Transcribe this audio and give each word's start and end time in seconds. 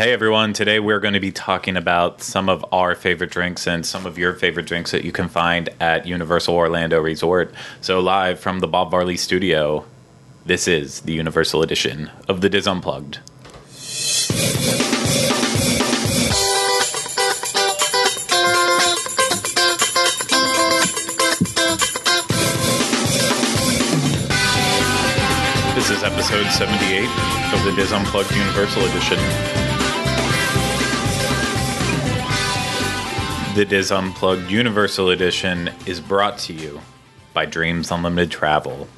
Hey 0.00 0.14
everyone, 0.14 0.54
today 0.54 0.80
we're 0.80 0.98
going 0.98 1.12
to 1.12 1.20
be 1.20 1.30
talking 1.30 1.76
about 1.76 2.22
some 2.22 2.48
of 2.48 2.64
our 2.72 2.94
favorite 2.94 3.30
drinks 3.30 3.66
and 3.66 3.84
some 3.84 4.06
of 4.06 4.16
your 4.16 4.32
favorite 4.32 4.64
drinks 4.64 4.92
that 4.92 5.04
you 5.04 5.12
can 5.12 5.28
find 5.28 5.68
at 5.78 6.06
Universal 6.06 6.54
Orlando 6.54 6.98
Resort. 6.98 7.52
So, 7.82 8.00
live 8.00 8.40
from 8.40 8.60
the 8.60 8.66
Bob 8.66 8.90
Varley 8.90 9.18
studio, 9.18 9.84
this 10.46 10.66
is 10.66 11.02
the 11.02 11.12
Universal 11.12 11.60
edition 11.60 12.10
of 12.28 12.40
the 12.40 12.48
DIS 12.48 12.66
Unplugged. 12.66 13.18
This 25.74 25.90
is 25.90 26.02
episode 26.02 26.50
78 26.50 27.04
of 27.52 27.64
the 27.64 27.72
DIS 27.76 27.92
Unplugged 27.92 28.34
Universal 28.34 28.86
edition. 28.86 29.59
The 33.60 33.66
Diz 33.66 33.92
Unplugged 33.92 34.50
Universal 34.50 35.10
Edition 35.10 35.68
is 35.84 36.00
brought 36.00 36.38
to 36.38 36.54
you 36.54 36.80
by 37.34 37.44
Dreams 37.44 37.90
Unlimited 37.90 38.30
Travel. 38.30 38.88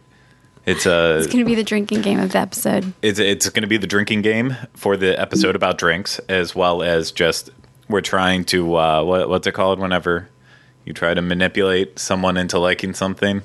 It's 0.65 0.85
a 0.85 1.17
it's 1.17 1.27
going 1.27 1.39
to 1.43 1.45
be 1.45 1.55
the 1.55 1.63
drinking 1.63 2.01
game 2.01 2.19
of 2.19 2.31
the 2.31 2.37
episode. 2.39 2.93
it's 3.01 3.19
it's 3.19 3.49
going 3.49 3.63
to 3.63 3.67
be 3.67 3.77
the 3.77 3.87
drinking 3.87 4.21
game 4.21 4.55
for 4.73 4.95
the 4.95 5.19
episode 5.19 5.55
about 5.55 5.77
drinks, 5.77 6.19
as 6.29 6.55
well 6.55 6.81
as 6.81 7.11
just 7.11 7.49
we're 7.89 7.99
trying 8.01 8.45
to 8.45 8.75
uh, 8.75 9.03
what 9.03 9.27
what's 9.27 9.45
it 9.45 9.53
called 9.53 9.79
whenever 9.79 10.29
you 10.85 10.93
try 10.93 11.13
to 11.13 11.21
manipulate 11.21 11.99
someone 11.99 12.37
into 12.37 12.59
liking 12.59 12.93
something, 12.93 13.41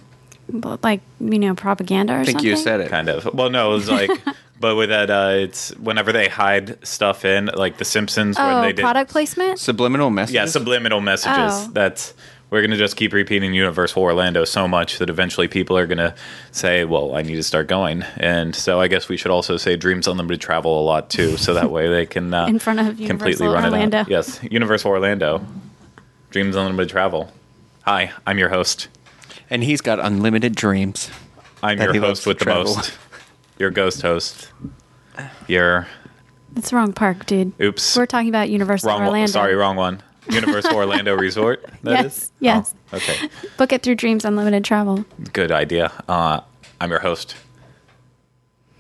But 0.49 0.83
like, 0.83 1.01
you 1.21 1.39
know, 1.39 1.55
propaganda 1.55 2.15
or 2.15 2.17
I 2.19 2.25
think 2.25 2.39
something. 2.39 2.51
you 2.51 2.57
said 2.57 2.81
it. 2.81 2.89
kind 2.91 3.09
of. 3.09 3.33
Well, 3.33 3.49
no, 3.51 3.71
it 3.71 3.75
was 3.75 3.89
like, 3.91 4.11
but 4.61 4.75
with 4.75 4.89
that, 4.89 5.09
uh, 5.09 5.31
it's 5.35 5.71
whenever 5.77 6.11
they 6.13 6.27
hide 6.29 6.85
stuff 6.85 7.25
in, 7.25 7.47
like 7.47 7.79
The 7.79 7.85
Simpsons 7.85 8.37
when 8.37 8.47
Oh, 8.57 8.63
they 8.63 8.73
did, 8.73 8.83
product 8.83 9.11
placement? 9.13 9.61
Subliminal 9.61 10.11
messages. 10.11 10.35
yeah, 10.35 10.47
subliminal 10.47 11.01
messages. 11.01 11.37
Oh. 11.39 11.71
That's 11.73 12.13
we're 12.51 12.61
going 12.63 12.71
to 12.71 12.77
just 12.77 12.97
keep 12.97 13.13
repeating 13.13 13.53
Universal 13.53 14.03
Orlando 14.03 14.45
so 14.45 14.67
much 14.67 14.99
that 14.99 15.11
eventually 15.11 15.49
people 15.49 15.77
are 15.77 15.87
going 15.87 15.99
to 15.99 16.15
say, 16.51 16.85
"Well, 16.85 17.15
I 17.15 17.23
need 17.23 17.37
to 17.37 17.43
start 17.43 17.67
going." 17.67 18.03
And 18.17 18.55
so 18.55 18.81
I 18.81 18.89
guess 18.89 19.09
we 19.09 19.17
should 19.17 19.31
also 19.31 19.57
say 19.57 19.77
Dreams 19.77 20.07
Unlimited 20.09 20.41
Travel 20.41 20.81
a 20.81 20.85
lot 20.85 21.11
too, 21.11 21.37
so 21.37 21.55
that 21.55 21.71
way 21.71 21.89
they 21.89 22.07
can 22.07 22.33
uh, 22.33 22.47
In 22.49 22.59
front 22.59 22.81
of 22.81 22.97
completely 23.07 23.47
run 23.47 23.65
Orlando. 23.65 23.99
it 23.99 24.01
out. 24.03 24.09
Yes, 24.09 24.41
Universal 24.51 24.91
Orlando, 24.91 25.45
Dreams 26.31 26.57
Unlimited 26.57 26.89
Travel. 26.91 27.33
Hi, 27.83 28.13
I'm 28.27 28.39
your 28.39 28.49
host. 28.51 28.89
and 29.51 29.63
he's 29.65 29.81
got 29.81 29.99
unlimited 30.01 30.55
dreams. 30.55 31.11
I'm 31.63 31.79
your 31.81 31.93
host 32.01 32.27
with 32.27 32.39
the 32.39 32.45
travel. 32.45 32.75
most. 32.77 32.97
Your 33.59 33.71
ghost 33.71 34.03
host. 34.03 34.53
Your 35.49 35.89
It's 36.55 36.71
the 36.71 36.77
wrong 36.77 36.93
park, 36.93 37.27
dude. 37.27 37.53
oops. 37.61 37.97
We're 37.97 38.07
talking 38.07 38.29
about 38.29 38.51
Universal 38.51 38.89
wrong. 38.91 38.99
one- 39.01 39.09
Orlando. 39.09 39.33
Sorry, 39.33 39.55
wrong 39.55 39.77
one. 39.77 40.01
Universal 40.31 40.75
Orlando 40.75 41.15
Resort. 41.19 41.65
that 41.83 41.91
Yes, 42.05 42.05
is? 42.25 42.33
yes. 42.41 42.75
Oh, 42.93 42.97
okay. 42.97 43.29
Book 43.57 43.73
it 43.73 43.83
through 43.83 43.95
Dreams 43.97 44.25
Unlimited 44.25 44.65
Travel. 44.65 45.05
Good 45.33 45.51
idea. 45.53 45.93
Uh, 46.09 46.41
I'm 46.81 46.91
your 46.91 47.01
host, 47.01 47.35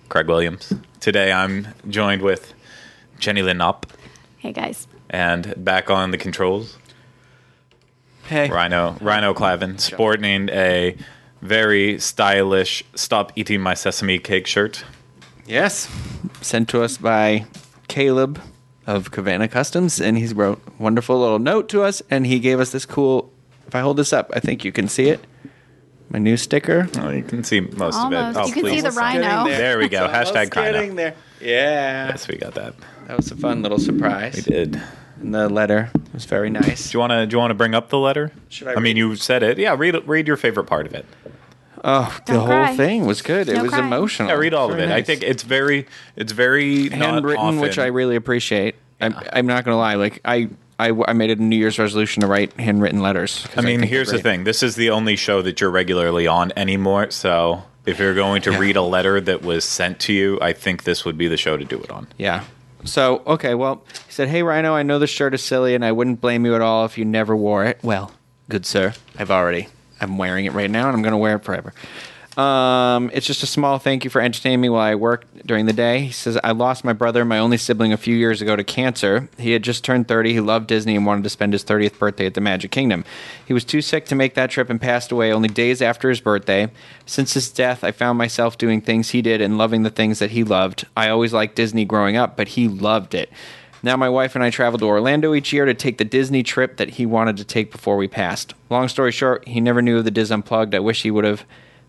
Craig 0.09 0.27
Williams. 0.29 0.73
Today 1.01 1.33
I'm 1.33 1.69
joined 1.89 2.23
with 2.23 2.53
Jenny 3.19 3.43
Lynn 3.43 3.61
Up 3.61 3.87
Hey, 4.39 4.53
guys. 4.53 4.87
and 5.11 5.55
back 5.65 5.91
on 5.91 6.11
the 6.11 6.19
controls, 6.19 6.77
Hey. 8.25 8.49
Rhino 8.51 8.97
Rhino 9.01 9.33
Clavin, 9.33 9.81
sporting 9.81 10.49
a 10.51 10.97
very 11.41 11.99
stylish 11.99 12.85
"Stop 12.95 13.33
Eating 13.37 13.61
My 13.61 13.75
Sesame 13.75 14.19
Cake" 14.19 14.47
shirt. 14.47 14.85
Yes. 15.47 15.89
Sent 16.43 16.69
to 16.71 16.83
us 16.83 16.99
by 16.99 17.47
Caleb 17.89 18.39
of 18.89 19.11
Cabana 19.11 19.47
Customs, 19.49 20.01
and 20.01 20.17
he's 20.17 20.33
wrote 20.33 20.61
a 20.67 20.83
wonderful 20.83 21.21
little 21.21 21.39
note 21.39 21.69
to 21.69 21.83
us, 21.83 22.03
and 22.11 22.27
he 22.27 22.39
gave 22.41 22.59
us 22.59 22.73
this 22.73 22.87
cool. 22.87 23.31
If 23.67 23.75
I 23.75 23.81
hold 23.81 23.99
this 23.99 24.13
up, 24.15 24.31
I 24.35 24.41
think 24.41 24.65
you 24.65 24.73
can 24.73 24.89
see 24.89 25.11
it. 25.11 25.21
My 26.09 26.19
new 26.19 26.39
sticker. 26.39 26.89
Oh, 26.99 27.11
you 27.11 27.23
can 27.23 27.45
see 27.45 27.61
most 27.61 27.97
Almost. 27.97 28.37
of 28.37 28.37
it. 28.37 28.39
Oh, 28.41 28.47
You 28.47 28.53
can 28.55 28.65
see 28.65 28.71
please. 28.71 28.83
the 28.83 28.93
rhino. 28.93 29.45
There 29.47 29.77
we 29.79 29.91
go. 29.91 30.07
Almost 30.07 30.33
Hashtag 30.33 30.51
getting 30.55 30.81
Rhino. 30.81 30.95
there. 30.95 31.15
Yeah. 31.43 32.09
Yes, 32.09 32.27
we 32.29 32.37
got 32.39 32.55
that. 32.55 32.75
That 33.07 33.19
was 33.19 33.31
a 33.31 33.37
fun 33.37 33.61
little 33.63 33.79
surprise. 33.79 34.35
We 34.37 34.43
did. 34.43 34.81
And 35.21 35.35
the 35.35 35.51
letter 35.51 35.91
was 36.15 36.25
very 36.25 36.49
nice. 36.49 36.91
Do 36.91 36.97
you 36.97 37.01
want 37.01 37.11
to? 37.13 37.27
Do 37.27 37.35
you 37.35 37.39
want 37.39 37.51
to 37.51 37.55
bring 37.55 37.75
up 37.75 37.91
the 37.91 37.99
letter? 37.99 38.33
Should 38.49 38.69
I 38.69 38.73
I 38.73 38.75
mean, 38.77 38.85
read 38.85 38.97
you 38.97 39.17
said 39.17 39.43
it. 39.43 39.59
Yeah, 39.59 39.75
read 39.77 39.95
read 40.09 40.27
your 40.27 40.39
favorite 40.39 40.65
part 40.65 40.87
of 40.87 40.95
it. 40.95 41.05
Oh, 41.91 42.15
the 42.27 42.33
Don't 42.35 42.41
whole 42.41 42.49
cry. 42.49 42.77
thing 42.77 43.07
was 43.07 43.23
good. 43.23 43.49
it 43.49 43.63
was 43.63 43.71
cry. 43.71 43.81
emotional. 43.87 44.29
Yeah, 44.29 44.35
read 44.35 44.53
all 44.53 44.71
of 44.71 44.77
Very 44.77 44.91
it. 44.91 44.95
I 44.95 45.01
think 45.03 45.23
it's 45.23 45.43
very, 45.43 45.87
it's 46.17 46.33
very 46.33 46.91
not 46.91 46.99
handwritten, 47.01 47.61
which 47.61 47.79
I 47.79 47.87
really 47.87 48.15
appreciate. 48.15 48.75
I'm, 49.01 49.15
I'm 49.33 49.47
not 49.47 49.65
going 49.65 49.73
to 49.75 49.79
lie. 49.79 49.95
Like 49.95 50.21
I, 50.25 50.49
I, 50.79 50.91
I 51.09 51.13
made 51.15 51.31
it 51.31 51.39
a 51.39 51.43
New 51.43 51.57
Year's 51.57 51.79
resolution 51.79 52.21
to 52.21 52.27
write 52.27 52.53
handwritten 52.61 53.01
letters. 53.01 53.47
I 53.57 53.63
mean, 53.63 53.81
think 53.81 53.91
here's 53.91 54.11
the 54.11 54.19
thing. 54.19 54.45
This 54.45 54.63
is 54.63 54.75
the 54.77 54.91
only 54.91 55.17
show 55.17 55.41
that 55.43 55.61
you're 55.61 55.71
regularly 55.71 56.27
on 56.27 56.53
anymore. 56.57 57.11
So 57.11 57.63
if 57.87 57.99
you're 57.99 58.15
going 58.15 58.43
to 58.43 58.53
Yeah. 58.53 58.59
read 58.59 58.77
a 58.77 58.83
letter 58.83 59.19
that 59.23 59.41
was 59.43 59.65
sent 59.65 59.99
to 60.01 60.13
you, 60.13 60.39
I 60.43 60.53
think 60.53 60.85
this 60.85 61.07
would 61.07 61.17
be 61.17 61.27
the 61.27 61.39
show 61.39 61.57
to 61.57 61.65
do 61.65 61.79
it 61.81 61.91
on. 61.91 62.07
Yeah. 62.19 62.45
So 62.85 63.23
okay, 63.27 63.55
well, 63.55 63.83
he 64.07 64.13
said, 64.13 64.29
"Hey 64.29 64.43
Rhino, 64.43 64.75
I 64.75 64.83
know 64.83 64.99
this 64.99 65.11
shirt 65.11 65.33
is 65.35 65.43
silly, 65.43 65.75
and 65.75 65.85
I 65.85 65.91
wouldn't 65.93 66.21
blame 66.21 66.45
you 66.45 66.55
at 66.55 66.61
all 66.61 66.85
if 66.85 66.97
you 66.99 67.05
never 67.05 67.35
wore 67.35 67.65
it." 67.65 67.79
Well, 67.83 68.13
good 68.49 68.65
sir, 68.67 68.93
I've 69.19 69.31
already. 69.33 69.67
I'm 70.01 70.19
wearing 70.19 70.45
it 70.45 70.53
right 70.53 70.71
now, 70.71 70.89
and 70.89 70.97
I'm 70.97 71.03
going 71.03 71.13
to 71.13 71.19
wear 71.19 71.37
it 71.37 71.45
forever. 71.45 71.73
Um, 72.39 73.11
it's 73.13 73.27
just 73.27 73.43
a 73.43 73.49
small 73.49 73.81
thank 73.81 74.05
you 74.05 74.11
for 74.11 74.21
entertaining 74.21 74.61
me 74.61 74.69
while 74.69 74.83
I 74.83 74.95
work 74.95 75.25
during 75.45 75.67
the 75.67 75.73
day. 75.73 76.03
He 76.03 76.13
says, 76.13 76.39
I 76.45 76.53
lost 76.53 76.85
my 76.85 76.93
brother, 76.93 77.25
my 77.25 77.41
only 77.41 77.57
sibling, 77.57 77.93
a 77.93 77.97
few 77.97 78.15
years 78.15 78.41
ago 78.41 78.55
to 78.55 78.63
cancer. 78.63 79.29
He 79.39 79.51
had 79.51 79.65
just 79.65 79.83
turned 79.83 80.07
30. 80.07 80.35
He 80.35 80.41
loved 80.41 80.69
Disney 80.69 80.95
and 80.95 81.05
wanted 81.05 81.25
to 81.25 81.31
spend 81.31 81.53
his 81.53 81.65
30th 81.65 81.99
birthday 81.99 82.27
at 82.27 82.35
the 82.35 82.41
Magic 82.41 82.71
Kingdom. 82.71 83.05
He 83.45 83.53
was 83.53 83.65
too 83.65 83.83
sick 83.83 84.07
to 84.07 84.15
make 84.15 84.35
that 84.35 84.51
trip 84.51 84.71
and 84.71 84.81
passed 84.81 85.11
away 85.11 85.33
only 85.33 85.49
days 85.49 85.83
after 85.83 86.09
his 86.09 86.21
birthday. 86.21 86.71
Since 87.07 87.35
his 87.35 87.51
death, 87.51 87.83
I 87.83 87.91
found 87.91 88.19
myself 88.19 88.57
doing 88.57 88.83
things 88.83 89.11
he 89.11 89.21
did 89.21 89.41
and 89.41 89.59
loving 89.59 89.83
the 89.83 89.91
things 89.91 90.21
that 90.21 90.31
he 90.31 90.45
loved. 90.45 90.87
I 90.97 91.09
always 91.09 91.33
liked 91.33 91.57
Disney 91.57 91.85
growing 91.85 92.17
up, 92.17 92.37
but 92.37 92.49
he 92.49 92.69
loved 92.69 93.15
it. 93.15 93.31
Now, 93.83 93.97
my 93.97 94.09
wife 94.09 94.35
and 94.35 94.45
I 94.45 94.51
travel 94.51 94.79
to 94.79 94.87
Orlando 94.87 95.35
each 95.35 95.53
year 95.53 95.65
to 95.65 95.75
take 95.75 95.99
the 95.99 96.05
Disney 96.05 96.43
trip 96.43 96.77
that 96.79 96.91
he 96.91 97.07
wanted 97.07 97.37
to 97.37 97.45
take 97.45 97.71
before 97.71 97.97
we 97.97 98.09
passed. 98.09 98.55
Long 98.71 98.89
story 98.89 99.13
short, 99.13 99.47
he 99.47 99.61
never 99.61 99.81
knew 99.81 99.99
of 99.99 100.05
the 100.05 100.11
DIS 100.11 100.31
Unplugged. 100.31 100.75
I 100.75 100.81
wish 100.81 101.03
he 101.03 101.11
would 101.11 101.25
have, 101.25 101.45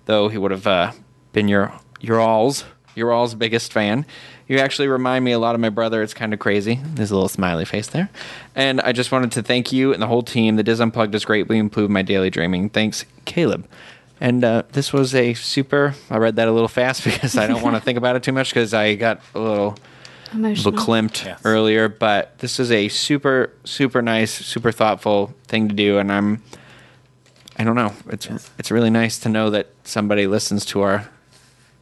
though 0.06 0.30
he 0.30 0.38
would 0.38 0.52
have 0.52 0.68
uh, 0.68 0.92
been 1.34 1.48
your 1.48 1.74
your 2.02 2.20
all's 2.20 2.64
your 2.96 3.12
all's 3.12 3.34
biggest 3.34 3.74
fan. 3.74 4.06
You 4.48 4.60
actually 4.60 4.88
remind 4.88 5.24
me 5.24 5.32
a 5.32 5.40
lot 5.40 5.56
of 5.56 5.62
my 5.62 5.70
brother. 5.70 6.02
It's 6.02 6.14
kind 6.14 6.34
of 6.34 6.40
crazy. 6.40 6.80
There's 6.84 7.12
a 7.12 7.16
little 7.16 7.30
smiley 7.30 7.66
face 7.66 7.88
there. 7.88 8.10
And 8.56 8.82
I 8.82 8.92
just 8.92 9.12
wanted 9.12 9.32
to 9.34 9.44
thank 9.44 9.72
you 9.72 9.94
and 9.94 10.02
the 10.02 10.08
whole 10.08 10.24
team. 10.24 10.56
The 10.56 10.64
DIS 10.64 10.80
Unplugged 10.80 11.14
has 11.14 11.24
greatly 11.26 11.58
improved 11.58 11.92
my 11.92 12.02
daily 12.02 12.30
dreaming. 12.30 12.70
Thanks, 12.70 13.06
Caleb. 13.26 13.68
And 14.20 14.44
uh, 14.44 14.64
this 14.72 14.92
was 14.92 15.16
a 15.16 15.34
super. 15.36 15.96
I 16.10 16.18
read 16.18 16.36
that 16.36 16.48
a 16.48 16.52
little 16.52 16.68
fast 16.68 17.04
because 17.06 17.38
I 17.38 17.48
don't 17.48 17.62
want 17.62 17.76
to 17.76 17.82
think 17.82 17.98
about 17.98 18.16
it 18.16 18.24
too 18.24 18.34
much 18.34 18.50
because 18.50 18.74
I 18.74 18.96
got 18.96 19.22
a 19.34 19.40
little 19.40 19.78
Emotional. 20.34 20.74
verklempt 20.74 21.26
Yes. 21.26 21.42
earlier, 21.44 21.90
but 21.90 22.38
this 22.40 22.60
is 22.60 22.72
a 22.72 22.88
super, 22.90 23.52
super 23.64 24.02
nice, 24.02 24.32
super 24.32 24.72
thoughtful 24.72 25.34
thing 25.48 25.70
to 25.70 25.76
do, 25.76 25.98
and 25.98 26.12
I'm, 26.12 26.44
I 27.58 27.64
don't 27.64 27.76
know, 27.76 27.94
it's 28.10 28.28
it's 28.58 28.72
really 28.72 28.90
nice 28.90 29.20
to 29.20 29.30
know 29.30 29.50
that 29.50 29.68
somebody 29.84 30.28
listens 30.28 30.66
to 30.66 30.82
our. 30.82 31.10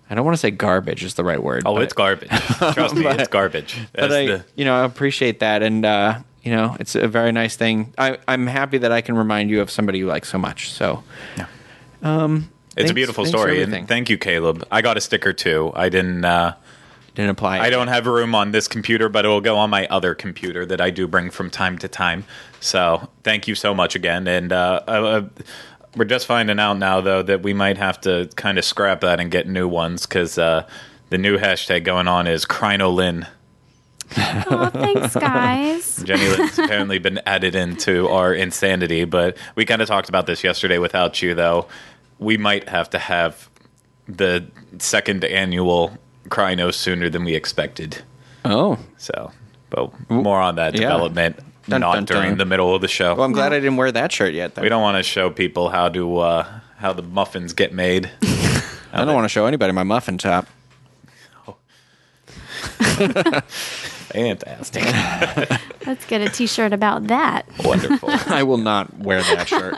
I 0.09 0.16
don't 0.16 0.24
want 0.24 0.35
to 0.35 0.40
say 0.40 0.52
garbage 0.52 1.03
is 1.03 1.16
the 1.16 1.24
right 1.25 1.41
word. 1.44 1.63
Oh, 1.66 1.74
but, 1.74 1.84
it's 1.84 1.94
garbage. 1.94 2.29
Trust 2.73 2.96
me, 2.96 3.03
But- 3.03 3.20
it's 3.20 3.28
garbage. 3.29 3.78
But 3.91 4.02
That's 4.09 4.14
I, 4.14 4.26
the- 4.28 4.46
you 4.55 4.64
know, 4.64 4.76
I 4.82 4.85
appreciate 4.85 5.41
that, 5.41 5.61
and 5.61 5.85
uh, 5.85 6.20
you 6.43 6.52
know, 6.55 6.78
it's 6.79 6.96
a 6.96 7.08
very 7.09 7.34
nice 7.34 7.58
thing. 7.58 7.93
I, 7.97 8.17
I'm 8.28 8.47
happy 8.47 8.78
that 8.78 8.91
I 8.91 9.02
can 9.02 9.17
remind 9.17 9.50
you 9.50 9.59
of 9.61 9.70
somebody 9.70 9.97
you 10.00 10.08
like 10.08 10.23
so 10.23 10.38
much. 10.38 10.70
So, 10.72 11.03
yeah. 11.35 11.47
um, 12.03 12.50
it's 12.78 12.90
a 12.91 12.93
beautiful 12.93 13.26
story, 13.26 13.61
and 13.61 13.88
thank 13.88 14.09
you, 14.09 14.17
Caleb. 14.17 14.66
I 14.72 14.82
got 14.82 14.96
a 14.96 15.02
sticker 15.02 15.34
too. 15.34 15.72
I 15.76 15.90
didn't. 15.90 16.23
Uh, 16.23 16.53
didn't 17.17 17.31
apply. 17.31 17.59
I 17.59 17.72
don't 17.72 17.87
have 17.87 18.05
room 18.05 18.35
on 18.35 18.52
this 18.52 18.67
computer, 18.67 19.09
but 19.09 19.25
it 19.25 19.28
will 19.28 19.41
go 19.41 19.58
on 19.58 19.72
my 19.72 19.87
other 19.87 20.14
computer 20.14 20.67
that 20.67 20.79
I 20.79 20.91
do 20.91 21.08
bring 21.08 21.31
from 21.31 21.49
time 21.49 21.79
to 21.79 21.87
time. 21.87 22.25
So 22.59 23.09
thank 23.23 23.47
you 23.47 23.55
so 23.55 23.73
much 23.73 23.96
again. 23.96 24.28
And 24.28 24.53
uh, 24.53 24.84
uh, 24.87 25.28
we're 25.96 26.05
just 26.05 26.28
finding 26.28 26.59
out 26.59 26.75
now, 26.75 27.02
though, 27.02 27.23
that 27.23 27.41
we 27.41 27.53
might 27.53 27.79
have 27.79 27.99
to 28.02 28.29
kind 28.35 28.59
of 28.59 28.66
scrap 28.66 29.02
that 29.02 29.19
and 29.19 29.31
get 29.31 29.47
new 29.47 29.67
ones 29.67 30.05
because 30.05 30.37
uh, 30.37 30.67
the 31.09 31.17
new 31.17 31.40
hashtag 31.40 31.84
going 31.84 32.08
on 32.08 32.28
is 32.28 32.46
Crinolin. 32.46 33.28
Oh, 34.49 34.69
thanks, 34.69 35.16
guys. 35.16 35.97
Jenny 36.03 36.29
Lynn's 36.29 36.58
apparently 36.59 36.97
been 36.97 37.19
added 37.25 37.55
into 37.55 38.08
our 38.08 38.34
insanity, 38.34 39.03
but 39.03 39.35
we 39.55 39.66
kind 39.66 39.81
of 39.81 39.90
talked 39.90 40.08
about 40.08 40.28
this 40.28 40.46
yesterday 40.46 40.78
without 40.78 41.22
you, 41.22 41.35
though. 41.35 41.67
We 42.17 42.37
might 42.37 42.69
have 42.69 42.90
to 42.91 42.99
have 42.99 43.49
the 44.08 44.47
second 44.79 45.25
annual 45.25 45.97
cry 46.29 46.56
no 46.56 46.72
sooner 46.72 47.09
than 47.09 47.24
we 47.24 47.35
expected. 47.35 48.03
Oh, 48.46 48.78
So, 48.97 49.32
but 49.70 49.91
more 50.09 50.40
on 50.40 50.56
that 50.56 50.74
Yeah. 50.74 50.82
development 50.82 51.40
Dun, 51.68 51.82
not 51.82 51.96
dun, 51.96 52.06
during 52.06 52.29
dun. 52.32 52.38
the 52.38 52.46
middle 52.46 52.74
of 52.74 52.82
the 52.82 52.88
show. 52.88 53.16
well, 53.16 53.26
I'm 53.26 53.34
glad 53.34 53.52
I 53.53 53.59
didn't 53.59 53.76
wear 53.78 53.91
that 53.91 54.12
shirt 54.12 54.34
yet. 54.34 54.56
Then. 54.56 54.64
we 54.64 54.70
don't 54.70 54.82
want 54.82 54.97
to 54.97 55.03
show 55.03 55.29
people 55.29 55.70
how 55.70 55.90
to 55.90 56.18
uh, 56.20 56.46
how 56.78 56.94
the 56.94 57.02
muffins 57.02 57.53
get 57.53 57.74
made. 57.74 58.09
I 58.94 59.03
don't 59.03 59.14
want 59.14 59.26
to 59.26 59.29
show 59.29 59.46
anybody 59.47 59.74
my 59.74 59.84
muffin 59.84 60.18
top. 60.18 60.47
Fantastic, 64.08 64.84
Let's 65.85 66.06
get 66.06 66.22
a 66.22 66.29
T-shirt 66.29 66.74
about 66.74 67.08
that. 67.08 67.46
wonderful. 67.64 68.09
I 68.28 68.44
will 68.44 68.58
not 68.58 68.97
wear 68.97 69.22
that 69.22 69.47
shirt. 69.47 69.76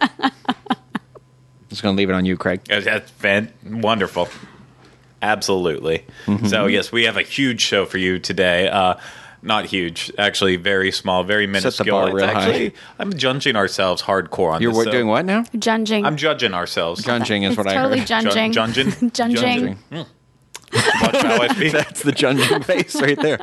Just 1.70 1.82
gonna 1.84 1.98
leave 1.98 2.10
it 2.10 2.14
on 2.14 2.26
you, 2.26 2.38
Craig. 2.38 2.62
That's 2.68 3.12
fan- 3.12 3.52
wonderful. 3.66 4.30
Absolutely. 5.22 6.06
Mm-hmm. 6.26 6.48
So 6.48 6.66
yes, 6.68 6.92
we 6.92 7.04
have 7.04 7.18
a 7.18 7.22
huge 7.22 7.62
show 7.62 7.86
for 7.86 7.98
you 7.98 8.20
today. 8.20 8.70
Uh, 8.70 8.96
not 9.42 9.66
huge, 9.66 10.12
actually, 10.18 10.58
very 10.58 10.92
small, 10.92 11.24
very 11.24 11.46
the 11.46 11.52
minuscule. 11.54 11.96
bar 11.98 12.08
It's 12.08 12.16
real 12.16 12.28
high. 12.28 12.34
actually, 12.50 12.74
I'm 13.00 13.14
judging 13.14 13.56
ourselves 13.56 14.02
hardcore 14.02 14.52
on 14.54 14.62
You're 14.62 14.72
this. 14.72 14.78
what, 14.78 14.84
so- 14.86 14.92
doing 14.92 15.08
what 15.08 15.26
now? 15.26 15.44
Junging. 15.56 16.06
I'm 16.06 16.18
judging 16.18 16.54
ourselves. 16.54 17.04
Junging 17.06 17.44
is 17.44 17.52
it's 17.52 17.58
what 17.58 17.64
totally 17.68 18.02
I 18.02 18.06
heard. 18.06 18.08
Watch 21.02 21.22
how 21.24 21.42
I 21.42 21.48
speak. 21.48 21.72
That's 21.72 22.04
the 22.04 22.12
junging 22.12 22.64
face 22.64 23.02
right 23.02 23.20
there. 23.20 23.40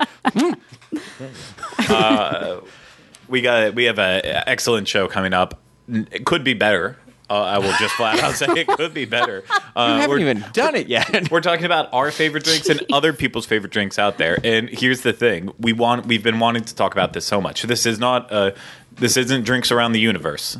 we 3.29 3.41
got 3.41 3.75
we 3.75 3.85
have 3.85 3.99
an 3.99 4.21
excellent 4.47 4.87
show 4.89 5.09
coming 5.09 5.33
up. 5.33 5.61
It 5.89 6.25
could 6.25 6.45
be 6.45 6.55
better. 6.55 6.97
Uh, 7.29 7.35
I 7.43 7.59
will 7.59 7.73
just 7.79 7.95
flat 7.95 8.21
out 8.21 8.35
say 8.35 8.47
it 8.49 8.69
could 8.69 8.95
be 8.95 9.05
better. 9.05 9.45
Uh, 9.77 9.99
I 9.99 10.01
haven't 10.01 10.21
even 10.23 10.43
done 10.55 10.75
it 10.75 10.87
yet. 10.87 11.31
We're 11.31 11.43
talking 11.43 11.67
about 11.67 11.93
our 11.93 12.11
favorite 12.11 12.45
drinks 12.45 12.71
and 12.71 12.81
other 12.95 13.13
people's 13.13 13.45
favorite 13.45 13.73
drinks 13.73 13.99
out 13.99 14.17
there. 14.17 14.39
And 14.43 14.71
here's 14.71 15.03
the 15.03 15.13
thing: 15.13 15.53
we 15.59 15.75
want 15.75 16.07
we've 16.07 16.23
been 16.23 16.39
wanting 16.39 16.65
to 16.65 16.75
talk 16.75 16.95
about 16.95 17.13
this 17.13 17.27
so 17.27 17.39
much. 17.43 17.61
This 17.65 17.85
is 17.85 17.99
not 17.99 18.33
uh, 18.33 18.53
this 18.93 19.19
isn't 19.19 19.45
drinks 19.45 19.71
around 19.71 19.93
the 19.93 20.01
universe. 20.01 20.57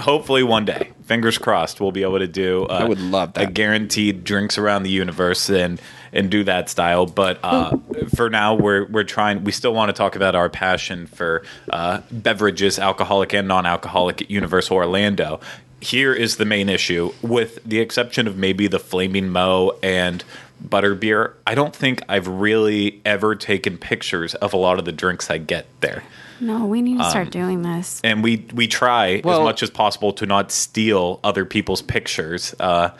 Hopefully, 0.00 0.42
one 0.42 0.64
day, 0.64 0.90
fingers 1.04 1.38
crossed, 1.38 1.80
we'll 1.80 1.92
be 1.92 2.02
able 2.02 2.18
to 2.18 2.26
do. 2.26 2.64
Uh, 2.64 2.78
I 2.80 2.84
would 2.88 3.00
love 3.00 3.30
a 3.36 3.40
that. 3.40 3.54
guaranteed 3.54 4.24
drinks 4.24 4.58
around 4.58 4.82
the 4.82 4.90
universe 4.90 5.48
and 5.48 5.80
and 6.12 6.28
do 6.28 6.42
that 6.42 6.68
style. 6.68 7.06
But 7.06 7.38
uh, 7.44 7.76
for 8.16 8.30
now, 8.30 8.54
we're 8.54 8.86
we're 8.86 9.04
trying. 9.04 9.44
We 9.44 9.52
still 9.52 9.74
want 9.74 9.90
to 9.90 9.92
talk 9.92 10.16
about 10.16 10.34
our 10.34 10.48
passion 10.50 11.06
for 11.06 11.44
uh, 11.72 12.00
beverages, 12.10 12.80
alcoholic 12.80 13.32
and 13.32 13.46
non-alcoholic 13.46 14.22
at 14.22 14.30
Universal 14.30 14.76
Orlando. 14.76 15.38
Here 15.80 16.12
is 16.12 16.36
the 16.36 16.44
main 16.44 16.68
issue, 16.68 17.12
with 17.22 17.58
the 17.64 17.80
exception 17.80 18.26
of 18.26 18.36
maybe 18.36 18.66
the 18.66 18.78
Flaming 18.78 19.28
Mo 19.30 19.76
and 19.82 20.22
Butterbeer. 20.62 21.32
I 21.46 21.54
don't 21.54 21.74
think 21.74 22.02
I've 22.08 22.28
really 22.28 23.00
ever 23.06 23.34
taken 23.34 23.78
pictures 23.78 24.34
of 24.36 24.52
a 24.52 24.58
lot 24.58 24.78
of 24.78 24.84
the 24.84 24.92
drinks 24.92 25.30
I 25.30 25.38
get 25.38 25.66
there. 25.80 26.02
No, 26.38 26.66
we 26.66 26.82
need 26.82 26.98
to 26.98 27.04
Um, 27.04 27.10
start 27.10 27.30
doing 27.30 27.62
this. 27.62 28.00
And 28.04 28.22
we 28.22 28.44
we 28.52 28.66
try 28.66 29.20
Well- 29.24 29.40
as 29.40 29.44
much 29.44 29.62
as 29.62 29.70
possible 29.70 30.12
to 30.14 30.26
not 30.26 30.52
steal 30.52 31.18
other 31.24 31.44
people's 31.44 31.82
pictures. 31.82 32.54
Uh, 32.60 32.90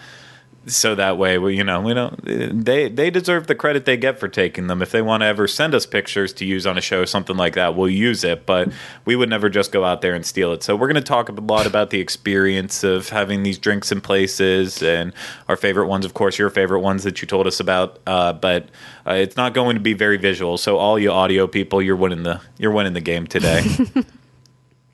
so 0.70 0.94
that 0.94 1.18
way, 1.18 1.38
we, 1.38 1.56
you 1.56 1.64
know, 1.64 1.80
we 1.80 1.94
don't. 1.94 2.18
They 2.24 2.88
they 2.88 3.10
deserve 3.10 3.46
the 3.46 3.54
credit 3.54 3.84
they 3.84 3.96
get 3.96 4.18
for 4.18 4.28
taking 4.28 4.66
them. 4.66 4.82
If 4.82 4.90
they 4.90 5.02
want 5.02 5.22
to 5.22 5.26
ever 5.26 5.46
send 5.46 5.74
us 5.74 5.86
pictures 5.86 6.32
to 6.34 6.44
use 6.44 6.66
on 6.66 6.78
a 6.78 6.80
show, 6.80 7.02
or 7.02 7.06
something 7.06 7.36
like 7.36 7.54
that, 7.54 7.74
we'll 7.74 7.90
use 7.90 8.24
it. 8.24 8.46
But 8.46 8.72
we 9.04 9.16
would 9.16 9.28
never 9.28 9.48
just 9.48 9.72
go 9.72 9.84
out 9.84 10.00
there 10.00 10.14
and 10.14 10.24
steal 10.24 10.52
it. 10.52 10.62
So 10.62 10.76
we're 10.76 10.86
going 10.86 10.94
to 10.94 11.00
talk 11.00 11.28
a 11.28 11.32
lot 11.32 11.66
about 11.66 11.90
the 11.90 12.00
experience 12.00 12.84
of 12.84 13.08
having 13.08 13.42
these 13.42 13.58
drinks 13.58 13.90
in 13.90 14.00
places 14.00 14.82
and 14.82 15.12
our 15.48 15.56
favorite 15.56 15.88
ones, 15.88 16.04
of 16.04 16.14
course, 16.14 16.38
your 16.38 16.50
favorite 16.50 16.80
ones 16.80 17.02
that 17.04 17.20
you 17.20 17.26
told 17.26 17.46
us 17.46 17.60
about. 17.60 17.98
Uh, 18.06 18.32
but 18.32 18.68
uh, 19.06 19.14
it's 19.14 19.36
not 19.36 19.54
going 19.54 19.74
to 19.74 19.80
be 19.80 19.94
very 19.94 20.16
visual. 20.16 20.56
So 20.56 20.78
all 20.78 20.98
you 20.98 21.10
audio 21.10 21.46
people, 21.46 21.82
you're 21.82 21.96
winning 21.96 22.22
the 22.22 22.40
you're 22.58 22.72
winning 22.72 22.92
the 22.92 23.00
game 23.00 23.26
today. 23.26 23.64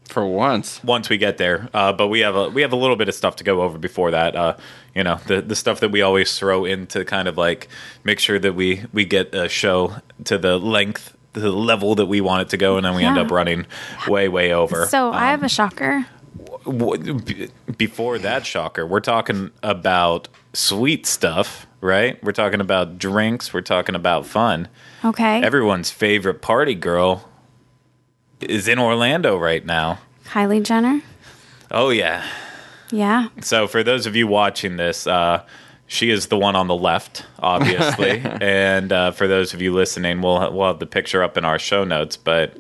For 0.09 0.27
once. 0.27 0.83
once 0.85 1.09
we 1.09 1.19
get 1.19 1.37
there. 1.37 1.69
Uh, 1.75 1.93
but 1.93 2.09
we 2.09 2.21
have 2.21 2.37
a 2.37 2.49
we 2.49 2.63
have 2.63 2.73
a 2.73 2.77
little 2.77 2.97
bit 2.97 3.09
of 3.09 3.15
stuff 3.15 3.37
to 3.37 3.45
go 3.45 3.63
over 3.63 3.77
before 3.79 4.11
that. 4.13 4.35
Uh, 4.37 4.57
you 4.95 5.03
know, 5.05 5.19
the 5.27 5.43
the 5.43 5.57
stuff 5.57 5.81
that 5.81 5.91
we 5.91 6.01
always 6.03 6.39
throw 6.39 6.65
in 6.65 6.87
to 6.89 7.05
kind 7.05 7.29
of 7.29 7.37
like 7.37 7.69
make 8.05 8.19
sure 8.21 8.39
that 8.39 8.55
we 8.55 8.83
we 8.93 9.05
get 9.05 9.35
a 9.35 9.49
show 9.49 9.97
to 10.25 10.39
the 10.39 10.59
length, 10.59 11.17
the 11.33 11.51
level 11.51 11.95
that 11.97 12.07
we 12.07 12.21
want 12.21 12.43
it 12.43 12.49
to 12.51 12.57
go, 12.57 12.77
and 12.77 12.87
then 12.87 12.95
we 12.95 13.05
end 13.05 13.19
up 13.19 13.31
running 13.31 13.67
way 14.09 14.29
way 14.29 14.53
over. 14.53 14.87
So 14.87 15.11
I 15.11 15.25
Um, 15.25 15.31
have 15.31 15.43
a 15.43 15.49
shocker. 15.49 16.07
w- 16.65 17.15
b- 17.21 17.49
before 17.77 18.19
that 18.19 18.47
shocker, 18.47 18.87
we're 18.87 19.01
talking 19.01 19.51
about 19.63 20.29
sweet 20.53 21.05
stuff, 21.07 21.67
right? 21.81 22.23
We're 22.25 22.33
talking 22.33 22.61
about 22.61 22.99
drinks. 22.99 23.53
We're 23.53 23.61
talking 23.61 23.95
about 23.95 24.25
fun. 24.27 24.69
Okay. 25.05 25.43
Everyone's 25.43 25.91
favorite 25.91 26.41
party 26.41 26.75
girl 26.75 27.29
is 28.41 28.69
in 28.69 28.79
Orlando 28.79 29.37
right 29.37 29.65
now. 29.65 29.99
Kylie 30.27 30.63
Jenner. 30.63 31.01
Oh 31.71 31.91
yeah. 31.91 32.25
Yeah. 32.91 33.29
So 33.41 33.67
for 33.67 33.83
those 33.83 34.07
of 34.07 34.15
you 34.15 34.27
watching 34.27 34.77
this, 34.77 35.07
uh, 35.07 35.45
she 35.89 36.11
is 36.11 36.27
the 36.29 36.39
one 36.39 36.55
on 36.57 36.67
the 36.69 36.75
left, 36.75 37.25
obviously, 37.39 38.21
and 38.41 38.93
uh, 38.93 39.11
for 39.13 39.27
those 39.27 39.55
of 39.55 39.63
you 39.63 39.73
listening, 39.73 40.21
we'll 40.23 40.53
we'll 40.53 40.67
have 40.69 40.79
the 40.79 40.87
picture 40.87 41.23
up 41.23 41.37
in 41.37 41.45
our 41.45 41.59
show 41.59 41.85
notes. 41.85 42.17
But 42.17 42.57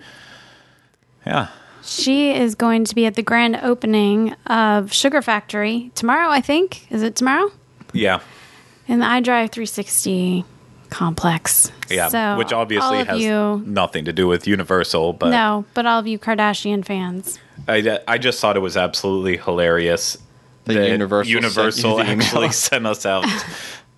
yeah, 1.26 1.48
She 1.82 2.30
is 2.32 2.54
going 2.54 2.84
to 2.84 2.94
be 2.94 3.06
at 3.06 3.14
the 3.14 3.22
grand 3.22 3.56
opening 3.62 4.32
of 4.46 4.92
Sugar 4.92 5.22
Factory 5.22 5.90
tomorrow, 5.94 6.28
I 6.30 6.40
think. 6.40 6.90
Is 6.90 7.02
it 7.02 7.16
tomorrow? 7.16 7.50
yeah, 7.92 8.20
In 8.88 8.98
the 9.00 9.06
I-Drive 9.06 9.50
360 9.50 10.44
complex. 10.90 11.70
yeah. 11.88 12.08
So 12.08 12.36
Which 12.36 12.52
obviously 12.52 13.04
has 13.04 13.20
you, 13.20 13.62
nothing 13.66 14.04
to 14.06 14.12
do 14.12 14.26
with 14.26 14.46
Universal, 14.46 15.14
but 15.14 15.30
no, 15.30 15.64
but 15.74 15.86
all 15.86 15.98
of 16.00 16.06
you 16.06 16.18
Kardashian 16.18 16.84
fans. 16.84 17.38
I, 17.68 17.80
uh, 17.80 17.98
I 18.06 18.18
just 18.18 18.40
thought 18.40 18.56
it 18.56 18.60
was 18.60 18.76
absolutely 18.76 19.36
hilarious. 19.38 20.18
The 20.64 20.74
that 20.74 20.90
Universal 20.90 21.30
Universal 21.32 21.96
sent 21.96 21.98
you 21.98 22.04
the 22.04 22.12
email. 22.12 22.24
actually 22.26 22.52
sent 22.52 22.86
us 22.86 23.06
out 23.06 23.24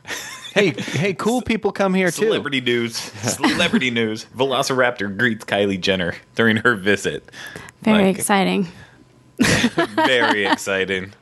Hey, 0.55 0.71
hey, 0.71 1.15
cool 1.15 1.41
people 1.43 1.71
come 1.73 1.95
here 1.95 2.11
too. 2.11 2.25
celebrity 2.25 2.61
news. 2.61 2.97
Celebrity 2.97 3.91
news. 3.91 4.27
Velociraptor 4.37 5.17
greets 5.17 5.45
Kylie 5.45 5.81
Jenner 5.81 6.15
during 6.35 6.57
her 6.59 6.75
visit. 6.75 7.31
Very 7.83 8.05
Like, 8.07 8.17
exciting. 8.19 8.67
Very 9.39 10.47
exciting. 10.47 11.13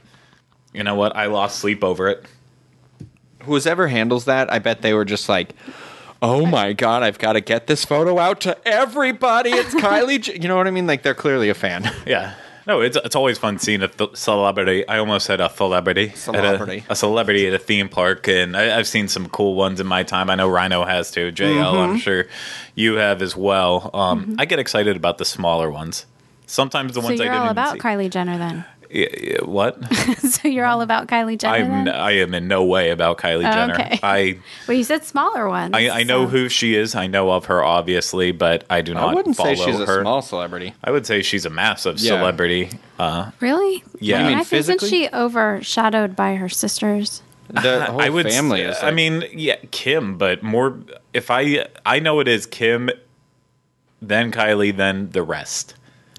You 0.72 0.84
know 0.84 0.94
what? 0.94 1.14
I 1.16 1.26
lost 1.26 1.58
sleep 1.58 1.84
over 1.84 2.08
it. 2.08 2.24
Whoever 3.46 3.88
handles 3.88 4.26
that, 4.26 4.52
I 4.52 4.58
bet 4.58 4.82
they 4.82 4.92
were 4.94 5.04
just 5.04 5.28
like, 5.28 5.54
"Oh 6.22 6.44
my 6.46 6.72
god, 6.72 7.02
I've 7.02 7.18
got 7.18 7.32
to 7.34 7.40
get 7.40 7.66
this 7.66 7.84
photo 7.84 8.18
out 8.18 8.40
to 8.42 8.56
everybody." 8.66 9.50
It's 9.50 9.74
Kylie. 9.82 10.20
J-. 10.20 10.38
You 10.40 10.48
know 10.48 10.56
what 10.56 10.66
I 10.66 10.70
mean? 10.70 10.86
Like 10.86 11.02
they're 11.02 11.14
clearly 11.14 11.48
a 11.48 11.54
fan. 11.54 11.90
Yeah. 12.06 12.34
No, 12.68 12.80
it's 12.80 12.96
it's 12.96 13.14
always 13.14 13.38
fun 13.38 13.60
seeing 13.60 13.80
a 13.82 13.86
th- 13.86 14.16
celebrity. 14.16 14.86
I 14.88 14.98
almost 14.98 15.24
said 15.26 15.40
a 15.40 15.48
celebrity. 15.48 16.08
at 16.08 16.14
a- 16.14 16.16
Celebrity. 16.18 16.84
A, 16.88 16.96
celebrity 16.96 17.46
at 17.46 17.54
a 17.54 17.60
theme 17.60 17.88
park, 17.88 18.26
and 18.26 18.56
I, 18.56 18.76
I've 18.76 18.88
seen 18.88 19.06
some 19.06 19.28
cool 19.28 19.54
ones 19.54 19.78
in 19.78 19.86
my 19.86 20.02
time. 20.02 20.28
I 20.30 20.34
know 20.34 20.48
Rhino 20.48 20.84
has 20.84 21.12
too. 21.12 21.30
JL, 21.30 21.46
Mm-hmm. 21.62 21.90
I'm 21.92 21.98
sure 21.98 22.24
you 22.74 22.94
have 22.96 23.22
as 23.22 23.36
well. 23.36 23.90
Um, 23.94 24.34
I 24.40 24.46
get 24.46 24.58
excited 24.58 24.96
about 24.96 25.18
the 25.18 25.24
smaller 25.24 25.70
ones. 25.70 26.06
Sometimes 26.48 26.94
the 26.94 27.02
So 27.02 27.06
ones 27.06 27.20
I 27.20 27.24
you're 27.24 27.32
didn't 27.34 27.44
all 27.46 27.50
about 27.52 27.74
see. 27.74 27.78
Kylie 27.78 28.10
Jenner 28.10 28.36
then. 28.36 28.64
Yeah, 28.90 29.06
yeah, 29.20 29.38
what? 29.44 29.82
so 30.18 30.48
you're 30.48 30.64
all 30.66 30.80
about 30.80 31.08
Kylie 31.08 31.38
Jenner 31.38 31.54
I'm 31.74 31.84
then? 31.86 31.88
I 31.94 32.12
am 32.18 32.34
in 32.34 32.46
no 32.48 32.64
way 32.64 32.90
about 32.90 33.18
Kylie 33.18 33.48
Oh, 33.48 33.52
Jenner. 33.52 33.74
okay. 33.74 33.98
I 34.02 34.38
well, 34.68 34.76
you 34.76 34.84
said 34.84 35.04
smaller 35.04 35.48
ones. 35.48 35.72
I, 35.74 35.88
I 35.90 36.02
know 36.04 36.26
who 36.26 36.48
she 36.48 36.74
is. 36.76 36.94
I 36.94 37.06
know 37.06 37.30
of 37.32 37.46
her 37.46 37.62
obviously, 37.64 38.32
but 38.32 38.64
I 38.70 38.82
do 38.82 38.94
not 38.94 39.08
I 39.10 39.14
wouldn't 39.14 39.36
follow 39.36 39.54
say 39.54 39.64
she's 39.64 39.80
a 39.80 40.00
small 40.00 40.22
celebrity. 40.22 40.74
I 40.84 40.90
would 40.90 41.06
say 41.06 41.22
she's 41.22 41.44
a 41.46 41.50
massive 41.50 41.98
Yeah. 41.98 42.12
celebrity. 42.18 42.70
Uh, 42.98 43.30
Really? 43.40 43.82
Yeah. 44.00 44.16
I 44.16 44.18
You 44.20 44.24
mean, 44.24 44.32
mean 44.32 44.38
I 44.40 44.44
think 44.44 44.60
isn't 44.60 44.80
physically? 44.80 44.88
she 45.06 45.08
overshadowed 45.14 46.14
by 46.16 46.36
her 46.36 46.48
sisters? 46.48 47.22
The 47.50 47.84
whole 47.90 48.00
I 48.00 48.08
would. 48.08 48.26
family 48.30 48.62
s- 48.62 48.78
is. 48.78 48.82
I 48.82 48.90
mean, 48.90 49.24
yeah, 49.32 49.56
Kim, 49.70 50.18
but 50.18 50.42
more. 50.42 50.78
If 51.12 51.30
I 51.30 51.66
I 51.84 52.00
know 52.00 52.18
it 52.20 52.26
is 52.28 52.44
Kim, 52.46 52.90
then 54.02 54.32
Kylie, 54.32 54.76
then 54.76 55.10
the 55.10 55.22
rest. 55.22 55.74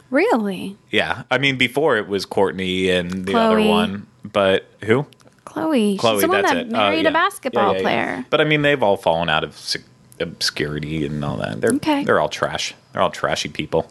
Really? 0.09 0.77
Yeah, 0.91 1.23
I 1.29 1.37
mean, 1.37 1.57
before 1.57 1.97
it 1.97 2.07
was 2.07 2.25
Kourtney 2.25 2.89
and 2.89 3.25
the 3.25 3.35
other 3.37 3.61
one, 3.61 4.07
but 4.23 4.65
who? 4.83 5.05
Khloé. 5.45 5.97
Khloé. 5.97 6.13
She's 6.13 6.21
the 6.21 6.27
one 6.27 6.41
that's 6.41 6.53
that 6.53 6.57
it. 6.67 6.73
Uh, 6.73 6.77
married 6.77 7.03
yeah. 7.03 7.09
a 7.09 7.13
basketball 7.13 7.63
Yeah, 7.63 7.71
yeah, 7.71 7.77
yeah. 7.77 7.81
player. 8.13 8.25
But 8.29 8.41
I 8.41 8.43
mean, 8.43 8.61
they've 8.61 8.81
all 8.81 8.97
fallen 8.97 9.29
out 9.29 9.43
of 9.43 9.57
se- 9.57 9.81
obscurity 10.19 11.05
and 11.05 11.23
all 11.23 11.37
that. 11.37 11.61
They're 11.61 11.71
Okay. 11.73 12.03
they're 12.03 12.19
all 12.19 12.29
trash. 12.29 12.73
They're 12.93 13.01
all 13.01 13.11
trashy 13.11 13.49
people. 13.49 13.89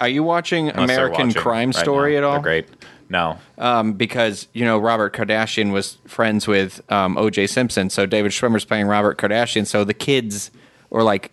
Are 0.00 0.08
you 0.08 0.22
watching 0.22 0.68
Unless 0.68 0.90
American 0.90 1.28
watching 1.28 1.42
Crime 1.42 1.68
right 1.70 1.76
Story 1.76 2.12
now. 2.12 2.18
at 2.18 2.24
all? 2.24 2.32
They're 2.34 2.42
great. 2.42 2.68
No. 3.08 3.38
Um, 3.58 3.92
because 3.92 4.48
you 4.52 4.64
know 4.64 4.78
Robert 4.78 5.14
Kardashian 5.14 5.70
was 5.72 5.98
friends 6.06 6.48
with 6.48 6.80
um, 6.90 7.16
O.J. 7.18 7.46
Simpson, 7.46 7.90
so 7.90 8.06
David 8.06 8.32
Schwimmer's 8.32 8.64
playing 8.64 8.86
Robert 8.86 9.18
Kardashian. 9.18 9.66
So 9.66 9.84
the 9.84 9.94
kids, 9.94 10.50
or 10.90 11.02
like 11.02 11.30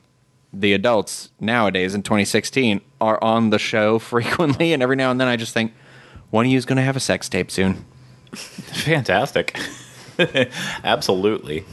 the 0.51 0.74
adults 0.74 1.29
nowadays 1.39 1.94
in 1.94 2.03
2016, 2.03 2.82
are 3.01 3.22
on 3.24 3.50
the 3.50 3.60
show 3.60 4.00
frequently, 4.00 4.74
and 4.74 4.84
every 4.84 4.96
now 4.96 5.12
and 5.12 5.20
then 5.20 5.27
I 5.27 5.36
just 5.36 5.53
think, 5.53 5.74
one 6.29 6.46
of 6.46 6.51
you 6.51 6.58
is 6.58 6.65
going 6.65 6.77
to 6.77 6.84
have 6.84 6.96
a 6.96 7.00
sex 7.00 7.29
tape 7.29 7.50
soon. 7.50 7.86
Fantastic. 8.34 9.60
Absolutely. 10.84 11.65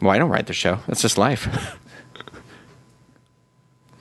Well, 0.00 0.10
I 0.10 0.18
don't 0.18 0.30
write 0.30 0.46
the 0.46 0.52
show. 0.52 0.80
That's 0.86 1.02
just 1.02 1.18
life. 1.18 1.48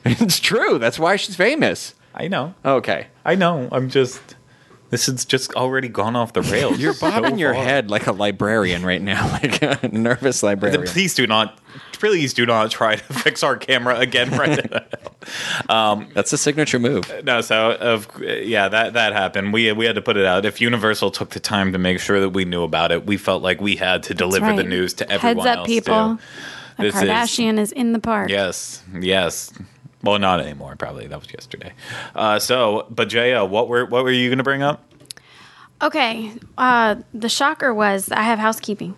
it's 0.05 0.39
true. 0.39 0.77
That's 0.77 0.99
why 0.99 1.15
she's 1.15 1.35
famous. 1.35 1.95
I 2.13 2.27
know. 2.27 2.53
Okay. 2.63 3.07
I 3.25 3.35
know. 3.35 3.69
I'm 3.71 3.89
just. 3.89 4.35
This 4.93 5.07
has 5.07 5.25
just 5.25 5.51
already 5.55 5.87
gone 5.87 6.15
off 6.15 6.33
the 6.33 6.41
rails. 6.53 6.77
You're 6.79 6.93
bobbing 6.93 7.31
so 7.31 7.37
your 7.37 7.53
far. 7.55 7.63
head 7.63 7.89
like 7.89 8.05
a 8.05 8.11
librarian 8.11 8.85
right 8.85 9.01
now, 9.01 9.27
like 9.43 9.59
a 9.61 9.87
nervous 9.91 10.43
librarian. 10.43 10.83
Please 10.85 11.15
do 11.15 11.25
not. 11.25 11.57
Please 11.93 12.33
do 12.33 12.45
not 12.45 12.69
try 12.69 12.97
to 12.97 13.03
fix 13.13 13.41
our 13.43 13.55
camera 13.57 13.97
again 13.97 14.29
right 14.31 14.69
now. 14.71 14.83
Um, 15.69 16.09
That's 16.13 16.31
a 16.33 16.37
signature 16.37 16.77
move. 16.77 17.09
No, 17.23 17.41
so 17.41 17.71
of 17.71 18.07
yeah, 18.21 18.67
that 18.69 18.93
that 18.93 19.13
happened. 19.13 19.51
We 19.53 19.71
we 19.71 19.85
had 19.85 19.95
to 19.95 20.01
put 20.01 20.15
it 20.17 20.25
out. 20.25 20.45
If 20.45 20.61
Universal 20.61 21.11
took 21.11 21.31
the 21.31 21.39
time 21.39 21.71
to 21.71 21.79
make 21.79 21.99
sure 21.99 22.19
that 22.19 22.29
we 22.29 22.45
knew 22.45 22.61
about 22.63 22.91
it, 22.91 23.05
we 23.05 23.17
felt 23.17 23.41
like 23.41 23.61
we 23.61 23.75
had 23.77 24.03
to 24.03 24.13
deliver 24.13 24.53
the 24.55 24.63
news 24.63 24.93
to 24.95 25.09
everyone 25.09 25.37
Heads 25.45 25.47
up, 25.47 25.57
else 25.59 25.67
people. 25.67 26.17
too. 26.17 26.23
A 26.77 26.81
This 26.83 26.95
is- 26.95 27.01
Kardashian 27.01 27.57
is, 27.59 27.71
in 27.71 27.93
the 27.93 27.99
park. 27.99 28.29
Yes, 28.29 28.83
yes. 28.99 29.51
Well, 30.03 30.19
not 30.19 30.41
anymore. 30.41 30.75
Probably 30.75 31.07
that 31.07 31.19
was 31.19 31.31
yesterday. 31.31 31.73
Uh, 32.13 32.37
so, 32.39 32.85
but 32.89 33.07
Jaya, 33.09 33.45
what 33.45 33.67
were 33.69 33.85
what 33.85 34.03
were 34.03 34.11
you 34.11 34.29
going 34.29 34.37
to 34.37 34.43
bring 34.43 34.61
up? 34.61 34.83
Okay. 35.81 36.33
Uh, 36.57 36.95
the 37.13 37.29
shocker 37.29 37.73
was 37.73 38.11
I 38.11 38.21
have 38.23 38.39
housekeeping. 38.39 38.95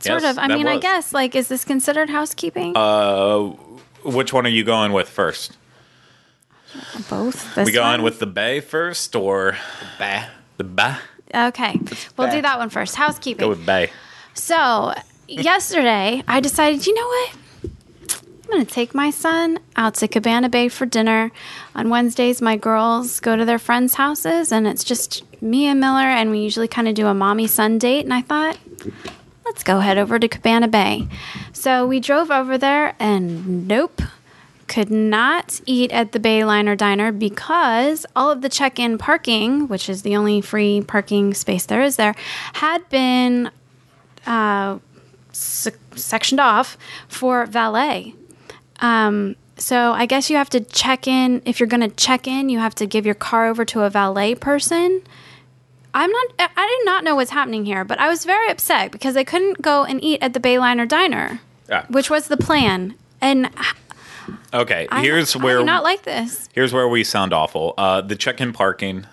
Sort 0.00 0.22
Yes, 0.22 0.32
of. 0.32 0.38
I 0.38 0.48
that 0.48 0.54
mean, 0.56 0.66
I 0.66 0.78
guess 0.78 1.12
like 1.12 1.34
is 1.36 1.48
this 1.48 1.64
considered 1.64 2.10
housekeeping? 2.10 2.76
Uh, 2.76 3.48
which 4.04 4.32
one 4.32 4.46
are 4.46 4.50
you 4.50 4.64
going 4.64 4.92
with 4.92 5.08
first? 5.08 5.56
Both. 7.10 7.54
This 7.54 7.66
we 7.66 7.72
going 7.72 7.98
one? 7.98 8.02
with 8.02 8.18
the 8.18 8.26
Bay 8.26 8.60
first 8.60 9.14
or 9.14 9.56
Bah. 9.98 10.24
the 10.56 10.64
Bay? 10.64 10.96
Okay, 11.34 11.78
we'll 12.16 12.30
do 12.30 12.42
that 12.42 12.58
one 12.58 12.68
first. 12.70 12.94
Housekeeping. 12.94 13.40
Go 13.40 13.48
with 13.50 13.64
Bay. 13.64 13.90
So 14.34 14.94
yesterday, 15.28 16.22
I 16.28 16.40
decided, 16.40 16.86
you 16.86 16.94
know 16.94 17.06
what? 17.06 17.36
Going 18.52 18.66
to 18.66 18.70
take 18.70 18.94
my 18.94 19.08
son 19.08 19.60
out 19.76 19.94
to 19.94 20.08
Cabana 20.08 20.50
Bay 20.50 20.68
for 20.68 20.84
dinner. 20.84 21.32
On 21.74 21.88
Wednesdays, 21.88 22.42
my 22.42 22.58
girls 22.58 23.18
go 23.18 23.34
to 23.34 23.46
their 23.46 23.58
friends' 23.58 23.94
houses, 23.94 24.52
and 24.52 24.66
it's 24.66 24.84
just 24.84 25.24
me 25.42 25.66
and 25.68 25.80
Miller, 25.80 26.00
and 26.00 26.30
we 26.30 26.40
usually 26.40 26.68
kind 26.68 26.86
of 26.86 26.94
do 26.94 27.06
a 27.06 27.14
mommy 27.14 27.46
son 27.46 27.78
date. 27.78 28.04
And 28.04 28.12
I 28.12 28.20
thought, 28.20 28.58
let's 29.46 29.62
go 29.62 29.80
head 29.80 29.96
over 29.96 30.18
to 30.18 30.28
Cabana 30.28 30.68
Bay. 30.68 31.08
So 31.54 31.86
we 31.86 31.98
drove 31.98 32.30
over 32.30 32.58
there, 32.58 32.94
and 32.98 33.66
nope. 33.66 34.02
Could 34.66 34.90
not 34.90 35.62
eat 35.64 35.90
at 35.90 36.12
the 36.12 36.20
Bayliner 36.20 36.76
Diner 36.76 37.10
because 37.10 38.04
all 38.14 38.30
of 38.30 38.42
the 38.42 38.50
check 38.50 38.78
in 38.78 38.98
parking, 38.98 39.66
which 39.66 39.88
is 39.88 40.02
the 40.02 40.14
only 40.14 40.42
free 40.42 40.82
parking 40.82 41.32
space 41.32 41.64
there 41.64 41.80
is 41.80 41.96
there, 41.96 42.14
had 42.52 42.86
been 42.90 43.50
uh, 44.26 44.78
sectioned 45.32 46.40
off 46.40 46.76
for 47.08 47.46
valet. 47.46 48.14
Um, 48.82 49.36
so 49.56 49.92
I 49.92 50.04
guess 50.06 50.28
you 50.28 50.36
have 50.36 50.50
to 50.50 50.60
check 50.60 51.06
in. 51.06 51.40
If 51.46 51.60
you're 51.60 51.68
going 51.68 51.88
to 51.88 51.94
check 51.96 52.26
in, 52.26 52.48
you 52.50 52.58
have 52.58 52.74
to 52.76 52.86
give 52.86 53.06
your 53.06 53.14
car 53.14 53.46
over 53.46 53.64
to 53.66 53.82
a 53.82 53.90
valet 53.90 54.34
person. 54.34 55.02
I'm 55.94 56.10
not. 56.10 56.26
I 56.38 56.48
I 56.56 56.76
did 56.78 56.86
not 56.86 57.04
know 57.04 57.14
what's 57.16 57.30
happening 57.30 57.64
here, 57.64 57.84
but 57.84 57.98
I 58.00 58.08
was 58.08 58.24
very 58.24 58.50
upset 58.50 58.90
because 58.92 59.16
I 59.16 59.24
couldn't 59.24 59.62
go 59.62 59.84
and 59.84 60.02
eat 60.02 60.22
at 60.22 60.32
the 60.32 60.40
Bayliner 60.40 60.88
Diner, 60.88 61.40
Ah. 61.70 61.84
which 61.90 62.08
was 62.10 62.28
the 62.28 62.36
plan. 62.36 62.94
And 63.20 63.50
Okay, 64.54 64.88
I, 64.90 65.02
here's 65.02 65.36
I 65.36 65.38
where 65.40 65.58
do 65.58 65.64
not 65.64 65.82
like 65.82 66.02
this. 66.02 66.48
here's 66.54 66.72
where 66.72 66.88
we 66.88 67.04
sound 67.04 67.32
awful. 67.34 67.74
Uh, 67.76 68.00
the 68.00 68.16
check-in 68.16 68.52
parking, 68.52 69.06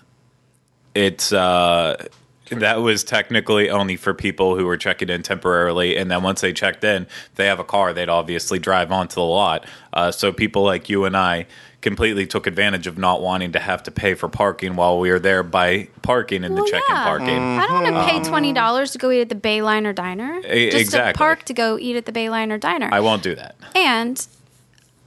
it's 0.95 1.33
uh, 1.33 2.05
that 2.49 2.81
was 2.81 3.03
technically 3.03 3.69
only 3.69 3.95
for 3.95 4.13
people 4.13 4.55
who 4.57 4.65
were 4.65 4.77
checking 4.77 5.09
in 5.09 5.23
temporarily, 5.23 5.95
and 5.97 6.09
then 6.09 6.23
once 6.23 6.41
they 6.41 6.51
checked 6.53 6.83
in, 6.83 7.07
they 7.35 7.45
have 7.45 7.59
a 7.59 7.63
car, 7.63 7.93
they'd 7.93 8.09
obviously 8.09 8.59
drive 8.59 8.91
onto 8.91 9.15
the 9.15 9.21
lot. 9.21 9.65
Uh, 9.93 10.11
so 10.11 10.31
people 10.33 10.63
like 10.63 10.89
you 10.89 11.05
and 11.05 11.15
I 11.15 11.45
completely 11.81 12.25
took 12.27 12.45
advantage 12.45 12.87
of 12.87 12.97
not 12.97 13.21
wanting 13.21 13.53
to 13.53 13.59
have 13.59 13.81
to 13.83 13.91
pay 13.91 14.13
for 14.13 14.27
parking 14.27 14.75
while 14.75 14.99
we 14.99 15.09
were 15.11 15.19
there 15.19 15.43
by 15.43 15.87
parking 16.01 16.43
in 16.43 16.53
Well, 16.53 16.65
the 16.65 16.71
check-in 16.71 16.93
yeah. 16.95 17.03
parking. 17.05 17.29
I 17.59 17.67
don't 17.67 17.83
want 17.83 17.95
to 17.95 18.11
pay 18.11 18.23
twenty 18.29 18.51
dollars 18.51 18.91
to 18.91 18.97
go 18.97 19.09
eat 19.11 19.21
at 19.21 19.29
the 19.29 19.35
Bayliner 19.35 19.95
Diner. 19.95 20.39
E- 20.39 20.71
Just 20.71 20.81
exactly. 20.81 21.13
to 21.13 21.17
park 21.17 21.43
to 21.45 21.53
go 21.53 21.77
eat 21.79 21.95
at 21.95 22.05
the 22.05 22.11
Bayliner 22.11 22.59
Diner. 22.59 22.89
I 22.91 22.99
won't 22.99 23.23
do 23.23 23.33
that. 23.35 23.55
And 23.75 24.27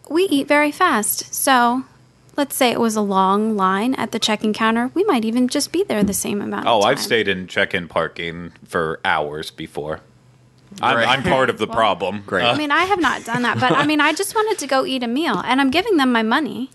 we 0.09 0.25
eat 0.25 0.49
very 0.49 0.73
fast. 0.73 1.35
So 1.35 1.85
let's 2.37 2.57
say 2.57 2.71
it 2.71 2.81
was 2.81 2.97
a 2.97 3.01
long 3.03 3.57
line 3.57 3.95
at 3.95 4.13
the 4.13 4.19
check-in 4.19 4.53
counter. 4.53 4.91
We 4.95 5.05
might 5.05 5.25
even 5.25 5.49
just 5.49 5.73
be 5.73 5.85
there 5.85 6.03
the 6.03 6.15
same 6.15 6.41
amount. 6.41 6.67
Oh, 6.67 6.79
of 6.81 6.85
I've 6.85 6.99
stayed 7.01 7.29
in 7.29 7.47
check-in 7.47 7.89
parking 7.89 8.53
for 8.65 9.01
hours 9.05 9.51
before. 9.51 10.01
I'm, 10.81 10.97
I'm 10.97 11.23
part 11.23 11.51
of 11.51 11.59
the 11.59 11.67
problem. 11.81 12.23
Great. 12.27 12.45
I 12.45 12.57
mean, 12.57 12.71
I 12.71 12.85
have 12.85 13.01
not 13.01 13.25
done 13.25 13.43
that, 13.43 13.61
but 13.61 13.73
I 13.73 13.85
mean, 13.85 14.01
I 14.01 14.13
just 14.15 14.35
wanted 14.35 14.59
to 14.59 14.67
go 14.67 14.87
eat 14.87 15.03
a 15.03 15.07
meal, 15.09 15.41
and 15.45 15.61
I'm 15.61 15.71
giving 15.71 15.97
them 15.99 16.13
my 16.13 16.23
money. 16.23 16.71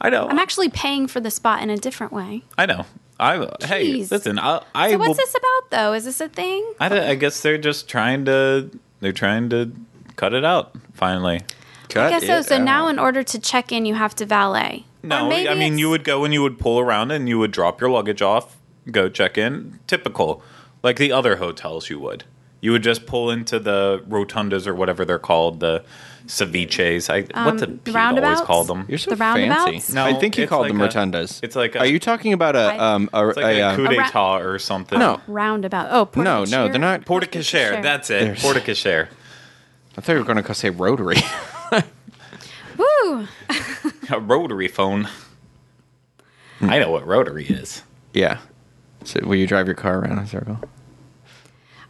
I 0.00 0.10
know. 0.10 0.28
I'm 0.28 0.38
actually 0.38 0.68
paying 0.68 1.06
for 1.08 1.20
the 1.20 1.30
spot 1.30 1.62
in 1.62 1.70
a 1.70 1.76
different 1.76 2.12
way. 2.12 2.42
I 2.56 2.66
know. 2.66 2.84
I 3.18 3.48
hey, 3.62 4.04
listen. 4.04 4.38
I, 4.38 4.62
I 4.74 4.90
So 4.92 4.98
will. 4.98 5.08
what's 5.08 5.18
this 5.18 5.34
about, 5.34 5.70
though? 5.70 5.92
Is 5.94 6.04
this 6.04 6.20
a 6.20 6.28
thing? 6.28 6.72
I, 6.78 7.10
I 7.10 7.14
guess 7.16 7.40
they're 7.40 7.58
just 7.58 7.88
trying 7.88 8.24
to. 8.26 8.70
They're 9.00 9.12
trying 9.12 9.48
to 9.50 9.72
cut 10.16 10.34
it 10.34 10.44
out. 10.44 10.74
Finally. 10.92 11.40
Cut 11.88 12.06
I 12.06 12.10
guess 12.10 12.26
so. 12.26 12.38
it 12.38 12.44
So 12.44 12.62
now, 12.62 12.88
in 12.88 12.98
order 12.98 13.22
to 13.22 13.38
check 13.38 13.72
in, 13.72 13.84
you 13.86 13.94
have 13.94 14.14
to 14.16 14.26
valet. 14.26 14.84
No, 15.02 15.28
maybe 15.28 15.48
I 15.48 15.54
mean 15.54 15.62
it's- 15.74 15.78
you 15.78 15.90
would 15.90 16.04
go 16.04 16.24
and 16.24 16.34
you 16.34 16.42
would 16.42 16.58
pull 16.58 16.78
around 16.80 17.10
and 17.12 17.28
you 17.28 17.38
would 17.38 17.50
drop 17.52 17.80
your 17.80 17.88
luggage 17.90 18.20
off, 18.22 18.56
go 18.90 19.08
check 19.08 19.38
in. 19.38 19.78
Typical, 19.86 20.42
like 20.82 20.96
the 20.96 21.12
other 21.12 21.36
hotels 21.36 21.88
you 21.88 21.98
would. 22.00 22.24
You 22.60 22.72
would 22.72 22.82
just 22.82 23.06
pull 23.06 23.30
into 23.30 23.60
the 23.60 24.02
rotundas 24.08 24.66
or 24.66 24.74
whatever 24.74 25.04
they're 25.04 25.20
called, 25.20 25.60
the 25.60 25.84
ceviches. 26.26 27.08
I 27.08 27.20
what 27.20 27.36
Um, 27.36 27.58
the 27.58 27.66
the 27.66 27.72
Pete 27.72 27.78
always 27.86 27.94
roundabouts? 27.94 28.40
called 28.42 28.66
them. 28.66 28.84
You're 28.88 28.98
so 28.98 29.10
The 29.10 29.16
fancy. 29.16 29.48
roundabouts? 29.48 29.92
No, 29.92 30.04
I 30.04 30.14
think 30.14 30.34
he 30.34 30.42
it's 30.42 30.50
called 30.50 30.62
like 30.62 30.72
them 30.72 30.80
a- 30.80 30.88
rotundas. 30.88 31.38
it's 31.44 31.54
like 31.54 31.76
a- 31.76 31.78
Are 31.78 31.86
you 31.86 32.00
talking 32.00 32.32
about 32.32 32.56
a 32.56 32.58
I- 32.74 32.76
um 32.94 33.08
a, 33.12 33.28
It's 33.28 33.36
like 33.36 33.46
a, 33.46 33.60
a, 33.60 33.62
uh, 33.68 33.76
coup 33.76 33.86
A 33.86 33.96
ra- 33.96 34.04
d'état 34.10 34.44
or 34.44 34.58
something. 34.58 34.98
No. 34.98 35.20
roundabout? 35.28 35.86
Oh, 35.92 36.04
Porte 36.06 36.24
No, 36.24 36.44
no, 36.44 36.68
they're 36.68 36.80
not- 36.80 37.04
Porte 37.06 37.30
Cochere. 37.30 37.80
That's 37.82 38.10
it. 38.10 38.20
There's- 38.24 38.42
Porte 38.42 38.56
Cochere. 38.64 39.06
I 39.96 40.00
thought 40.00 40.12
you 40.14 40.18
were 40.18 40.24
going 40.24 40.42
to 40.42 40.54
say 40.54 40.70
rotary. 40.70 41.16
Woo! 42.78 43.26
A 44.10 44.20
rotary 44.20 44.68
phone. 44.68 45.08
I 46.60 46.78
know 46.78 46.90
what 46.90 47.06
rotary 47.06 47.46
is. 47.46 47.82
yeah. 48.12 48.38
So 49.04 49.20
will 49.24 49.36
you 49.36 49.46
drive 49.46 49.66
your 49.66 49.76
car 49.76 50.00
around 50.00 50.12
in 50.12 50.18
a 50.18 50.26
circle? 50.26 50.58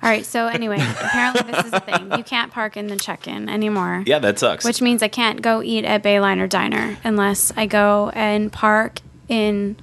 All 0.03 0.09
right. 0.11 0.25
So 0.27 0.47
anyway, 0.47 0.77
apparently 0.79 1.51
this 1.51 1.67
is 1.67 1.73
a 1.73 1.81
thing. 1.81 2.13
You 2.17 2.23
can't 2.23 2.53
park 2.53 2.77
in 2.77 2.87
the 2.87 2.97
check-in 2.97 3.49
anymore. 3.49 4.05
Yeah, 4.07 4.19
that 4.21 4.39
sucks. 4.39 4.65
Which 4.65 4.81
means 4.83 5.03
I 5.03 5.09
can't 5.09 5.41
go 5.43 5.63
eat 5.63 5.85
at 5.85 6.03
Bayliner 6.03 6.49
Diner 6.49 6.99
unless 7.03 7.51
I 7.57 7.67
go 7.67 8.11
and 8.15 8.53
park 8.53 9.01
in 9.29 9.77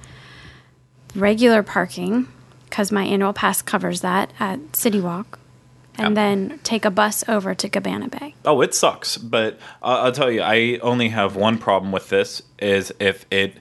regular 1.14 1.62
parking 1.62 2.28
because 2.64 2.92
my 2.92 3.04
annual 3.04 3.32
pass 3.32 3.60
covers 3.60 4.00
that 4.02 4.32
at 4.38 4.74
City 4.76 5.00
Walk, 5.00 5.38
and 5.98 6.08
Yep. 6.08 6.14
then 6.14 6.60
take 6.62 6.84
a 6.84 6.90
bus 6.90 7.24
over 7.28 7.54
to 7.54 7.68
Cabana 7.68 8.08
Bay. 8.08 8.34
Oh, 8.44 8.60
it 8.60 8.74
sucks. 8.74 9.16
But 9.16 9.54
uh, 9.82 10.00
I'll 10.04 10.12
tell 10.12 10.30
you, 10.30 10.42
I 10.42 10.78
only 10.82 11.08
have 11.08 11.36
one 11.36 11.58
problem 11.58 11.92
with 11.92 12.08
this: 12.08 12.42
is 12.58 12.92
if 13.00 13.26
it 13.30 13.54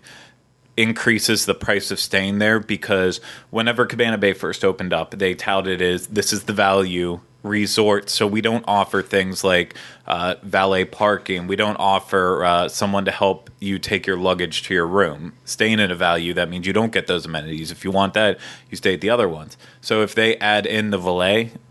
increases 0.77 1.45
the 1.45 1.53
price 1.55 1.91
of 1.91 1.99
staying 1.99 2.39
there. 2.39 2.59
Because 2.59 3.21
whenever 3.49 3.85
Cabana 3.85 4.17
Bay 4.17 4.33
first 4.33 4.65
opened 4.65 4.93
up, 4.93 5.11
they 5.11 5.33
touted 5.33 5.81
as 5.81 6.07
this 6.07 6.33
is 6.33 6.43
the 6.43 6.53
value 6.53 7.21
resort. 7.45 8.09
So 8.09 8.27
we 8.27 8.41
don't 8.41 8.65
offer 8.67 9.01
things 9.01 9.43
like 9.43 9.75
uh, 10.07 10.35
valet 10.43 10.85
parking. 10.85 11.47
We 11.47 11.55
don't 11.55 11.77
offer 11.77 12.43
uh, 12.43 12.69
someone 12.69 13.05
to 13.05 13.11
help 13.11 13.49
you 13.59 13.79
take 13.79 14.05
your 14.05 14.17
luggage 14.17 14.63
to 14.63 14.73
your 14.73 14.87
room. 14.87 15.33
Staying 15.45 15.79
at 15.79 15.91
a 15.91 15.95
value 15.95 16.33
that 16.33 16.49
means 16.49 16.67
you 16.67 16.73
don't 16.73 16.91
get 16.91 17.07
those 17.07 17.25
amenities. 17.25 17.71
If 17.71 17.85
you 17.85 17.91
want 17.91 18.13
that, 18.15 18.37
you 18.69 18.77
stay 18.77 18.95
at 18.95 19.01
the 19.01 19.09
other 19.09 19.29
ones. 19.29 19.57
So 19.81 20.01
if 20.01 20.13
they 20.15 20.35
add 20.37 20.65
in 20.65 20.89
the 20.89 20.97
valet. 20.97 21.51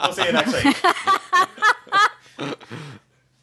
We'll 0.00 0.12
see 0.12 0.24
you 0.24 0.32
next 0.32 0.64
week. 0.64 0.76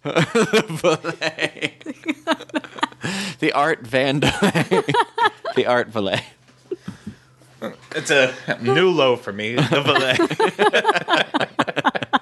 The 3.40 3.52
art 3.52 3.86
van. 3.86 4.22
the 4.22 5.66
art 5.68 5.90
valet. 5.90 6.24
It's 7.96 8.12
a 8.12 8.34
new 8.62 8.90
low 8.90 9.16
for 9.16 9.32
me. 9.34 9.56
The 9.56 9.82
valet. 9.82 10.18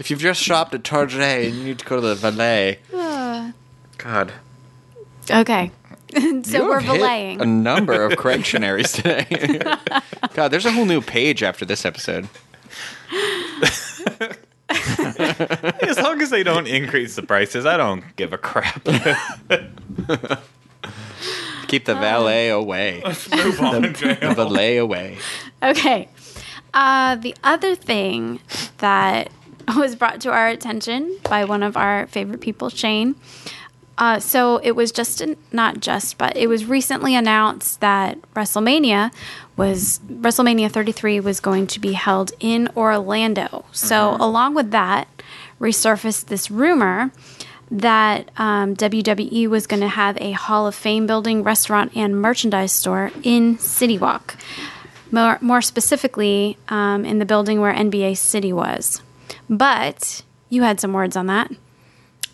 If 0.00 0.10
you've 0.10 0.20
just 0.20 0.42
shopped 0.42 0.74
at 0.74 0.84
Target 0.84 1.20
and 1.46 1.54
you 1.54 1.64
need 1.64 1.78
to 1.78 1.84
go 1.84 1.96
to 2.00 2.02
the 2.02 2.14
valet. 2.14 2.78
God. 3.96 4.32
Okay. 5.30 5.70
so 6.12 6.20
You 6.20 6.42
we're 6.66 6.80
have 6.80 6.96
hit 6.96 7.00
valeting. 7.00 7.40
a 7.40 7.46
number 7.46 8.04
of 8.04 8.16
correctionaries 8.18 8.92
today. 8.92 9.60
God, 10.34 10.48
there's 10.48 10.66
a 10.66 10.72
whole 10.72 10.84
new 10.84 11.00
page 11.00 11.42
after 11.42 11.64
this 11.64 11.86
episode. 11.86 12.28
as 14.68 15.98
long 16.02 16.20
as 16.20 16.30
they 16.30 16.42
don't 16.42 16.66
increase 16.66 17.14
the 17.16 17.22
prices, 17.22 17.64
I 17.64 17.76
don't 17.76 18.04
give 18.16 18.32
a 18.32 18.38
crap. 18.38 18.86
Keep 21.74 21.86
the 21.86 21.94
valet 21.96 22.50
away. 22.50 23.02
Move 23.34 23.60
on, 23.60 23.82
The 23.82 24.32
valet 24.36 24.76
away. 24.76 25.18
Okay. 25.60 26.08
Uh, 26.72 27.16
the 27.16 27.34
other 27.42 27.74
thing 27.74 28.38
that 28.78 29.30
was 29.76 29.96
brought 29.96 30.20
to 30.20 30.30
our 30.30 30.46
attention 30.46 31.18
by 31.24 31.44
one 31.44 31.64
of 31.64 31.76
our 31.76 32.06
favorite 32.06 32.40
people, 32.40 32.68
Shane. 32.68 33.16
Uh, 33.98 34.20
so 34.20 34.58
it 34.58 34.72
was 34.72 34.92
just 34.92 35.20
not 35.50 35.80
just, 35.80 36.16
but 36.16 36.36
it 36.36 36.46
was 36.46 36.64
recently 36.64 37.16
announced 37.16 37.80
that 37.80 38.20
WrestleMania 38.34 39.12
was 39.56 39.98
WrestleMania 40.08 40.70
33 40.70 41.18
was 41.18 41.40
going 41.40 41.66
to 41.66 41.80
be 41.80 41.94
held 41.94 42.32
in 42.38 42.68
Orlando. 42.76 43.64
So 43.72 44.16
along 44.20 44.54
with 44.54 44.70
that, 44.70 45.08
resurfaced 45.60 46.26
this 46.26 46.52
rumor 46.52 47.10
that 47.70 48.30
um, 48.36 48.76
WWE 48.76 49.48
was 49.48 49.66
going 49.66 49.80
to 49.80 49.88
have 49.88 50.16
a 50.20 50.32
Hall 50.32 50.66
of 50.66 50.74
Fame 50.74 51.06
building, 51.06 51.42
restaurant, 51.42 51.96
and 51.96 52.20
merchandise 52.20 52.72
store 52.72 53.10
in 53.22 53.58
City 53.58 53.98
Walk. 53.98 54.36
More, 55.10 55.38
more 55.40 55.62
specifically, 55.62 56.58
um, 56.68 57.04
in 57.04 57.18
the 57.18 57.24
building 57.24 57.60
where 57.60 57.72
NBA 57.72 58.16
City 58.16 58.52
was. 58.52 59.00
But 59.48 60.22
you 60.48 60.62
had 60.62 60.80
some 60.80 60.92
words 60.92 61.16
on 61.16 61.26
that. 61.26 61.52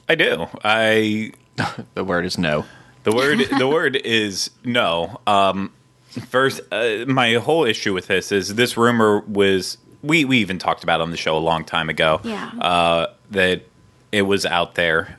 I 0.08 0.14
do. 0.14 0.46
I 0.64 1.32
The 1.94 2.04
word 2.04 2.24
is 2.24 2.38
no. 2.38 2.64
the 3.04 3.12
word 3.12 3.38
the 3.58 3.68
word 3.68 3.96
is 3.96 4.50
no. 4.64 5.20
Um, 5.26 5.72
first, 6.08 6.60
uh, 6.70 7.04
my 7.06 7.34
whole 7.34 7.64
issue 7.64 7.94
with 7.94 8.06
this 8.06 8.32
is 8.32 8.54
this 8.54 8.76
rumor 8.76 9.20
was 9.20 9.78
we 10.02 10.24
we 10.24 10.38
even 10.38 10.58
talked 10.58 10.82
about 10.82 11.00
it 11.00 11.02
on 11.02 11.10
the 11.10 11.16
show 11.16 11.36
a 11.36 11.38
long 11.38 11.64
time 11.64 11.88
ago. 11.88 12.20
Yeah. 12.24 12.50
Uh, 12.60 13.06
that 13.30 13.62
it 14.12 14.22
was 14.22 14.44
out 14.46 14.74
there, 14.74 15.16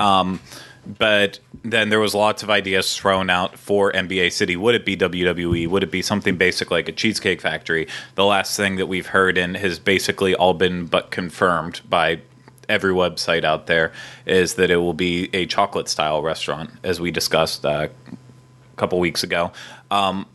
um, 0.00 0.40
but 0.86 1.38
then 1.62 1.88
there 1.88 2.00
was 2.00 2.14
lots 2.14 2.42
of 2.42 2.50
ideas 2.50 2.94
thrown 2.96 3.30
out 3.30 3.58
for 3.58 3.90
NBA 3.92 4.32
City. 4.32 4.54
Would 4.54 4.74
it 4.74 4.84
be 4.84 4.96
WWE? 4.96 5.66
Would 5.66 5.82
it 5.82 5.90
be 5.90 6.02
something 6.02 6.36
basic 6.36 6.70
like 6.70 6.88
a 6.88 6.92
Cheesecake 6.92 7.40
Factory? 7.40 7.88
The 8.16 8.24
last 8.24 8.56
thing 8.56 8.76
that 8.76 8.86
we've 8.86 9.06
heard 9.06 9.38
and 9.38 9.56
has 9.56 9.78
basically 9.78 10.34
all 10.34 10.52
been 10.52 10.84
but 10.86 11.10
confirmed 11.10 11.80
by 11.88 12.20
every 12.68 12.92
website 12.92 13.44
out 13.44 13.66
there 13.66 13.92
is 14.26 14.54
that 14.54 14.70
it 14.70 14.76
will 14.76 14.94
be 14.94 15.30
a 15.32 15.46
chocolate 15.46 15.88
style 15.88 16.22
restaurant, 16.22 16.70
as 16.82 17.00
we 17.00 17.10
discussed 17.10 17.64
uh, 17.64 17.88
a 18.10 18.76
couple 18.76 19.00
weeks 19.00 19.22
ago. 19.22 19.52
Um, 19.90 20.26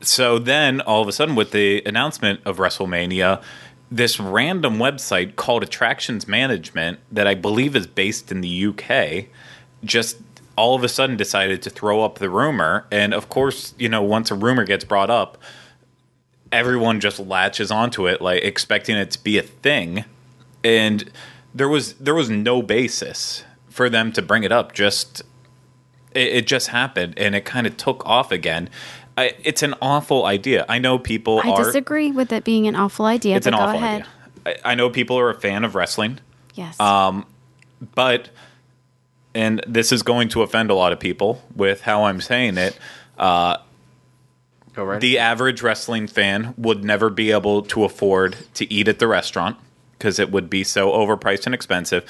so 0.00 0.38
then, 0.38 0.80
all 0.82 1.02
of 1.02 1.08
a 1.08 1.12
sudden, 1.12 1.34
with 1.34 1.50
the 1.50 1.82
announcement 1.84 2.40
of 2.44 2.58
WrestleMania, 2.58 3.42
this 3.94 4.18
random 4.18 4.78
website 4.78 5.36
called 5.36 5.62
Attractions 5.62 6.26
Management, 6.26 6.98
that 7.12 7.28
I 7.28 7.34
believe 7.34 7.76
is 7.76 7.86
based 7.86 8.32
in 8.32 8.40
the 8.40 8.66
UK, 8.66 9.26
just 9.84 10.16
all 10.56 10.74
of 10.74 10.82
a 10.82 10.88
sudden 10.88 11.16
decided 11.16 11.62
to 11.62 11.70
throw 11.70 12.02
up 12.02 12.18
the 12.18 12.28
rumor. 12.28 12.86
And 12.90 13.14
of 13.14 13.28
course, 13.28 13.72
you 13.78 13.88
know, 13.88 14.02
once 14.02 14.32
a 14.32 14.34
rumor 14.34 14.64
gets 14.64 14.84
brought 14.84 15.10
up, 15.10 15.38
everyone 16.50 16.98
just 16.98 17.20
latches 17.20 17.70
onto 17.70 18.08
it, 18.08 18.20
like 18.20 18.42
expecting 18.42 18.96
it 18.96 19.12
to 19.12 19.22
be 19.22 19.38
a 19.38 19.42
thing. 19.42 20.04
And 20.64 21.08
there 21.54 21.68
was 21.68 21.94
there 21.94 22.16
was 22.16 22.28
no 22.28 22.62
basis 22.62 23.44
for 23.68 23.88
them 23.88 24.10
to 24.12 24.22
bring 24.22 24.42
it 24.42 24.50
up. 24.50 24.72
Just 24.72 25.22
it, 26.14 26.28
it 26.28 26.46
just 26.48 26.68
happened, 26.68 27.14
and 27.16 27.36
it 27.36 27.44
kind 27.44 27.64
of 27.68 27.76
took 27.76 28.04
off 28.04 28.32
again. 28.32 28.70
I, 29.16 29.34
it's 29.44 29.62
an 29.62 29.74
awful 29.80 30.26
idea. 30.26 30.64
I 30.68 30.78
know 30.78 30.98
people 30.98 31.40
I 31.44 31.50
are. 31.50 31.64
disagree 31.64 32.10
with 32.10 32.32
it 32.32 32.42
being 32.44 32.66
an 32.66 32.74
awful 32.74 33.06
idea, 33.06 33.36
It's 33.36 33.46
but 33.46 33.54
an 33.54 33.58
go 33.60 33.64
awful 33.64 33.78
ahead. 33.82 34.06
idea. 34.46 34.60
I, 34.64 34.72
I 34.72 34.74
know 34.74 34.90
people 34.90 35.18
are 35.18 35.30
a 35.30 35.38
fan 35.40 35.64
of 35.64 35.74
wrestling, 35.74 36.18
Yes. 36.54 36.78
Um, 36.80 37.26
but 37.94 38.30
and 39.34 39.62
this 39.66 39.90
is 39.92 40.02
going 40.02 40.28
to 40.30 40.42
offend 40.42 40.70
a 40.70 40.74
lot 40.74 40.92
of 40.92 41.00
people 41.00 41.42
with 41.56 41.80
how 41.82 42.04
I'm 42.04 42.20
saying 42.20 42.56
it. 42.58 42.78
Uh, 43.18 43.56
go 44.74 44.84
right. 44.84 45.00
The 45.00 45.18
average 45.18 45.62
wrestling 45.62 46.06
fan 46.06 46.54
would 46.56 46.84
never 46.84 47.10
be 47.10 47.32
able 47.32 47.62
to 47.62 47.84
afford 47.84 48.36
to 48.54 48.72
eat 48.72 48.86
at 48.88 48.98
the 49.00 49.08
restaurant 49.08 49.56
because 49.98 50.18
it 50.18 50.30
would 50.30 50.48
be 50.48 50.62
so 50.64 50.90
overpriced 50.92 51.46
and 51.46 51.54
expensive. 51.54 52.04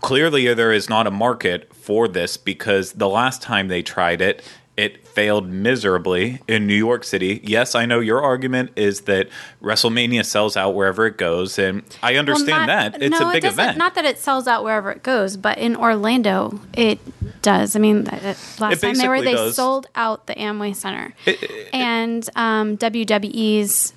Clearly, 0.00 0.52
there 0.54 0.72
is 0.72 0.88
not 0.88 1.06
a 1.06 1.10
market 1.10 1.74
for 1.74 2.06
this 2.06 2.36
because 2.36 2.92
the 2.92 3.08
last 3.08 3.40
time 3.42 3.68
they 3.68 3.82
tried 3.82 4.20
it, 4.20 4.42
it 4.78 5.06
failed 5.08 5.48
miserably 5.50 6.40
in 6.46 6.66
New 6.68 6.74
York 6.76 7.02
City. 7.02 7.40
Yes, 7.42 7.74
I 7.74 7.84
know 7.84 7.98
your 7.98 8.22
argument 8.22 8.70
is 8.76 9.00
that 9.02 9.28
WrestleMania 9.60 10.24
sells 10.24 10.56
out 10.56 10.74
wherever 10.76 11.04
it 11.06 11.18
goes, 11.18 11.58
and 11.58 11.82
I 12.00 12.12
Well, 12.12 12.20
understand 12.20 12.68
not- 12.68 12.92
that. 12.92 13.02
It's 13.02 13.18
no, 13.18 13.28
a 13.28 13.32
big 13.32 13.44
it 13.44 13.52
event. 13.52 13.76
Not 13.76 13.96
that 13.96 14.04
it 14.04 14.18
sells 14.18 14.46
out 14.46 14.62
wherever 14.62 14.92
it 14.92 15.02
goes, 15.02 15.36
but 15.36 15.58
in 15.58 15.74
Orlando, 15.74 16.60
it 16.74 17.00
does. 17.42 17.74
I 17.74 17.80
mean, 17.80 18.04
last 18.04 18.56
time 18.80 18.94
they 18.94 19.08
were, 19.08 19.20
they 19.20 19.34
does. 19.34 19.56
sold 19.56 19.88
out 19.96 20.26
the 20.28 20.34
Amway 20.36 20.76
Center, 20.76 21.12
It- 21.26 21.42
it- 21.42 21.68
and 21.74 22.28
um, 22.36 22.76
WWE's 22.78 23.92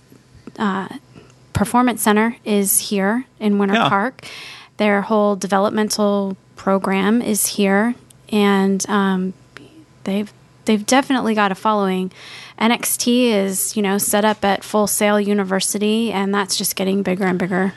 uh, 0.57 0.87
Performance 1.53 2.01
Center 2.01 2.37
is 2.43 2.79
here 2.89 3.25
in 3.39 3.59
Winter 3.59 3.75
Yeah. 3.75 3.87
Park. 3.89 4.25
Their 4.77 5.03
whole 5.03 5.35
developmental 5.35 6.37
program 6.55 7.21
is 7.21 7.45
here, 7.45 7.93
and 8.29 8.83
um, 8.89 9.33
they've 10.05 10.33
they've 10.71 10.85
definitely 10.85 11.35
got 11.35 11.51
a 11.51 11.55
following. 11.55 12.13
NXT 12.57 13.33
is 13.33 13.75
you 13.75 13.81
know 13.81 13.97
set 13.97 14.23
up 14.23 14.45
at 14.45 14.63
Full 14.63 14.87
Sail 14.87 15.19
University, 15.19 16.13
and 16.13 16.33
that's 16.33 16.55
just 16.55 16.77
getting 16.77 17.03
bigger 17.03 17.25
and 17.25 17.37
bigger. 17.37 17.73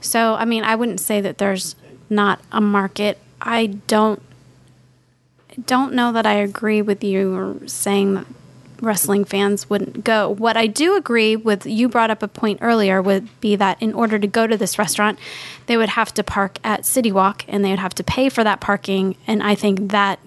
So 0.00 0.34
I 0.34 0.44
mean, 0.44 0.62
I 0.62 0.76
wouldn't 0.76 1.00
say 1.00 1.20
that 1.20 1.38
there's 1.38 1.74
not 2.08 2.40
a 2.52 2.60
market. 2.60 3.18
I 3.40 3.66
don't 3.66 4.22
don't 5.66 5.92
know 5.92 6.12
that 6.12 6.24
I 6.24 6.34
agree 6.34 6.80
with 6.80 7.02
you 7.02 7.62
saying 7.66 8.14
that 8.14 8.26
wrestling 8.80 9.24
fans 9.24 9.68
wouldn't 9.68 10.04
go. 10.04 10.28
What 10.30 10.56
I 10.56 10.68
do 10.68 10.96
agree 10.96 11.34
with, 11.34 11.66
you 11.66 11.88
brought 11.88 12.10
up 12.10 12.22
a 12.22 12.28
point 12.28 12.60
earlier, 12.62 13.02
would 13.02 13.28
be 13.40 13.56
that 13.56 13.82
in 13.82 13.92
order 13.92 14.18
to 14.18 14.26
go 14.26 14.46
to 14.46 14.56
this 14.56 14.78
restaurant, 14.78 15.18
they 15.66 15.76
would 15.76 15.90
have 15.90 16.14
to 16.14 16.22
park 16.22 16.58
at 16.62 16.86
City 16.86 17.10
Walk 17.10 17.44
and 17.48 17.64
they 17.64 17.70
would 17.70 17.80
have 17.80 17.94
to 17.96 18.04
pay 18.04 18.28
for 18.28 18.44
that 18.44 18.60
parking. 18.60 19.16
And 19.26 19.42
I 19.42 19.54
think 19.54 19.90
that 19.90 20.20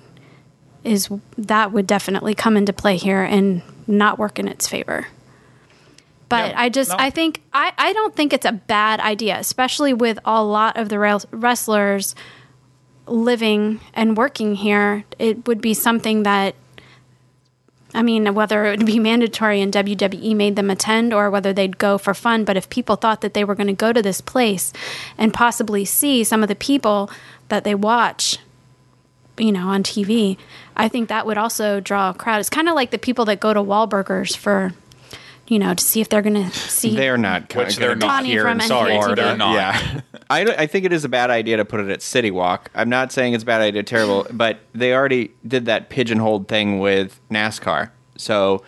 is 0.83 1.09
that 1.37 1.71
would 1.71 1.87
definitely 1.87 2.35
come 2.35 2.57
into 2.57 2.73
play 2.73 2.97
here 2.97 3.23
and 3.23 3.61
not 3.87 4.19
work 4.19 4.39
in 4.39 4.47
its 4.47 4.67
favor. 4.67 5.07
But 6.29 6.55
I 6.55 6.69
just 6.69 6.89
no. 6.89 6.95
I 6.97 7.09
think 7.09 7.41
I, 7.53 7.73
I 7.77 7.93
don't 7.93 8.15
think 8.15 8.33
it's 8.33 8.45
a 8.45 8.51
bad 8.51 8.99
idea, 8.99 9.37
especially 9.37 9.93
with 9.93 10.17
a 10.25 10.43
lot 10.43 10.77
of 10.77 10.89
the 10.89 10.97
wrestlers 11.31 12.15
living 13.05 13.79
and 13.93 14.17
working 14.17 14.55
here. 14.55 15.03
It 15.19 15.47
would 15.47 15.61
be 15.61 15.73
something 15.73 16.23
that 16.23 16.55
I 17.93 18.01
mean, 18.01 18.33
whether 18.33 18.65
it 18.65 18.79
would 18.79 18.87
be 18.87 18.97
mandatory 18.97 19.61
and 19.61 19.71
WWE 19.71 20.35
made 20.35 20.55
them 20.55 20.71
attend 20.71 21.13
or 21.13 21.29
whether 21.29 21.53
they'd 21.53 21.77
go 21.77 21.99
for 21.99 22.15
fun, 22.15 22.43
but 22.43 22.57
if 22.57 22.69
people 22.69 22.95
thought 22.95 23.21
that 23.21 23.35
they 23.35 23.43
were 23.43 23.53
going 23.53 23.67
to 23.67 23.73
go 23.73 23.93
to 23.93 24.01
this 24.01 24.19
place 24.19 24.73
and 25.17 25.33
possibly 25.33 25.85
see 25.85 26.23
some 26.23 26.41
of 26.41 26.49
the 26.49 26.55
people 26.55 27.11
that 27.49 27.63
they 27.63 27.75
watch, 27.75 28.39
you 29.37 29.51
know, 29.51 29.67
on 29.67 29.83
TV, 29.83 30.37
I 30.75 30.87
think 30.87 31.09
that 31.09 31.25
would 31.25 31.37
also 31.37 31.79
draw 31.79 32.11
a 32.11 32.13
crowd. 32.13 32.39
It's 32.39 32.49
kind 32.49 32.69
of 32.69 32.75
like 32.75 32.91
the 32.91 32.97
people 32.97 33.25
that 33.25 33.39
go 33.39 33.53
to 33.53 33.59
Wahlburgers 33.61 34.35
for, 34.37 34.73
you 35.47 35.59
know, 35.59 35.73
to 35.73 35.83
see 35.83 36.01
if 36.01 36.09
they're 36.09 36.21
going 36.21 36.35
to 36.35 36.49
see. 36.51 36.95
They're 36.95 37.17
not 37.17 37.49
co- 37.49 37.59
Which 37.59 37.77
they're 37.77 37.95
not 37.95 38.07
Tawny 38.07 38.29
here 38.29 38.43
from 38.43 38.59
in 38.61 38.67
NKTV. 38.67 38.67
Florida. 39.01 39.21
They're 39.21 39.37
not. 39.37 39.55
Yeah, 39.55 40.01
I, 40.29 40.41
I 40.45 40.67
think 40.67 40.85
it 40.85 40.93
is 40.93 41.03
a 41.03 41.09
bad 41.09 41.29
idea 41.29 41.57
to 41.57 41.65
put 41.65 41.79
it 41.79 41.89
at 41.89 42.01
City 42.01 42.31
Walk. 42.31 42.69
I'm 42.75 42.89
not 42.89 43.11
saying 43.11 43.33
it's 43.33 43.43
a 43.43 43.45
bad 43.45 43.61
idea, 43.61 43.83
terrible, 43.83 44.27
but 44.31 44.59
they 44.73 44.93
already 44.93 45.31
did 45.47 45.65
that 45.65 45.89
pigeonholed 45.89 46.47
thing 46.47 46.79
with 46.79 47.19
NASCAR. 47.29 47.89
So 48.17 48.63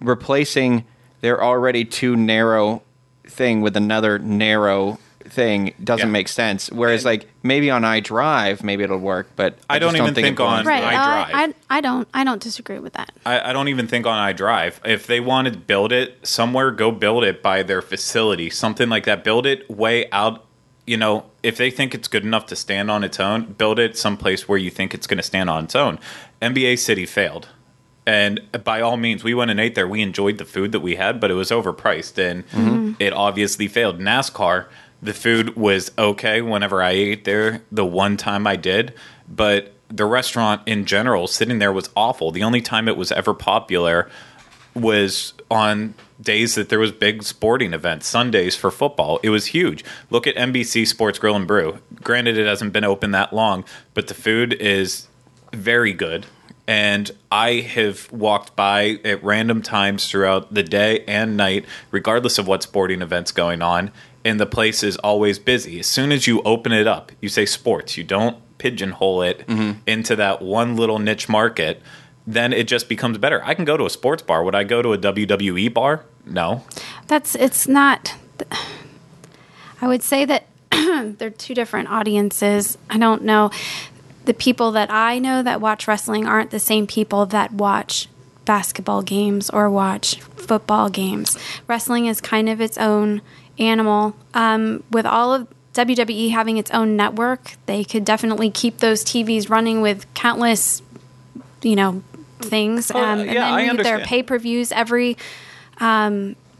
replacing 0.00 0.84
their 1.20 1.42
already 1.42 1.84
too 1.84 2.16
narrow 2.16 2.82
thing 3.26 3.60
with 3.60 3.76
another 3.76 4.18
narrow 4.18 4.98
thing 5.30 5.74
doesn't 5.82 6.08
Yeah. 6.08 6.12
make 6.12 6.28
sense. 6.28 6.70
Whereas, 6.70 7.04
like 7.04 7.28
maybe 7.42 7.70
on 7.70 7.84
I-Drive, 7.84 8.62
maybe 8.64 8.84
it'll 8.84 8.98
work, 8.98 9.28
but 9.36 9.58
I 9.68 9.78
don't 9.78 9.92
just 9.92 10.02
even 10.02 10.14
think 10.14 10.26
it 10.28 10.36
belongs 10.36 10.60
on- 10.60 10.64
there. 10.66 10.74
right. 10.74 10.84
I 10.84 10.96
uh. 10.96 11.26
I, 11.70 11.78
I 11.78 11.80
don't. 11.80 12.08
I 12.14 12.24
don't 12.24 12.42
disagree 12.42 12.78
with 12.78 12.94
that. 12.94 13.12
I, 13.24 13.50
I 13.50 13.52
don't 13.52 13.68
even 13.68 13.86
think 13.86 14.06
on 14.06 14.18
I-Drive. 14.18 14.80
If 14.84 15.06
they 15.06 15.20
want 15.20 15.48
to 15.48 15.56
build 15.56 15.92
it 15.92 16.26
somewhere, 16.26 16.70
go 16.70 16.90
build 16.90 17.24
it 17.24 17.42
by 17.42 17.62
their 17.62 17.82
facility, 17.82 18.50
something 18.50 18.88
like 18.88 19.04
that. 19.04 19.24
Build 19.24 19.46
it 19.46 19.68
way 19.70 20.08
out. 20.10 20.44
You 20.86 20.96
know, 20.96 21.24
if 21.42 21.56
they 21.56 21.70
think 21.70 21.94
it's 21.94 22.06
good 22.06 22.22
enough 22.24 22.46
to 22.46 22.56
stand 22.56 22.90
on 22.92 23.02
its 23.02 23.18
own, 23.18 23.54
build 23.54 23.78
it 23.80 23.98
someplace 23.98 24.46
where 24.48 24.58
you 24.58 24.70
think 24.70 24.94
it's 24.94 25.06
going 25.08 25.16
to 25.18 25.22
stand 25.24 25.50
on 25.50 25.64
its 25.64 25.74
own. 25.74 25.98
NBA 26.40 26.78
City 26.78 27.06
failed. 27.06 27.48
And 28.08 28.40
by 28.62 28.80
all 28.82 28.96
means, 28.96 29.24
we 29.24 29.34
went 29.34 29.50
and 29.50 29.58
ate 29.58 29.74
there. 29.74 29.88
We 29.88 30.00
enjoyed 30.00 30.38
the 30.38 30.44
food 30.44 30.70
that 30.70 30.78
we 30.78 30.94
had, 30.94 31.18
but 31.18 31.28
it 31.32 31.34
was 31.34 31.50
overpriced 31.50 32.18
and 32.18 32.96
it 33.00 33.12
obviously 33.12 33.66
failed. 33.66 33.98
NASCAR, 33.98 34.66
the 35.02 35.14
food 35.14 35.56
was 35.56 35.92
okay 35.98 36.42
whenever 36.42 36.82
I 36.82 36.90
ate 36.90 37.24
there, 37.24 37.62
the 37.70 37.84
one 37.84 38.16
time 38.16 38.46
I 38.46 38.56
did, 38.56 38.94
but 39.28 39.72
the 39.88 40.04
restaurant 40.04 40.62
in 40.66 40.84
general, 40.84 41.26
sitting 41.26 41.58
there, 41.58 41.72
was 41.72 41.90
awful. 41.96 42.32
The 42.32 42.42
only 42.42 42.60
time 42.60 42.88
it 42.88 42.96
was 42.96 43.12
ever 43.12 43.34
popular 43.34 44.10
was 44.74 45.32
on 45.50 45.94
days 46.20 46.54
that 46.54 46.68
there 46.68 46.78
was 46.78 46.92
big 46.92 47.22
sporting 47.22 47.72
events, 47.72 48.06
Sundays 48.06 48.56
for 48.56 48.70
football. 48.70 49.20
It 49.22 49.30
was 49.30 49.46
huge. 49.46 49.84
Look 50.10 50.26
at 50.26 50.34
NBC 50.36 50.86
Sports 50.86 51.18
Grill 51.18 51.36
and 51.36 51.46
Brew. 51.46 51.78
Granted, 52.02 52.36
it 52.38 52.46
hasn't 52.46 52.72
been 52.72 52.84
open 52.84 53.10
that 53.12 53.32
long, 53.32 53.64
but 53.94 54.08
the 54.08 54.14
food 54.14 54.54
is 54.54 55.08
very 55.52 55.92
good. 55.92 56.26
And 56.68 57.12
I 57.30 57.60
have 57.60 58.10
walked 58.10 58.56
by 58.56 58.98
at 59.04 59.22
random 59.22 59.62
times 59.62 60.08
throughout 60.10 60.52
the 60.52 60.64
day 60.64 61.04
and 61.06 61.36
night, 61.36 61.64
regardless 61.92 62.38
of 62.38 62.48
what 62.48 62.62
sporting 62.62 63.02
event's 63.02 63.30
going 63.30 63.62
on, 63.62 63.92
and 64.26 64.40
the 64.40 64.46
place 64.46 64.82
is 64.82 64.96
always 64.96 65.38
busy. 65.38 65.78
As 65.78 65.86
soon 65.86 66.10
as 66.10 66.26
you 66.26 66.42
open 66.42 66.72
it 66.72 66.88
up, 66.88 67.12
you 67.20 67.28
say 67.28 67.46
sports, 67.46 67.96
you 67.96 68.02
don't 68.02 68.36
pigeonhole 68.58 69.22
it 69.22 69.46
mm-hmm. 69.46 69.78
into 69.86 70.16
that 70.16 70.42
one 70.42 70.74
little 70.74 70.98
niche 70.98 71.28
market, 71.28 71.80
then 72.26 72.52
it 72.52 72.66
just 72.66 72.88
becomes 72.88 73.18
better. 73.18 73.40
I 73.44 73.54
can 73.54 73.64
go 73.64 73.76
to 73.76 73.86
a 73.86 73.90
sports 73.90 74.22
bar. 74.22 74.42
Would 74.42 74.56
I 74.56 74.64
go 74.64 74.82
to 74.82 74.92
a 74.92 74.98
WWE 74.98 75.72
bar? 75.72 76.04
No. 76.24 76.64
That's 77.06 77.36
it's 77.36 77.68
not. 77.68 78.16
I 79.80 79.86
would 79.86 80.02
say 80.02 80.24
that 80.24 80.46
they're 81.18 81.30
two 81.30 81.54
different 81.54 81.88
audiences. 81.88 82.76
I 82.90 82.98
don't 82.98 83.22
know. 83.22 83.52
The 84.24 84.34
people 84.34 84.72
that 84.72 84.90
I 84.90 85.20
know 85.20 85.44
that 85.44 85.60
watch 85.60 85.86
wrestling 85.86 86.26
aren't 86.26 86.50
the 86.50 86.58
same 86.58 86.88
people 86.88 87.26
that 87.26 87.52
watch 87.52 88.08
basketball 88.44 89.02
games 89.02 89.50
or 89.50 89.70
watch 89.70 90.20
football 90.20 90.88
games. 90.88 91.38
Wrestling 91.68 92.06
is 92.06 92.20
kind 92.20 92.48
of 92.48 92.60
its 92.60 92.76
own 92.76 93.22
animal. 93.58 94.16
Um, 94.34 94.82
with 94.90 95.06
all 95.06 95.34
of 95.34 95.48
WWE 95.74 96.30
having 96.30 96.56
its 96.56 96.70
own 96.70 96.96
network, 96.96 97.52
they 97.66 97.84
could 97.84 98.04
definitely 98.04 98.50
keep 98.50 98.78
those 98.78 99.04
TVs 99.04 99.50
running 99.50 99.80
with 99.80 100.12
countless, 100.14 100.82
you 101.62 101.76
know, 101.76 102.02
things. 102.40 102.90
Oh, 102.94 102.98
um, 103.02 103.20
and 103.20 103.32
yeah, 103.32 103.56
then 103.56 103.76
their 103.76 104.00
pay 104.00 104.22
per 104.22 104.38
views 104.38 104.72
every 104.72 105.16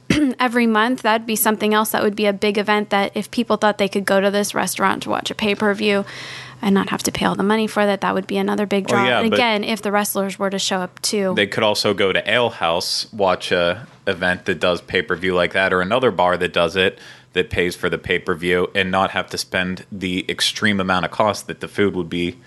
every 0.41 0.67
month. 0.67 1.03
That'd 1.03 1.27
be 1.27 1.37
something 1.37 1.75
else 1.75 1.91
that 1.91 2.03
would 2.03 2.17
be 2.17 2.27
a 2.27 2.33
big 2.33 2.59
event 2.59 2.91
that 2.91 3.13
if 3.15 3.31
people 3.31 3.57
thought 3.57 3.79
they 3.79 3.89
could 3.89 4.05
go 4.05 4.21
to 4.21 4.31
this 4.31 4.55
restaurant 4.55 5.03
to 5.05 5.11
watch 5.11 5.31
a 5.31 5.35
pay 5.35 5.55
per 5.55 5.73
view 5.75 6.05
and 6.63 6.75
not 6.75 6.89
have 6.91 7.03
to 7.05 7.13
pay 7.13 7.25
all 7.27 7.35
the 7.35 7.43
money 7.43 7.67
for 7.67 7.85
that, 7.87 8.01
that 8.01 8.15
would 8.15 8.27
be 8.27 8.37
another 8.37 8.67
big 8.67 8.87
draw. 8.87 8.99
Well, 9.03 9.07
yeah, 9.11 9.21
and 9.21 9.33
again, 9.33 9.65
if 9.65 9.83
the 9.83 9.93
wrestlers 9.93 10.39
were 10.39 10.51
to 10.51 10.59
show 10.59 10.79
up 10.79 11.01
too. 11.03 11.35
They 11.37 11.47
could 11.47 11.63
also 11.63 11.95
go 11.95 12.13
to 12.13 12.31
Ale 12.31 12.51
House, 12.51 13.13
watch 13.13 13.53
a 13.53 13.87
event 14.07 14.45
that 14.47 14.61
does 14.61 14.81
pay 14.81 15.03
per 15.03 15.17
view 15.17 15.35
like 15.35 15.53
that, 15.53 15.73
or 15.73 15.81
another 15.81 16.11
bar 16.11 16.37
that 16.37 16.53
does 16.53 16.77
it 16.77 16.99
that 17.35 17.51
pays 17.51 17.77
for 17.77 17.91
the 17.91 17.99
pay 17.99 18.19
per 18.19 18.35
view, 18.35 18.69
and 18.75 18.91
not 18.91 19.11
have 19.11 19.29
to 19.31 19.39
spend 19.39 19.85
the 19.93 20.25
extreme 20.31 20.81
amount 20.81 21.05
of 21.05 21.11
cost 21.11 21.47
that 21.47 21.61
the 21.61 21.69
food 21.69 21.95
would 21.95 22.09
be 22.09 22.39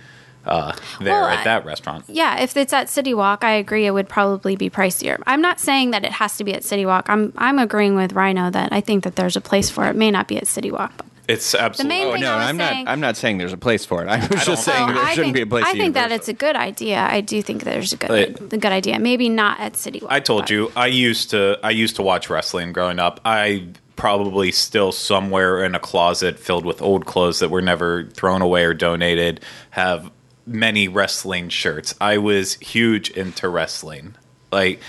uh, 0.45 0.71
there 0.99 1.13
Well, 1.13 1.25
at 1.25 1.43
that 1.43 1.65
restaurant. 1.65 2.05
yeah, 2.07 2.39
if 2.41 2.57
it's 2.57 2.73
at 2.73 2.89
City 2.89 3.13
Walk, 3.13 3.43
I 3.43 3.51
agree 3.51 3.85
it 3.85 3.91
would 3.91 4.09
probably 4.09 4.55
be 4.55 4.69
pricier. 4.69 5.21
I'm 5.27 5.41
not 5.41 5.59
saying 5.59 5.91
that 5.91 6.03
it 6.05 6.13
has 6.13 6.37
to 6.37 6.43
be 6.43 6.53
at 6.55 6.63
City 6.63 6.85
Walk. 6.85 7.05
I'm 7.09 7.33
I'm 7.37 7.59
agreeing 7.59 7.95
with 7.95 8.13
Rhino 8.13 8.49
that 8.49 8.71
I 8.73 8.81
think 8.81 9.03
that 9.03 9.15
there's 9.15 9.35
a 9.35 9.41
place 9.41 9.69
for 9.69 9.85
it. 9.85 9.89
It 9.91 9.95
may 9.95 10.09
not 10.09 10.27
be 10.27 10.37
at 10.37 10.47
City 10.47 10.71
Walk. 10.71 10.93
But 10.97 11.05
It's 11.29 11.53
absolutely. 11.53 11.95
main 11.95 12.07
Oh 12.07 12.11
thing 12.13 12.21
no, 12.21 12.31
I 12.33 12.35
was 12.37 12.45
I'm 12.49 12.57
saying- 12.57 12.85
not. 12.85 12.91
I'm 12.91 12.99
not 12.99 13.15
saying 13.17 13.37
there's 13.37 13.53
a 13.53 13.57
place 13.57 13.85
for 13.85 14.03
it. 14.03 14.07
I 14.09 14.17
was 14.19 14.27
don't- 14.29 14.45
just 14.45 14.65
saying 14.65 14.85
Well, 14.87 14.95
there 14.95 15.03
I 15.03 15.09
shouldn't 15.13 15.25
think, 15.27 15.35
be 15.35 15.41
a 15.41 15.45
place. 15.45 15.63
I 15.67 15.73
think 15.73 15.93
that 15.93 16.11
it's 16.11 16.27
a 16.27 16.33
good 16.33 16.55
idea. 16.55 16.97
I 16.99 17.21
do 17.21 17.41
think 17.43 17.63
there's 17.63 17.93
a 17.93 17.97
good 17.97 18.33
But- 18.39 18.53
a 18.53 18.57
good 18.57 18.71
idea. 18.71 18.97
Maybe 18.99 19.29
not 19.29 19.59
at 19.59 19.77
City 19.77 19.99
Walk. 20.01 20.11
I 20.11 20.19
told 20.19 20.41
but- 20.43 20.49
you 20.49 20.71
I 20.75 20.87
used 20.87 21.29
to 21.29 21.59
I 21.63 21.69
used 21.69 21.95
to 21.97 22.01
watch 22.01 22.29
wrestling 22.31 22.73
growing 22.73 22.97
up. 22.99 23.19
I 23.23 23.67
probably 23.95 24.51
still 24.51 24.91
somewhere 24.91 25.63
in 25.63 25.75
a 25.75 25.79
closet 25.79 26.39
filled 26.39 26.65
with 26.65 26.81
old 26.81 27.05
clothes 27.05 27.39
that 27.39 27.49
were 27.49 27.61
never 27.61 28.05
thrown 28.05 28.41
away 28.41 28.63
or 28.63 28.73
donated 28.73 29.41
have 29.71 30.09
many 30.47 30.87
wrestling 30.87 31.49
shirts. 31.49 31.93
I 32.01 32.17
was 32.17 32.55
huge 32.55 33.11
into 33.11 33.47
wrestling. 33.49 34.15
Like 34.51 34.79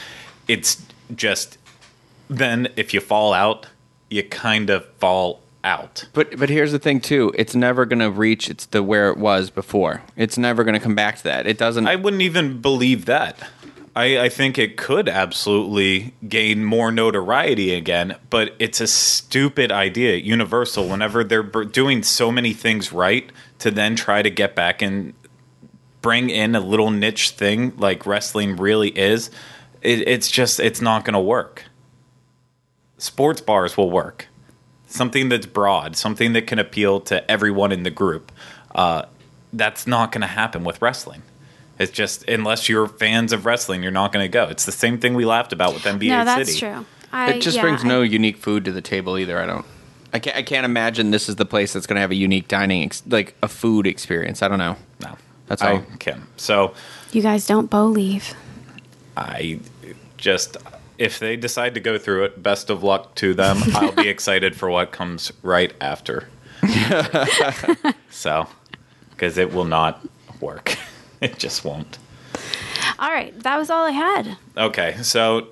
it's 0.48 0.80
just 1.14 1.58
then 2.30 2.68
if 2.76 2.94
you 2.94 3.00
fall 3.00 3.34
out, 3.34 3.66
you 4.08 4.22
kind 4.22 4.70
of 4.70 4.86
fall 5.00 5.42
out. 5.64 6.08
But 6.12 6.38
but 6.38 6.48
here's 6.48 6.72
the 6.72 6.78
thing 6.78 7.00
too. 7.00 7.32
It's 7.36 7.54
never 7.54 7.84
going 7.84 7.98
to 8.00 8.10
reach 8.10 8.48
its 8.48 8.66
the 8.66 8.82
where 8.82 9.10
it 9.10 9.18
was 9.18 9.50
before. 9.50 10.02
It's 10.16 10.38
never 10.38 10.64
going 10.64 10.74
to 10.74 10.80
come 10.80 10.94
back 10.94 11.18
to 11.18 11.24
that. 11.24 11.46
It 11.46 11.58
doesn't. 11.58 11.86
I 11.86 11.96
wouldn't 11.96 12.22
even 12.22 12.60
believe 12.60 13.06
that. 13.06 13.38
I, 13.94 14.20
I 14.20 14.28
think 14.28 14.56
it 14.56 14.76
could 14.76 15.08
absolutely 15.08 16.14
gain 16.28 16.64
more 16.64 16.92
notoriety 16.92 17.74
again, 17.74 18.16
but 18.30 18.54
it's 18.60 18.80
a 18.80 18.86
stupid 18.86 19.72
idea. 19.72 20.16
Universal, 20.16 20.88
whenever 20.88 21.24
they're 21.24 21.42
doing 21.42 22.04
so 22.04 22.30
many 22.30 22.52
things 22.52 22.92
right, 22.92 23.30
to 23.58 23.70
then 23.70 23.96
try 23.96 24.22
to 24.22 24.30
get 24.30 24.54
back 24.54 24.80
and 24.80 25.12
bring 26.02 26.30
in 26.30 26.54
a 26.54 26.60
little 26.60 26.90
niche 26.90 27.30
thing 27.30 27.76
like 27.76 28.06
wrestling 28.06 28.56
really 28.56 28.90
is, 28.90 29.30
it, 29.82 30.06
it's 30.08 30.30
just 30.30 30.60
it's 30.60 30.80
not 30.80 31.04
going 31.04 31.14
to 31.14 31.20
work. 31.20 31.64
Sports 32.96 33.40
bars 33.40 33.76
will 33.76 33.90
work. 33.90 34.28
Something 34.90 35.28
that's 35.28 35.46
broad, 35.46 35.96
something 35.96 36.32
that 36.32 36.46
can 36.46 36.58
appeal 36.58 37.00
to 37.02 37.28
everyone 37.30 37.70
in 37.72 37.84
the 37.84 37.90
group. 37.90 38.32
Uh, 38.74 39.02
that's 39.52 39.86
not 39.86 40.12
going 40.12 40.20
to 40.22 40.26
happen 40.26 40.64
with 40.64 40.82
wrestling. 40.82 41.22
It's 41.78 41.92
just 41.92 42.28
unless 42.28 42.68
you're 42.68 42.86
fans 42.86 43.32
of 43.32 43.46
wrestling, 43.46 43.82
you're 43.82 43.92
not 43.92 44.12
going 44.12 44.24
to 44.24 44.28
go. 44.28 44.44
It's 44.48 44.64
the 44.66 44.72
same 44.72 44.98
thing 44.98 45.14
we 45.14 45.24
laughed 45.24 45.52
about 45.52 45.74
with 45.74 45.84
NBA 45.84 45.92
City. 46.00 46.08
No, 46.08 46.24
that's 46.24 46.48
City. 46.54 46.60
true. 46.60 46.86
I, 47.12 47.32
it 47.32 47.40
just 47.40 47.56
yeah, 47.56 47.62
brings 47.62 47.84
I- 47.84 47.88
no 47.88 48.02
unique 48.02 48.36
food 48.36 48.64
to 48.66 48.72
the 48.72 48.82
table 48.82 49.16
either. 49.16 49.40
I 49.40 49.46
don't. 49.46 49.64
I 50.12 50.18
can't. 50.18 50.36
I 50.36 50.42
can't 50.42 50.64
imagine 50.64 51.10
this 51.12 51.28
is 51.28 51.36
the 51.36 51.46
place 51.46 51.72
that's 51.72 51.86
going 51.86 51.94
to 51.96 52.00
have 52.00 52.10
a 52.10 52.16
unique 52.16 52.48
dining, 52.48 52.82
ex- 52.84 53.02
like 53.08 53.34
a 53.42 53.48
food 53.48 53.86
experience. 53.86 54.42
I 54.42 54.48
don't 54.48 54.58
know. 54.58 54.76
No, 55.00 55.16
That's 55.46 55.62
all. 55.62 55.68
I 55.68 55.72
all. 55.74 55.84
can. 56.00 56.26
So 56.36 56.74
You 57.12 57.22
guys 57.22 57.46
don't 57.46 57.70
believe. 57.70 58.34
I 59.16 59.60
just 60.16 60.56
if 61.00 61.18
they 61.18 61.34
decide 61.34 61.72
to 61.74 61.80
go 61.80 61.96
through 61.96 62.24
it, 62.24 62.42
best 62.42 62.68
of 62.68 62.84
luck 62.84 63.14
to 63.16 63.32
them. 63.32 63.56
I'll 63.74 63.90
be 63.90 64.08
excited 64.08 64.54
for 64.54 64.68
what 64.68 64.92
comes 64.92 65.32
right 65.42 65.72
after. 65.80 66.28
so, 68.10 68.46
because 69.10 69.38
it 69.38 69.52
will 69.52 69.64
not 69.64 70.06
work. 70.40 70.76
It 71.22 71.38
just 71.38 71.66
won't. 71.66 71.98
All 72.98 73.10
right, 73.10 73.38
that 73.40 73.58
was 73.58 73.68
all 73.68 73.84
I 73.84 73.90
had. 73.90 74.38
Okay, 74.56 74.96
so 75.02 75.48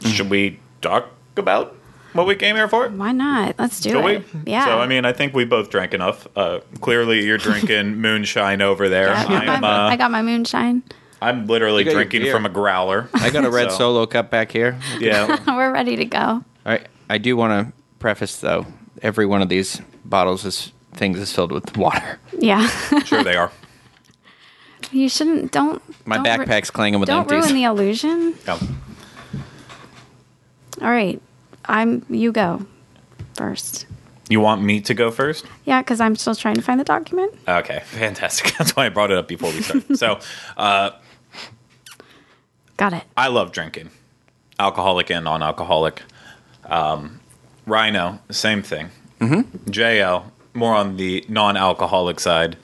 should 0.00 0.28
we 0.28 0.60
talk 0.82 1.08
about 1.38 1.74
what 2.12 2.26
we 2.26 2.36
came 2.36 2.56
here 2.56 2.68
for? 2.68 2.90
Why 2.90 3.12
not? 3.12 3.58
Let's 3.58 3.80
do 3.80 3.92
Shall 3.92 4.02
we? 4.02 4.16
it. 4.16 4.26
Yeah. 4.44 4.66
So 4.66 4.80
I 4.80 4.86
mean, 4.86 5.06
I 5.06 5.14
think 5.14 5.32
we 5.32 5.46
both 5.46 5.70
drank 5.70 5.94
enough. 5.94 6.28
Uh, 6.36 6.60
clearly, 6.82 7.24
you're 7.24 7.38
drinking 7.38 7.96
moonshine 8.02 8.60
over 8.60 8.90
there. 8.90 9.08
Yeah, 9.08 9.54
I'm, 9.54 9.64
uh, 9.64 9.88
I 9.88 9.96
got 9.96 10.10
my 10.10 10.20
moonshine. 10.20 10.82
I'm 11.22 11.46
literally 11.46 11.80
You 11.84 11.84
got 11.86 11.92
your 11.92 12.04
drinking 12.04 12.30
from 12.32 12.44
a 12.46 12.48
growler. 12.50 13.08
I 13.14 13.30
got 13.30 13.44
a 13.44 13.50
red 13.50 13.70
So, 13.72 13.78
solo 13.78 14.06
cup 14.06 14.30
back 14.30 14.50
here. 14.52 14.78
Yeah. 14.98 15.38
We're 15.56 15.72
ready 15.72 15.96
to 15.96 16.04
go. 16.04 16.18
All 16.18 16.44
right. 16.64 16.86
I 17.08 17.18
do 17.18 17.36
want 17.36 17.68
to 17.68 17.72
preface 17.98 18.36
though. 18.40 18.66
Every 19.02 19.26
one 19.26 19.42
of 19.42 19.48
these 19.48 19.80
bottles 20.04 20.44
is 20.44 20.72
things 20.94 21.18
is 21.18 21.32
filled 21.32 21.52
with 21.52 21.76
water. 21.76 22.18
Yeah. 22.38 22.68
Sure, 23.04 23.22
they 23.24 23.36
are. 23.36 23.50
you 24.92 25.08
shouldn't. 25.08 25.52
Don't. 25.52 25.82
My 26.06 26.16
don't 26.22 26.38
ru- 26.40 26.46
backpack's 26.46 26.70
clanging 26.70 27.00
with 27.00 27.08
Don't 27.08 27.20
empties. 27.30 27.44
ruin 27.44 27.54
the 27.54 27.64
illusion. 27.64 28.34
Yeah. 28.46 28.58
All 30.82 30.90
right. 30.90 31.20
I'm. 31.66 32.04
You 32.08 32.32
go 32.32 32.64
first. 33.34 33.86
You 34.30 34.40
want 34.40 34.62
me 34.62 34.80
to 34.82 34.94
go 34.94 35.10
first? 35.10 35.44
Yeah, 35.66 35.82
because 35.82 36.00
I'm 36.00 36.16
still 36.16 36.34
trying 36.34 36.54
to 36.54 36.62
find 36.62 36.80
the 36.80 36.84
document. 36.84 37.34
Okay, 37.46 37.80
fantastic. 37.84 38.54
That's 38.58 38.74
why 38.74 38.86
I 38.86 38.88
brought 38.88 39.10
it 39.10 39.18
up 39.18 39.28
before 39.28 39.50
we 39.50 39.60
started. 39.60 39.98
so, 39.98 40.18
uh, 40.56 40.90
Got 42.76 42.92
it. 42.92 43.04
I 43.16 43.28
love 43.28 43.52
drinking, 43.52 43.90
alcoholic 44.58 45.10
and 45.10 45.24
non-alcoholic. 45.24 46.02
Um, 46.64 47.20
Rhino, 47.66 48.20
same 48.30 48.62
thing. 48.62 48.90
Mm-hmm. 49.20 49.70
JL, 49.70 50.24
more 50.54 50.74
on 50.74 50.96
the 50.96 51.24
non-alcoholic 51.28 52.20
side. 52.20 52.56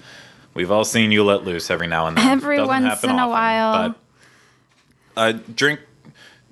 We've 0.54 0.70
all 0.70 0.84
seen 0.84 1.12
you 1.12 1.22
let 1.24 1.44
loose 1.44 1.70
every 1.70 1.86
now 1.86 2.06
and 2.06 2.16
then. 2.16 2.26
Every 2.26 2.56
Doesn't 2.56 2.68
once 2.68 2.84
happen 2.84 3.10
in 3.10 3.18
a 3.18 3.28
while. 3.28 3.88
But 3.88 3.96
uh, 5.16 5.38
drink 5.54 5.80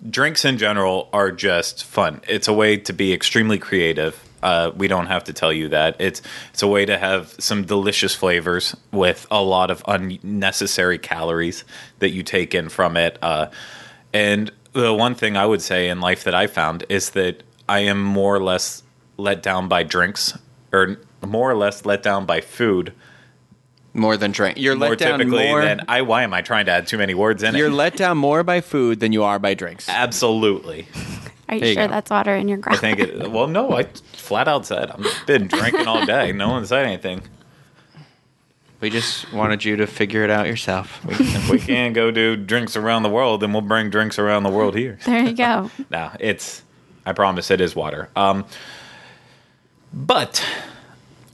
drinks 0.08 0.44
in 0.44 0.58
general 0.58 1.08
are 1.12 1.32
just 1.32 1.84
fun. 1.84 2.20
It's 2.28 2.46
a 2.46 2.52
way 2.52 2.76
to 2.76 2.92
be 2.92 3.12
extremely 3.12 3.58
creative. 3.58 4.22
Uh, 4.42 4.70
we 4.76 4.86
don't 4.88 5.06
have 5.06 5.24
to 5.24 5.32
tell 5.32 5.52
you 5.52 5.68
that. 5.70 5.96
It's 6.00 6.22
it's 6.52 6.62
a 6.62 6.66
way 6.68 6.84
to 6.86 6.96
have 6.98 7.34
some 7.38 7.64
delicious 7.64 8.14
flavors 8.14 8.76
with 8.92 9.26
a 9.30 9.42
lot 9.42 9.70
of 9.70 9.82
unnecessary 9.88 10.98
calories 10.98 11.64
that 11.98 12.10
you 12.10 12.22
take 12.22 12.54
in 12.54 12.68
from 12.68 12.96
it. 12.96 13.18
Uh, 13.22 13.48
and 14.12 14.50
the 14.72 14.94
one 14.94 15.14
thing 15.14 15.36
I 15.36 15.44
would 15.46 15.62
say 15.62 15.88
in 15.88 16.00
life 16.00 16.24
that 16.24 16.34
I 16.34 16.46
found 16.46 16.84
is 16.88 17.10
that 17.10 17.42
I 17.68 17.80
am 17.80 18.02
more 18.02 18.36
or 18.36 18.42
less 18.42 18.82
let 19.16 19.42
down 19.42 19.66
by 19.68 19.82
drinks, 19.82 20.38
or 20.72 20.98
more 21.26 21.50
or 21.50 21.56
less 21.56 21.84
let 21.84 22.02
down 22.02 22.24
by 22.24 22.40
food. 22.40 22.92
more 23.94 24.16
than 24.16 24.30
drink. 24.30 24.56
You're 24.58 24.76
More 24.76 24.90
let 24.90 24.98
down 24.98 25.18
typically 25.18 25.48
more. 25.48 25.62
than 25.62 25.80
I. 25.88 26.02
Why 26.02 26.22
am 26.22 26.32
I 26.32 26.42
trying 26.42 26.66
to 26.66 26.72
add 26.72 26.86
too 26.86 26.98
many 26.98 27.14
words 27.14 27.42
in 27.42 27.56
you're 27.56 27.66
it? 27.68 27.72
let 27.72 27.96
down 27.96 28.16
more 28.18 28.44
by 28.44 28.60
food 28.60 29.00
than 29.00 29.12
you 29.12 29.24
are 29.24 29.38
by 29.40 29.54
drinks. 29.54 29.88
Absolutely. 29.88 30.86
Are 31.48 31.56
you 31.56 31.66
you 31.66 31.74
sure 31.74 31.86
go. 31.86 31.92
that's 31.92 32.10
water 32.10 32.34
in 32.36 32.48
your 32.48 32.58
glass. 32.58 32.76
I 32.76 32.80
think 32.80 33.00
it. 33.00 33.30
Well, 33.30 33.46
no, 33.46 33.72
I 33.76 33.84
flat 33.84 34.48
out 34.48 34.66
said 34.66 34.90
I've 34.90 35.26
been 35.26 35.48
drinking 35.48 35.86
all 35.86 36.04
day. 36.04 36.32
No 36.32 36.48
one 36.50 36.66
said 36.66 36.84
anything. 36.84 37.22
We 38.80 38.90
just 38.90 39.32
wanted 39.32 39.64
you 39.64 39.76
to 39.76 39.88
figure 39.88 40.22
it 40.22 40.30
out 40.30 40.46
yourself. 40.46 41.00
If 41.08 41.50
we 41.50 41.58
can't 41.58 41.94
go 41.94 42.12
do 42.12 42.36
drinks 42.36 42.76
around 42.76 43.02
the 43.02 43.08
world, 43.08 43.40
then 43.40 43.52
we'll 43.52 43.62
bring 43.62 43.90
drinks 43.90 44.20
around 44.20 44.44
the 44.44 44.50
world 44.50 44.76
here. 44.76 44.98
There 45.04 45.24
you 45.24 45.32
go. 45.32 45.70
No, 45.90 46.12
it's. 46.20 46.62
I 47.04 47.12
promise 47.12 47.50
it 47.50 47.60
is 47.60 47.74
water. 47.74 48.08
Um, 48.14 48.44
but 49.92 50.44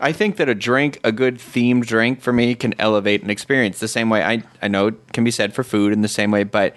I 0.01 0.13
think 0.13 0.37
that 0.37 0.49
a 0.49 0.55
drink, 0.55 1.01
a 1.05 1.13
good 1.13 1.37
themed 1.37 1.87
drink 1.87 2.21
for 2.21 2.33
me, 2.33 2.55
can 2.55 2.75
elevate 2.79 3.23
an 3.23 3.31
experience. 3.31 3.81
The 3.81 3.89
same 3.89 4.09
way 4.09 4.23
I, 4.23 4.43
I 4.63 4.69
know 4.69 4.87
it 4.89 5.13
can 5.13 5.25
be 5.25 5.31
said 5.31 5.53
for 5.53 5.65
food 5.65 5.93
in 5.93 6.03
the 6.03 6.09
same 6.09 6.31
way, 6.31 6.45
but 6.45 6.75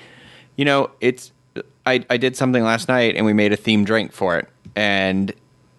you 0.55 0.65
know, 0.65 0.91
it's 0.99 1.31
I, 1.87 2.05
I 2.09 2.17
did 2.17 2.35
something 2.35 2.63
last 2.63 2.87
night 2.87 3.15
and 3.15 3.25
we 3.25 3.33
made 3.33 3.53
a 3.53 3.57
themed 3.57 3.85
drink 3.85 4.11
for 4.11 4.37
it. 4.37 4.49
And 4.75 5.33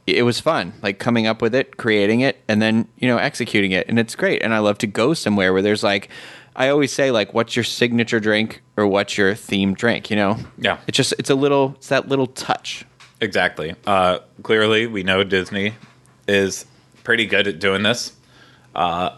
it 0.07 0.23
was 0.23 0.41
fun, 0.41 0.73
like 0.83 0.99
coming 0.99 1.27
up 1.27 1.43
with 1.43 1.55
it, 1.55 1.77
creating 1.77 2.21
it, 2.21 2.43
and 2.49 2.63
then, 2.63 2.89
you 2.97 3.07
know, 3.09 3.19
executing 3.19 3.73
it. 3.73 3.89
And 3.89 3.99
it's 3.99 4.15
great. 4.17 4.43
And 4.43 4.55
I 4.55 4.59
love 4.59 4.79
to 4.79 4.87
go 4.87 5.13
somewhere 5.13 5.53
where 5.53 5.63
there's 5.63 5.83
like 5.83 6.09
I 6.57 6.71
always 6.71 6.93
say 6.93 7.11
like 7.11 7.35
what's 7.35 7.55
your 7.55 7.65
signature 7.65 8.19
drink 8.19 8.63
or 8.77 8.87
what's 8.87 9.17
your 9.19 9.35
themed 9.35 9.77
drink, 9.77 10.11
you 10.11 10.17
know? 10.17 10.39
Yeah. 10.57 10.79
It's 10.87 10.97
just 10.97 11.15
it's 11.19 11.31
a 11.31 11.35
little 11.35 11.75
it's 11.77 11.89
that 11.89 12.09
little 12.09 12.27
touch. 12.27 12.85
Exactly. 13.21 13.75
Uh, 13.87 14.21
clearly, 14.43 14.87
we 14.87 15.03
know 15.03 15.25
Disney 15.25 15.75
is 16.27 16.65
pretty 17.05 17.27
good 17.27 17.47
at 17.49 17.59
doing 17.59 17.83
this. 17.83 18.13
Uh, 18.75 19.17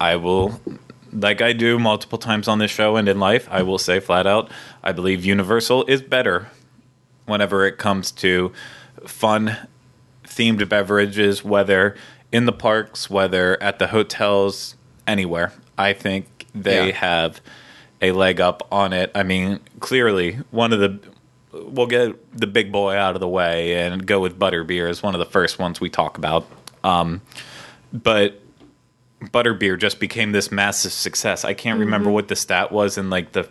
I 0.00 0.16
will, 0.16 0.60
like 1.12 1.40
I 1.40 1.52
do 1.52 1.78
multiple 1.78 2.18
times 2.18 2.48
on 2.48 2.58
this 2.58 2.70
show 2.70 2.96
and 2.96 3.08
in 3.08 3.18
life, 3.18 3.48
I 3.50 3.62
will 3.62 3.78
say 3.78 4.00
flat 4.00 4.26
out, 4.26 4.50
I 4.82 4.92
believe 4.92 5.24
Universal 5.24 5.84
is 5.86 6.02
better 6.02 6.48
whenever 7.26 7.66
it 7.66 7.78
comes 7.78 8.10
to 8.12 8.52
fun 9.06 9.56
themed 10.24 10.68
beverages, 10.68 11.44
whether 11.44 11.94
in 12.32 12.46
the 12.46 12.52
parks, 12.52 13.08
whether 13.08 13.60
at 13.62 13.78
the 13.78 13.88
hotels, 13.88 14.74
anywhere. 15.06 15.52
I 15.76 15.92
think 15.92 16.46
they 16.54 16.88
Yeah. 16.88 16.94
have 16.94 17.40
a 18.02 18.12
leg 18.12 18.40
up 18.40 18.66
on 18.70 18.92
it. 18.92 19.10
I 19.14 19.22
mean, 19.22 19.60
clearly, 19.80 20.38
one 20.50 20.72
of 20.72 20.80
the 20.80 20.98
we'll 21.52 21.86
get 21.86 22.14
the 22.38 22.46
big 22.46 22.70
boy 22.70 22.94
out 22.94 23.14
of 23.14 23.20
the 23.20 23.28
way 23.28 23.74
and 23.74 24.06
go 24.06 24.20
with 24.20 24.38
butterbeer 24.38 24.88
as 24.88 25.02
one 25.02 25.14
of 25.14 25.18
the 25.18 25.24
first 25.24 25.58
ones 25.58 25.80
we 25.80 25.88
talk 25.88 26.18
about. 26.18 26.46
Um, 26.84 27.22
but 27.92 28.40
butterbeer 29.20 29.78
just 29.78 30.00
became 30.00 30.32
this 30.32 30.50
massive 30.52 30.92
success. 30.92 31.44
I 31.44 31.54
can't 31.54 31.80
remember 31.80 32.06
mm-hmm. 32.06 32.14
what 32.14 32.28
the 32.28 32.36
stat 32.36 32.72
was 32.72 32.98
in 32.98 33.10
like 33.10 33.32
the 33.32 33.48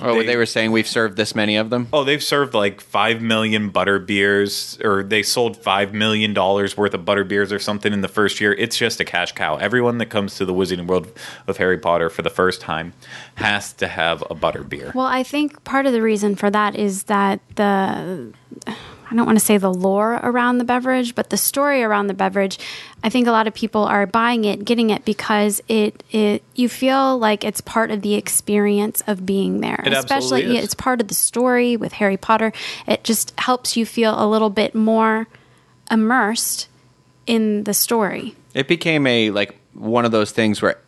Oh, 0.00 0.18
They- 0.18 0.26
they, 0.26 0.36
were 0.36 0.46
saying 0.46 0.72
we've 0.72 0.88
served 0.88 1.16
this 1.16 1.34
many 1.34 1.56
of 1.56 1.68
them. 1.70 1.86
oh 1.92 2.02
they've 2.02 2.22
served 2.22 2.54
like 2.54 2.80
five 2.80 3.20
million 3.20 3.68
butter 3.68 3.98
beers 3.98 4.78
or 4.82 5.02
they 5.02 5.22
sold 5.22 5.56
five 5.56 5.92
million 5.92 6.32
dollars 6.32 6.76
worth 6.76 6.94
of 6.94 7.04
butter 7.04 7.24
beers 7.24 7.52
or 7.52 7.58
something 7.58 7.92
in 7.92 8.00
the 8.00 8.08
first 8.08 8.40
year. 8.40 8.52
It's 8.54 8.76
just 8.76 9.00
a 9.00 9.04
cash 9.04 9.32
cow. 9.32 9.56
Everyone 9.56 9.98
that 9.98 10.06
comes 10.06 10.36
to 10.36 10.44
the 10.44 10.54
Wizarding 10.54 10.86
World 10.86 11.12
of 11.46 11.58
Harry 11.58 11.78
Potter 11.78 12.08
for 12.08 12.22
the 12.22 12.30
first 12.30 12.60
time 12.60 12.94
has 13.36 13.72
to 13.74 13.86
have 13.86 14.24
a 14.30 14.34
butter 14.34 14.64
beer. 14.64 14.92
Well, 14.94 15.06
I 15.06 15.22
think 15.22 15.62
part 15.64 15.86
of 15.86 15.92
the 15.92 16.02
reason 16.02 16.36
for 16.36 16.50
that 16.50 16.74
is 16.74 17.04
that 17.04 17.40
the 17.56 18.32
I 19.12 19.14
don't 19.14 19.26
want 19.26 19.38
to 19.38 19.44
say 19.44 19.58
the 19.58 19.72
lore 19.72 20.14
around 20.22 20.56
the 20.56 20.64
beverage, 20.64 21.14
but 21.14 21.28
the 21.28 21.36
story 21.36 21.82
around 21.82 22.06
the 22.06 22.14
beverage. 22.14 22.58
I 23.04 23.10
think 23.10 23.26
a 23.26 23.30
lot 23.30 23.46
of 23.46 23.52
people 23.52 23.82
are 23.84 24.06
buying 24.06 24.46
it, 24.46 24.64
getting 24.64 24.88
it 24.88 25.04
because 25.04 25.60
it 25.68 26.02
it 26.10 26.42
you 26.54 26.70
feel 26.70 27.18
like 27.18 27.44
it's 27.44 27.60
part 27.60 27.90
of 27.90 28.00
the 28.00 28.14
experience 28.14 29.02
of 29.06 29.26
being 29.26 29.60
there. 29.60 29.82
It 29.84 29.92
Especially 29.92 30.16
absolutely 30.40 30.56
is. 30.56 30.64
it's 30.64 30.74
part 30.74 31.02
of 31.02 31.08
the 31.08 31.14
story 31.14 31.76
with 31.76 31.92
Harry 31.92 32.16
Potter. 32.16 32.54
It 32.86 33.04
just 33.04 33.34
helps 33.38 33.76
you 33.76 33.84
feel 33.84 34.14
a 34.18 34.24
little 34.26 34.48
bit 34.48 34.74
more 34.74 35.28
immersed 35.90 36.68
in 37.26 37.64
the 37.64 37.74
story. 37.74 38.34
It 38.54 38.66
became 38.66 39.06
a 39.06 39.30
like 39.30 39.58
one 39.74 40.06
of 40.06 40.10
those 40.10 40.30
things 40.30 40.62
where 40.62 40.78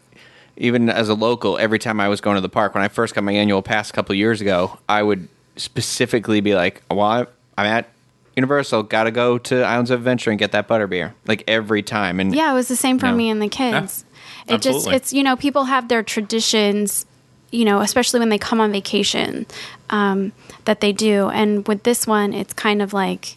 even 0.57 0.89
as 0.89 1.11
a 1.11 1.15
local, 1.15 1.59
every 1.59 1.79
time 1.79 2.01
I 2.01 2.09
was 2.09 2.23
going 2.23 2.37
to 2.37 2.41
the 2.41 2.49
park, 2.49 2.75
when 2.75 2.83
I 2.83 2.89
first 2.89 3.15
got 3.15 3.23
my 3.23 3.33
annual 3.33 3.61
pass 3.61 3.91
a 3.91 3.93
couple 3.93 4.15
years 4.15 4.41
ago, 4.41 4.79
I 4.89 5.03
would 5.03 5.29
specifically 5.57 6.41
be 6.41 6.55
like, 6.55 6.83
"Well, 6.91 7.01
I- 7.01 7.27
I'm 7.59 7.67
at 7.67 7.89
Universal, 8.37 8.85
got 8.85 9.05
to 9.05 9.11
go 9.11 9.39
to 9.39 9.63
Islands 9.63 9.91
of 9.91 10.01
Adventure 10.01 10.31
and 10.31 10.39
get 10.39 10.53
that 10.53 10.67
butterbeer." 10.69 11.13
Like 11.27 11.45
every 11.47 11.83
time, 11.83 12.21
and 12.21 12.35
Yeah, 12.35 12.51
it 12.51 12.55
was 12.55 12.69
the 12.69 12.77
same 12.77 12.99
for 12.99 13.07
No. 13.07 13.15
me 13.15 13.31
and 13.31 13.41
the 13.41 13.49
kids. 13.49 14.05
it 14.47 14.61
just 14.61 14.67
absolutely. 14.67 14.95
it's 14.97 15.13
you 15.13 15.23
know 15.23 15.37
people 15.37 15.65
have 15.65 15.89
their 15.89 16.03
traditions, 16.03 17.07
you 17.51 17.65
know, 17.65 17.81
especially 17.81 18.21
when 18.21 18.29
they 18.29 18.39
come 18.39 18.61
on 18.61 18.73
vacation, 18.73 19.47
um, 19.91 20.33
that 20.65 20.81
they 20.81 20.93
do. 20.93 21.29
And 21.29 21.67
with 21.69 21.83
this 21.85 22.07
one, 22.07 22.33
it's 22.35 22.53
kind 22.53 22.83
of 22.83 22.93
like, 22.93 23.37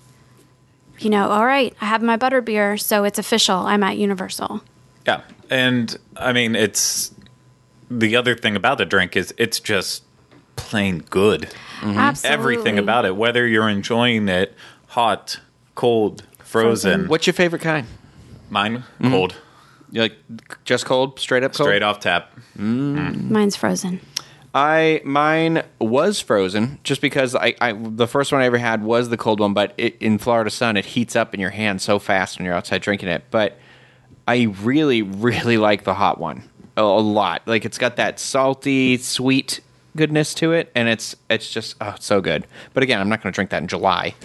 you 0.99 1.09
know, 1.09 1.29
all 1.29 1.45
right, 1.45 1.73
I 1.79 1.85
have 1.85 2.01
my 2.01 2.17
butterbeer, 2.17 2.79
so 2.81 3.03
it's 3.03 3.19
official. 3.19 3.57
I'm 3.59 3.83
at 3.83 3.97
Universal. 3.97 4.61
Yeah, 5.05 5.21
and 5.49 5.95
I 6.17 6.33
mean 6.33 6.55
it's 6.55 7.13
the 7.89 8.15
other 8.17 8.35
thing 8.35 8.55
about 8.57 8.77
the 8.79 8.85
drink 8.85 9.15
is 9.15 9.33
it's 9.37 9.59
just 9.61 10.03
plain 10.57 10.99
good. 11.09 11.47
Absolutely, 11.83 12.33
Everything 12.33 12.79
about 12.79 13.05
it, 13.05 13.15
whether 13.15 13.45
you're 13.47 13.69
enjoying 13.69 14.27
it 14.27 14.53
hot, 14.97 15.39
cold, 15.75 16.23
frozen. 16.39 17.07
what's 17.07 17.27
your 17.27 17.33
favorite 17.35 17.61
kind? 17.61 17.85
Mine 18.49 18.77
mm-hmm. 18.77 19.11
cold, 19.11 19.35
You 19.91 20.01
like 20.01 20.17
just 20.65 20.87
cold, 20.87 21.19
straight 21.19 21.43
up 21.43 21.53
cold? 21.53 21.67
straight 21.67 21.83
off 21.83 21.99
tap. 21.99 22.31
Mm. 22.57 23.29
Mine's 23.29 23.55
frozen. 23.55 24.01
I 24.55 25.01
mine 25.05 25.61
was 25.77 26.19
frozen 26.19 26.79
just 26.83 26.99
because 26.99 27.35
I, 27.35 27.53
I 27.61 27.73
the 27.73 28.07
first 28.07 28.31
one 28.31 28.41
I 28.41 28.45
ever 28.45 28.57
had 28.57 28.81
was 28.81 29.09
the 29.09 29.17
cold 29.17 29.39
one, 29.39 29.53
but 29.53 29.75
it, 29.77 29.97
in 29.99 30.17
Florida 30.17 30.49
sun 30.49 30.75
it 30.77 30.85
heats 30.85 31.15
up 31.15 31.35
in 31.35 31.39
your 31.39 31.51
hand 31.51 31.79
so 31.79 31.99
fast 31.99 32.39
when 32.39 32.45
you're 32.45 32.55
outside 32.55 32.81
drinking 32.81 33.09
it. 33.09 33.25
But 33.29 33.59
I 34.27 34.53
really 34.63 35.03
really 35.03 35.57
like 35.69 35.83
the 35.83 35.93
hot 35.93 36.17
one 36.19 36.49
a, 36.75 36.81
a 36.81 36.83
lot. 36.83 37.43
Like 37.45 37.65
it's 37.65 37.77
got 37.77 37.97
that 37.97 38.19
salty 38.19 38.97
sweet 38.97 39.61
goodness 39.95 40.33
to 40.35 40.53
it, 40.53 40.71
and 40.73 40.89
it's 40.89 41.15
it's 41.29 41.51
just 41.51 41.75
oh 41.81 41.93
it's 41.97 42.05
so 42.07 42.19
good. 42.19 42.47
But 42.73 42.81
again, 42.81 42.99
I'm 42.99 43.09
not 43.09 43.21
going 43.21 43.31
to 43.31 43.35
drink 43.35 43.51
that 43.51 43.61
in 43.61 43.67
July. 43.67 44.15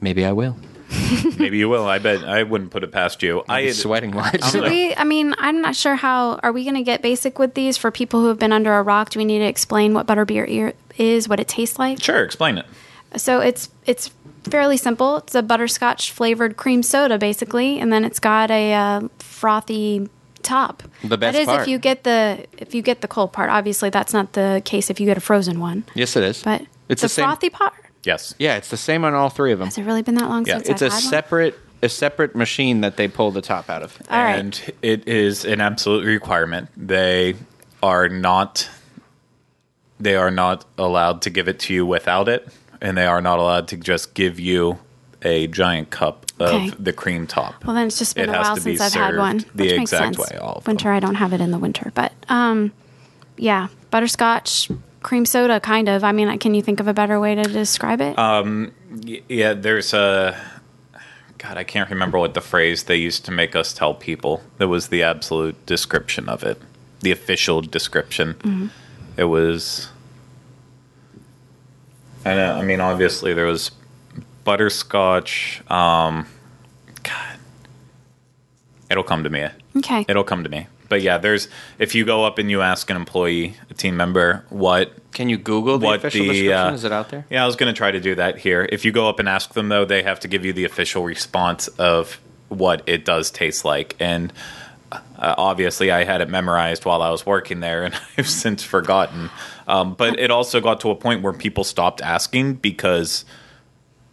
Maybe 0.00 0.24
I 0.24 0.32
will. 0.32 0.56
Maybe 1.38 1.58
you 1.58 1.68
will. 1.68 1.84
I 1.86 1.98
bet 1.98 2.24
I 2.24 2.42
wouldn't 2.44 2.70
put 2.70 2.82
it 2.82 2.92
past 2.92 3.22
you. 3.22 3.42
I 3.48 3.58
I 3.58 3.62
had- 3.66 3.74
sweating 3.74 4.12
lives. 4.12 4.50
Should 4.50 4.64
we? 4.64 4.94
I 4.94 5.04
mean, 5.04 5.34
I'm 5.38 5.60
not 5.60 5.76
sure 5.76 5.96
how. 5.96 6.36
Are 6.42 6.50
we 6.52 6.64
going 6.64 6.76
to 6.76 6.82
get 6.82 7.02
basic 7.02 7.38
with 7.38 7.54
these 7.54 7.76
for 7.76 7.90
people 7.90 8.20
who 8.20 8.28
have 8.28 8.38
been 8.38 8.52
under 8.52 8.72
a 8.74 8.82
rock? 8.82 9.10
Do 9.10 9.18
we 9.18 9.24
need 9.26 9.40
to 9.40 9.44
explain 9.44 9.92
what 9.92 10.06
butterbeer 10.06 10.48
ear- 10.48 10.72
is, 10.96 11.28
what 11.28 11.40
it 11.40 11.48
tastes 11.48 11.78
like? 11.78 12.02
Sure, 12.02 12.22
explain 12.24 12.56
it. 12.58 12.66
So 13.16 13.40
it's 13.40 13.68
it's 13.84 14.10
fairly 14.44 14.76
simple. 14.78 15.18
It's 15.18 15.34
a 15.34 15.42
butterscotch 15.42 16.10
flavored 16.12 16.56
cream 16.56 16.82
soda, 16.82 17.18
basically, 17.18 17.78
and 17.80 17.92
then 17.92 18.04
it's 18.04 18.18
got 18.20 18.50
a 18.50 18.72
uh, 18.72 19.08
frothy 19.18 20.08
top. 20.42 20.82
The 21.04 21.18
best 21.18 21.34
that 21.34 21.40
is 21.42 21.46
part. 21.46 21.62
if 21.62 21.68
you 21.68 21.78
get 21.78 22.04
the 22.04 22.46
if 22.56 22.74
you 22.74 22.80
get 22.80 23.02
the 23.02 23.08
cold 23.08 23.32
part. 23.34 23.50
Obviously, 23.50 23.90
that's 23.90 24.14
not 24.14 24.32
the 24.32 24.62
case 24.64 24.88
if 24.88 25.00
you 25.00 25.06
get 25.06 25.18
a 25.18 25.20
frozen 25.20 25.60
one. 25.60 25.84
yes, 25.94 26.16
it 26.16 26.24
is. 26.24 26.42
But 26.42 26.62
it's 26.88 27.02
the, 27.02 27.06
the 27.06 27.08
same. 27.10 27.24
frothy 27.26 27.50
part. 27.50 27.74
Yes. 28.04 28.34
Yeah, 28.38 28.56
it's 28.56 28.68
the 28.70 28.76
same 28.76 29.04
on 29.04 29.14
all 29.14 29.28
three 29.28 29.52
of 29.52 29.58
them. 29.58 29.66
Has 29.68 29.78
it 29.78 29.84
really 29.84 30.02
been 30.02 30.14
that 30.16 30.28
long 30.28 30.46
Yeah. 30.46 30.56
since 30.58 30.68
It's 30.68 30.82
I've 30.82 30.88
a 30.88 30.94
had 30.94 31.02
one? 31.04 31.10
separate 31.10 31.58
a 31.80 31.88
separate 31.88 32.34
machine 32.34 32.80
that 32.80 32.96
they 32.96 33.06
pull 33.06 33.30
the 33.30 33.40
top 33.40 33.70
out 33.70 33.82
of. 33.84 33.96
All 34.10 34.18
right. 34.20 34.34
and 34.36 34.60
it 34.82 35.06
is 35.06 35.44
an 35.44 35.60
absolute 35.60 36.04
requirement. 36.04 36.68
They 36.76 37.36
are 37.82 38.08
not 38.08 38.68
they 40.00 40.14
are 40.16 40.30
not 40.30 40.64
allowed 40.76 41.22
to 41.22 41.30
give 41.30 41.48
it 41.48 41.58
to 41.60 41.74
you 41.74 41.84
without 41.86 42.28
it, 42.28 42.48
and 42.80 42.96
they 42.96 43.06
are 43.06 43.20
not 43.20 43.38
allowed 43.38 43.68
to 43.68 43.76
just 43.76 44.14
give 44.14 44.38
you 44.40 44.78
a 45.22 45.48
giant 45.48 45.90
cup 45.90 46.26
of 46.38 46.48
Okay. 46.54 46.70
the 46.78 46.92
cream 46.92 47.26
top. 47.26 47.64
Well, 47.64 47.74
then 47.74 47.88
it's 47.88 47.98
just 47.98 48.14
been 48.14 48.28
It 48.28 48.32
a 48.32 48.36
has 48.38 48.46
while 48.46 48.56
to 48.56 48.62
be 48.62 48.76
since 48.76 48.94
I've 48.96 49.00
had 49.02 49.16
one. 49.16 49.40
served 49.40 49.56
the 49.56 49.62
which 49.64 49.76
makes 49.78 49.92
exact 49.92 50.14
sense. 50.16 50.30
way, 50.30 50.38
all 50.38 50.54
of 50.58 50.66
winter, 50.68 50.92
I 50.92 51.00
don't 51.00 51.16
have 51.16 51.32
it 51.32 51.40
in 51.40 51.50
the 51.50 51.58
winter, 51.58 51.90
but 51.94 52.12
um, 52.28 52.70
yeah, 53.36 53.66
butterscotch 53.90 54.68
cream 55.02 55.24
soda, 55.26 55.60
kind 55.60 55.88
of. 55.88 56.04
I 56.04 56.12
mean, 56.12 56.36
can 56.38 56.54
you 56.54 56.62
think 56.62 56.80
of 56.80 56.88
a 56.88 56.94
better 56.94 57.18
way 57.20 57.34
to 57.34 57.42
describe 57.44 58.00
it? 58.00 58.16
Y- 58.18 59.22
Yeah, 59.28 59.54
there's 59.54 59.92
a 59.94 60.38
God, 61.38 61.56
I 61.56 61.62
can't 61.64 61.88
remember 61.88 62.18
what 62.18 62.34
the 62.34 62.40
phrase 62.40 62.84
they 62.84 62.96
used 62.96 63.24
to 63.26 63.30
make 63.30 63.54
us 63.54 63.72
tell 63.72 63.94
people. 63.94 64.42
That 64.58 64.66
was 64.68 64.88
the 64.88 65.04
absolute 65.04 65.64
description 65.66 66.28
of 66.28 66.42
it, 66.42 66.60
the 67.00 67.12
official 67.12 67.60
description. 67.62 68.70
It 69.16 69.24
was. 69.24 69.88
And 72.24 72.40
uh, 72.40 72.58
I 72.58 72.62
mean, 72.64 72.80
obviously, 72.80 73.34
there 73.34 73.46
was 73.46 73.70
butterscotch. 74.42 75.62
Um, 75.70 76.26
God, 77.04 77.38
it'll 78.90 79.04
come 79.04 79.22
to 79.22 79.30
me. 79.30 79.46
okay. 79.76 80.04
It'll 80.08 80.24
come 80.24 80.42
to 80.42 80.50
me. 80.50 80.66
But 80.88 81.02
yeah, 81.02 81.18
there's 81.18 81.48
if 81.78 81.94
you 81.94 82.04
go 82.04 82.24
up 82.24 82.38
and 82.38 82.50
you 82.50 82.62
ask 82.62 82.88
an 82.90 82.96
employee, 82.96 83.54
a 83.70 83.74
team 83.74 83.96
member, 83.96 84.44
what 84.48 84.92
Can 85.12 85.28
you 85.28 85.36
Google 85.36 85.78
the 85.78 85.86
what 85.86 85.96
official 85.96 86.26
the 86.26 86.32
description? 86.32 86.56
uh, 86.56 86.72
Is 86.74 86.84
it 86.84 86.92
out 86.92 87.08
there? 87.10 87.26
Yeah, 87.30 87.42
I 87.42 87.46
was 87.46 87.56
going 87.56 87.72
to 87.72 87.76
try 87.76 87.90
to 87.90 88.00
do 88.00 88.14
that 88.14 88.38
here. 88.38 88.66
If 88.70 88.84
you 88.84 88.92
go 88.92 89.08
up 89.08 89.18
and 89.18 89.28
ask 89.28 89.52
them 89.52 89.68
though, 89.68 89.84
they 89.84 90.02
have 90.02 90.20
to 90.20 90.28
give 90.28 90.44
you 90.44 90.52
the 90.52 90.64
official 90.64 91.04
response 91.04 91.68
of 91.68 92.18
what 92.48 92.82
it 92.86 93.04
does 93.04 93.30
taste 93.30 93.64
like. 93.64 93.96
And 94.00 94.32
uh, 94.90 95.34
obviously, 95.36 95.90
I 95.90 96.04
had 96.04 96.22
it 96.22 96.30
memorized 96.30 96.86
while 96.86 97.02
I 97.02 97.10
was 97.10 97.26
working 97.26 97.60
there, 97.60 97.84
and 97.84 97.94
I've 98.16 98.26
since 98.28 98.62
forgotten. 98.62 99.28
Um, 99.66 99.92
but 99.92 100.18
it 100.18 100.30
also 100.30 100.60
got 100.62 100.80
to 100.80 100.90
a 100.90 100.94
point 100.96 101.22
where 101.22 101.34
people 101.34 101.62
stopped 101.64 102.00
asking 102.00 102.54
because 102.54 103.26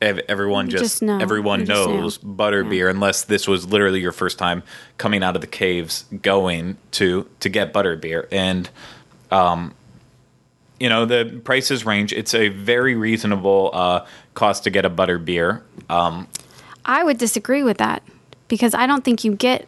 everyone 0.01 0.69
just, 0.69 0.83
just 0.83 1.01
know. 1.01 1.19
everyone 1.19 1.61
You 1.61 1.65
just 1.65 1.89
knows 1.89 2.23
know. 2.23 2.29
butterbeer 2.29 2.89
unless 2.89 3.23
this 3.23 3.47
was 3.47 3.65
literally 3.65 4.01
your 4.01 4.11
first 4.11 4.37
time 4.37 4.61
coming 4.97 5.23
out 5.23 5.35
of 5.35 5.41
the 5.41 5.47
caves 5.47 6.05
going 6.21 6.77
to 6.91 7.27
to 7.39 7.49
get 7.49 7.73
butterbeer 7.73 8.27
and 8.31 8.69
um 9.31 9.73
you 10.79 10.89
know 10.89 11.05
the 11.05 11.41
prices 11.43 11.85
range 11.85 12.11
it's 12.13 12.35
a 12.35 12.49
very 12.49 12.95
reasonable 12.95 13.71
uh, 13.73 14.05
cost 14.33 14.65
to 14.65 14.69
get 14.69 14.85
a 14.85 14.89
butter 14.89 15.17
beer 15.17 15.63
um, 15.89 16.27
I 16.85 17.03
would 17.03 17.17
disagree 17.17 17.63
with 17.63 17.77
that 17.77 18.03
because 18.47 18.73
I 18.73 18.85
don't 18.85 19.03
think 19.03 19.23
you 19.23 19.35
get 19.35 19.67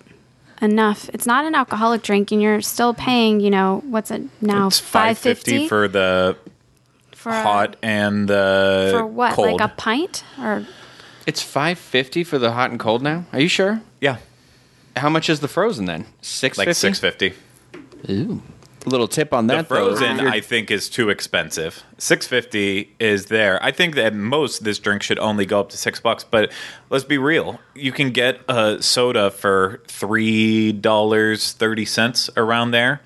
enough. 0.61 1.09
It's 1.13 1.25
not 1.25 1.45
an 1.45 1.55
alcoholic 1.55 2.03
drink, 2.03 2.31
and 2.31 2.41
you're 2.41 2.61
still 2.61 2.93
paying. 2.93 3.39
You 3.39 3.49
know 3.49 3.83
what's 3.87 4.11
it 4.11 4.23
now? 4.41 4.69
Five 4.69 5.17
fifty 5.17 5.67
for 5.67 5.87
the 5.87 6.37
for 7.17 7.31
hot 7.31 7.75
and 7.81 8.27
the 8.29 8.89
for 8.93 9.05
what? 9.05 9.33
cold. 9.33 9.59
Like 9.59 9.71
a 9.71 9.73
pint 9.75 10.23
or 10.39 10.65
It's 11.25 11.41
five 11.41 11.77
fifty 11.79 12.23
for 12.23 12.37
the 12.37 12.51
hot 12.51 12.71
and 12.71 12.79
cold 12.79 13.01
now. 13.01 13.25
Are 13.33 13.39
you 13.39 13.47
sure? 13.49 13.81
yeah, 13.99 14.17
How 14.95 15.09
much 15.09 15.29
is 15.29 15.39
the 15.39 15.47
frozen 15.47 15.85
then? 15.85 16.05
Six 16.21 16.57
like 16.57 16.73
six 16.73 16.99
fifty. 16.99 17.33
Ooh. 18.09 18.41
A 18.85 18.89
little 18.89 19.07
tip 19.09 19.33
on 19.33 19.47
that. 19.47 19.67
though. 19.67 19.75
frozen, 19.75 20.11
If 20.15 20.21
you're- 20.21 20.31
I 20.31 20.39
think, 20.39 20.71
is 20.71 20.87
too 20.87 21.09
expensive. 21.09 21.83
Six 21.97 22.25
fifty 22.25 22.95
is 22.99 23.25
there. 23.25 23.61
I 23.61 23.71
think 23.71 23.95
that 23.95 24.13
most 24.13 24.63
this 24.63 24.79
drink 24.79 25.03
should 25.03 25.19
only 25.19 25.45
go 25.45 25.59
up 25.59 25.69
to 25.71 25.77
six 25.77 25.99
bucks. 25.99 26.23
But 26.23 26.51
let's 26.89 27.03
be 27.03 27.17
real: 27.17 27.59
you 27.75 27.91
can 27.91 28.11
get 28.11 28.39
a 28.47 28.81
soda 28.81 29.29
for 29.31 29.81
three 29.87 30.71
dollars 30.71 31.51
thirty 31.51 31.83
cents 31.83 32.29
around 32.37 32.71
there, 32.71 33.01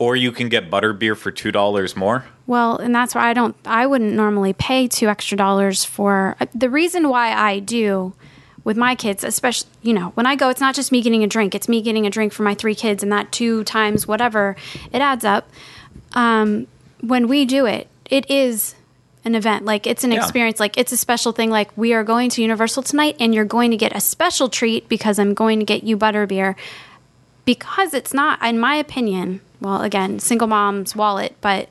or 0.00 0.16
you 0.16 0.32
can 0.32 0.48
get 0.48 0.70
butter 0.70 0.94
beer 0.94 1.14
for 1.14 1.30
two 1.30 1.52
dollars 1.52 1.94
more. 1.94 2.24
Well, 2.46 2.76
and 2.78 2.92
that's 2.92 3.14
why 3.14 3.28
I 3.28 3.34
don't. 3.34 3.54
I 3.64 3.86
wouldn't 3.86 4.14
normally 4.14 4.54
pay 4.54 4.88
two 4.88 5.08
extra 5.08 5.36
dollars 5.36 5.84
for 5.84 6.36
the 6.54 6.70
reason 6.70 7.08
why 7.10 7.32
I 7.32 7.60
do 7.60 8.14
with 8.64 8.76
my 8.76 8.94
kids, 8.94 9.22
especially 9.22 9.70
you 9.82 9.92
know 9.92 10.08
when 10.14 10.26
I 10.26 10.34
go, 10.34 10.48
it's 10.48 10.60
not 10.60 10.74
just 10.74 10.90
me 10.90 11.02
getting 11.02 11.22
a 11.22 11.26
drink; 11.28 11.54
it's 11.54 11.68
me 11.68 11.82
getting 11.82 12.06
a 12.06 12.10
drink 12.10 12.32
for 12.32 12.42
my 12.42 12.54
three 12.54 12.74
kids, 12.74 13.02
and 13.02 13.12
that 13.12 13.30
two 13.30 13.62
times 13.62 14.08
whatever 14.08 14.56
it 14.90 15.00
adds 15.02 15.24
up. 15.24 15.48
Um, 16.14 16.66
when 17.02 17.28
we 17.28 17.44
do 17.44 17.66
it, 17.66 17.86
it 18.10 18.28
is 18.30 18.74
an 19.24 19.34
event. 19.34 19.66
Like 19.66 19.86
it's 19.86 20.02
an 20.02 20.12
Yeah. 20.12 20.22
experience. 20.22 20.58
Like 20.58 20.78
it's 20.78 20.92
a 20.92 20.96
special 20.96 21.32
thing. 21.32 21.50
Like 21.50 21.76
we 21.76 21.92
are 21.92 22.04
going 22.04 22.30
to 22.30 22.42
Universal 22.42 22.84
tonight, 22.84 23.16
and 23.20 23.34
you're 23.34 23.44
going 23.44 23.70
to 23.70 23.76
get 23.76 23.94
a 23.94 24.00
special 24.00 24.48
treat 24.48 24.88
because 24.88 25.18
I'm 25.18 25.34
going 25.34 25.58
to 25.58 25.66
get 25.66 25.84
you 25.84 25.98
butterbeer 25.98 26.56
because 27.44 27.92
it's 27.94 28.14
not, 28.14 28.42
in 28.42 28.58
my 28.58 28.76
opinion, 28.76 29.40
well, 29.60 29.82
again, 29.82 30.18
single 30.18 30.48
mom's 30.48 30.94
wallet, 30.96 31.36
but 31.40 31.68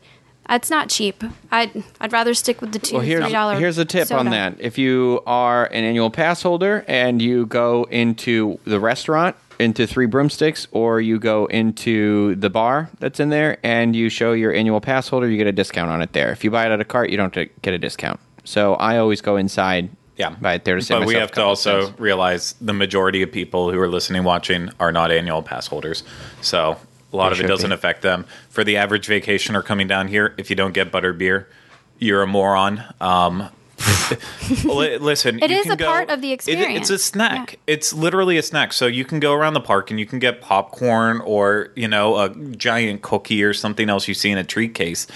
it's 0.49 0.69
not 0.69 0.89
cheap. 0.89 1.23
I'd 1.51 1.83
I'd 2.01 2.11
rather 2.11 2.33
stick 2.33 2.59
with 2.61 2.71
the 2.71 2.79
two 2.79 2.95
Well, 2.95 3.03
here's 3.03 3.23
three 3.23 3.33
dollar. 3.33 3.55
here's 3.59 3.77
a 3.77 3.85
tip 3.85 4.11
on 4.11 4.25
that. 4.31 4.55
If 4.59 4.77
you 4.77 5.21
are 5.27 5.65
an 5.65 5.83
annual 5.83 6.09
pass 6.09 6.41
holder 6.41 6.83
and 6.87 7.21
you 7.21 7.45
go 7.45 7.83
into 7.91 8.59
the 8.65 8.79
restaurant 8.79 9.35
into 9.59 9.85
Three 9.85 10.05
Broomsticks, 10.05 10.67
or 10.71 11.01
you 11.01 11.19
go 11.19 11.45
into 11.47 12.33
the 12.35 12.49
bar 12.49 12.89
that's 12.99 13.19
in 13.19 13.27
there 13.29 13.57
and 13.61 13.93
you 13.93 14.07
show 14.09 14.31
your 14.31 14.53
annual 14.53 14.79
pass 14.79 15.09
holder, 15.09 15.27
you 15.29 15.35
get 15.37 15.47
a 15.47 15.51
discount 15.51 15.91
on 15.91 16.01
it 16.01 16.13
there. 16.13 16.31
If 16.31 16.45
you 16.45 16.49
buy 16.49 16.65
it 16.65 16.71
at 16.71 16.79
a 16.79 16.85
cart, 16.85 17.09
you 17.09 17.17
don't 17.17 17.33
get 17.33 17.73
a 17.73 17.77
discount. 17.77 18.21
So 18.45 18.75
I 18.75 18.97
always 18.97 19.19
go 19.21 19.35
inside. 19.35 19.89
Yeah, 20.15 20.29
buy 20.31 20.53
it 20.53 20.63
there 20.65 20.75
to 20.77 20.81
save 20.81 20.99
But 20.99 21.07
we 21.07 21.15
have 21.15 21.31
to 21.33 21.43
also 21.43 21.87
cents. 21.87 21.99
realize 21.99 22.55
the 22.61 22.73
majority 22.73 23.21
of 23.21 23.31
people 23.33 23.69
who 23.71 23.79
are 23.79 23.87
listening, 23.89 24.23
watching, 24.23 24.69
are 24.79 24.91
not 24.93 25.11
annual 25.11 25.43
pass 25.43 25.67
holders. 25.67 26.03
So 26.41 26.77
a 27.11 27.15
lot 27.15 27.29
They 27.29 27.39
of 27.39 27.45
it 27.45 27.47
doesn't 27.47 27.69
be. 27.69 27.73
affect 27.73 28.01
them. 28.01 28.25
For 28.49 28.63
the 28.63 28.77
average 28.77 29.07
vacationer 29.07 29.63
coming 29.63 29.87
down 29.87 30.07
here, 30.07 30.33
if 30.37 30.49
you 30.49 30.55
don't 30.55 30.73
get 30.73 30.91
butter 30.91 31.13
beer, 31.13 31.47
you're 31.97 32.21
a 32.21 32.27
moron. 32.27 32.83
Um, 33.01 33.49
li- 34.65 34.97
listen, 34.97 35.41
It 35.41 35.49
you 35.51 35.57
is 35.57 35.63
can 35.63 35.71
a 35.73 35.75
go- 35.77 35.85
part 35.85 36.09
of 36.09 36.21
the 36.21 36.31
it- 36.31 36.33
experience. 36.35 36.89
it's 36.89 36.89
a 36.89 36.97
snack. 37.03 37.53
Yeah. 37.53 37.73
It's 37.75 37.93
literally 37.93 38.37
a 38.37 38.41
snack. 38.43 38.73
So 38.73 38.85
you 38.87 39.05
can 39.05 39.19
go 39.19 39.33
around 39.33 39.53
the 39.53 39.61
park 39.61 39.89
and 39.91 39.99
you 39.99 40.05
can 40.05 40.19
get 40.19 40.41
popcorn 40.41 41.21
or 41.21 41.69
you 41.75 41.87
know 41.87 42.17
a 42.17 42.29
giant 42.29 43.01
cookie 43.01 43.43
or 43.43 43.53
something 43.53 43.89
else 43.89 44.07
you 44.07 44.13
see 44.13 44.29
in 44.31 44.37
a 44.37 44.43
treat 44.43 44.73
case. 44.75 45.07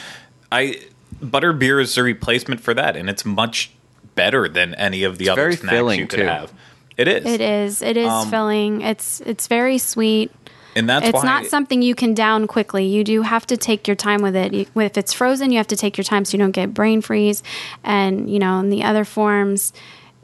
I 0.52 0.80
butter 1.22 1.54
beer 1.54 1.80
is 1.80 1.98
a 1.98 2.04
replacement 2.04 2.62
for 2.62 2.74
that, 2.74 2.96
and 2.96 3.10
it's 3.10 3.26
much 3.26 3.72
better 4.16 4.48
than 4.48 4.76
any 4.76 5.04
of 5.04 5.18
the 5.18 5.30
other 5.30 5.42
very 5.44 5.56
snacks 5.56 5.98
you 5.98 6.08
could 6.08 6.20
too. 6.20 6.26
have. 6.26 6.54
It 6.96 7.08
is. 7.08 7.26
It 7.26 7.42
is. 7.42 7.82
It 7.82 7.98
is 7.98 8.08
Um, 8.10 8.30
filling. 8.30 8.82
It's 8.82 9.20
it's 9.22 9.48
very 9.48 9.78
sweet. 9.80 10.32
And 10.76 10.90
that's 10.90 11.08
it's 11.08 11.24
not 11.24 11.46
something 11.46 11.82
you 11.82 11.96
can 11.96 12.14
down 12.14 12.48
quickly. 12.48 12.86
You 12.86 13.04
do 13.04 13.22
have 13.22 13.46
to 13.48 13.58
take 13.58 13.88
your 13.88 13.96
time 13.96 14.22
with 14.22 14.36
it. 14.36 14.54
If 14.54 14.98
it's 14.98 15.14
frozen, 15.14 15.52
you 15.52 15.58
have 15.58 15.68
to 15.68 15.76
take 15.76 15.98
your 15.98 16.04
time 16.04 16.26
so 16.26 16.38
you 16.38 16.44
don't 16.44 16.52
get 16.52 16.74
brain 16.74 17.02
freeze. 17.02 17.44
And 17.84 18.30
you 18.30 18.40
know, 18.40 18.60
in 18.60 18.70
the 18.70 18.84
other 18.84 19.06
forms, 19.06 19.74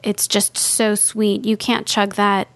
it's 0.04 0.28
just 0.28 0.58
so 0.58 0.96
sweet. 0.96 1.46
You 1.46 1.58
can't 1.58 1.86
chug 1.86 2.16
that. 2.16 2.48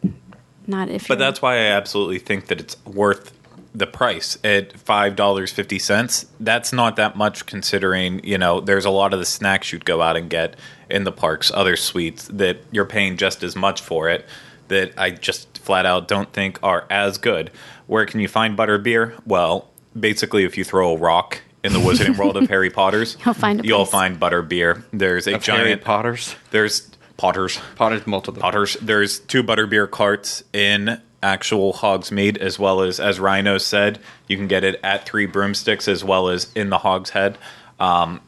Not 0.68 0.90
if. 0.90 1.08
But 1.08 1.20
that's 1.20 1.42
why 1.42 1.56
I 1.56 1.72
absolutely 1.72 2.20
think 2.20 2.48
that 2.48 2.60
it's 2.60 2.78
worth 2.86 3.34
the 3.76 3.88
price 3.88 4.38
at 4.44 4.78
five 4.78 5.16
dollars 5.16 5.52
fifty 5.52 5.80
cents. 5.80 6.26
That's 6.40 6.72
not 6.72 6.96
that 6.98 7.16
much 7.16 7.46
considering 7.46 8.24
you 8.24 8.38
know 8.38 8.60
there's 8.60 8.86
a 8.86 8.90
lot 8.90 9.14
of 9.14 9.20
the 9.20 9.26
snacks 9.26 9.72
you'd 9.72 9.86
go 9.86 10.02
out 10.02 10.16
and 10.16 10.30
get 10.30 10.56
in 10.90 11.04
the 11.04 11.12
parks, 11.12 11.52
other 11.54 11.76
sweets 11.76 12.28
that 12.28 12.58
you're 12.72 12.86
paying 12.86 13.18
just 13.18 13.44
as 13.44 13.56
much 13.56 13.82
for 13.82 14.10
it. 14.10 14.26
That 14.68 14.94
I 14.98 15.12
just 15.12 15.58
flat 15.58 15.86
out 15.86 16.08
don't 16.08 16.32
think 16.32 16.60
are 16.64 16.86
as 16.90 17.18
good. 17.18 17.52
Where 17.88 18.06
can 18.06 18.20
you 18.20 18.28
find 18.28 18.56
butter 18.56 18.78
beer? 18.78 19.16
Well, 19.26 19.70
basically, 20.00 20.44
if 20.46 20.58
you 20.58 20.64
throw 20.64 20.96
a 20.96 20.98
rock 20.98 21.42
in 21.64 21.74
the 21.74 21.80
Wizarding 21.80 22.18
World 22.20 22.38
of 22.38 22.48
Harry 22.50 22.70
Potter's, 22.70 23.18
You'll 23.26 23.34
find 23.34 23.60
a 23.62 23.64
you'll 23.68 23.80
place. 23.80 23.92
find 23.92 24.20
butter 24.20 24.42
beer. 24.42 24.84
There's 24.92 25.28
a 25.28 25.36
Of 25.36 25.46
Harry 25.46 25.64
giant 25.66 25.84
Potters. 25.84 26.36
There's 26.52 26.90
Potters. 27.18 27.60
Potters 27.76 28.06
multiple. 28.08 28.42
Potters. 28.42 28.76
There's 28.82 29.20
two 29.20 29.44
butterbeer 29.44 29.90
carts 29.90 30.44
in 30.52 31.00
actual 31.22 31.72
Hogsmeade, 31.74 32.38
as 32.38 32.60
well 32.60 32.82
as, 32.82 33.00
as 33.00 33.18
Rhino 33.20 33.58
said, 33.58 34.00
you 34.28 34.36
can 34.36 34.48
get 34.48 34.64
it 34.66 34.78
at 34.84 35.06
Three 35.06 35.26
Broomsticks 35.26 35.88
as 35.88 36.04
well 36.04 36.28
as 36.28 36.52
in 36.54 36.70
the 36.70 36.80
Hogshead. 36.80 37.38
Um, 37.80 38.20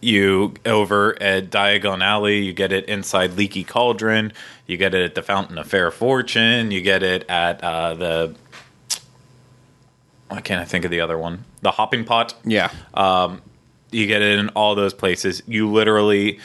you 0.00 0.54
over 0.64 1.20
at 1.20 1.50
Diagon 1.50 2.02
Alley, 2.04 2.38
you 2.44 2.52
get 2.52 2.70
it 2.70 2.84
inside 2.84 3.32
Leaky 3.36 3.64
Cauldron. 3.64 4.32
You 4.66 4.76
get 4.76 4.94
it 4.94 5.02
at 5.02 5.14
the 5.16 5.22
Fountain 5.22 5.58
of 5.58 5.66
Fair 5.66 5.90
Fortune. 5.90 6.70
You 6.70 6.80
get 6.82 7.02
it 7.02 7.28
at 7.28 7.62
uh, 7.64 7.94
the. 7.94 8.34
Why 10.28 10.40
can't 10.40 10.60
I 10.60 10.64
think 10.64 10.84
of 10.84 10.90
the 10.90 11.00
other 11.00 11.16
one? 11.18 11.44
The 11.62 11.70
Hopping 11.72 12.04
Pot. 12.04 12.34
Yeah. 12.44 12.70
You 13.90 14.06
get 14.06 14.20
it 14.20 14.38
in 14.38 14.50
all 14.50 14.74
those 14.74 14.92
places. 14.92 15.42
You 15.46 15.70
literally 15.70 16.38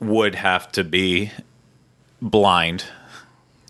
would 0.00 0.34
have 0.34 0.70
to 0.72 0.84
be 0.84 1.30
blind 2.20 2.84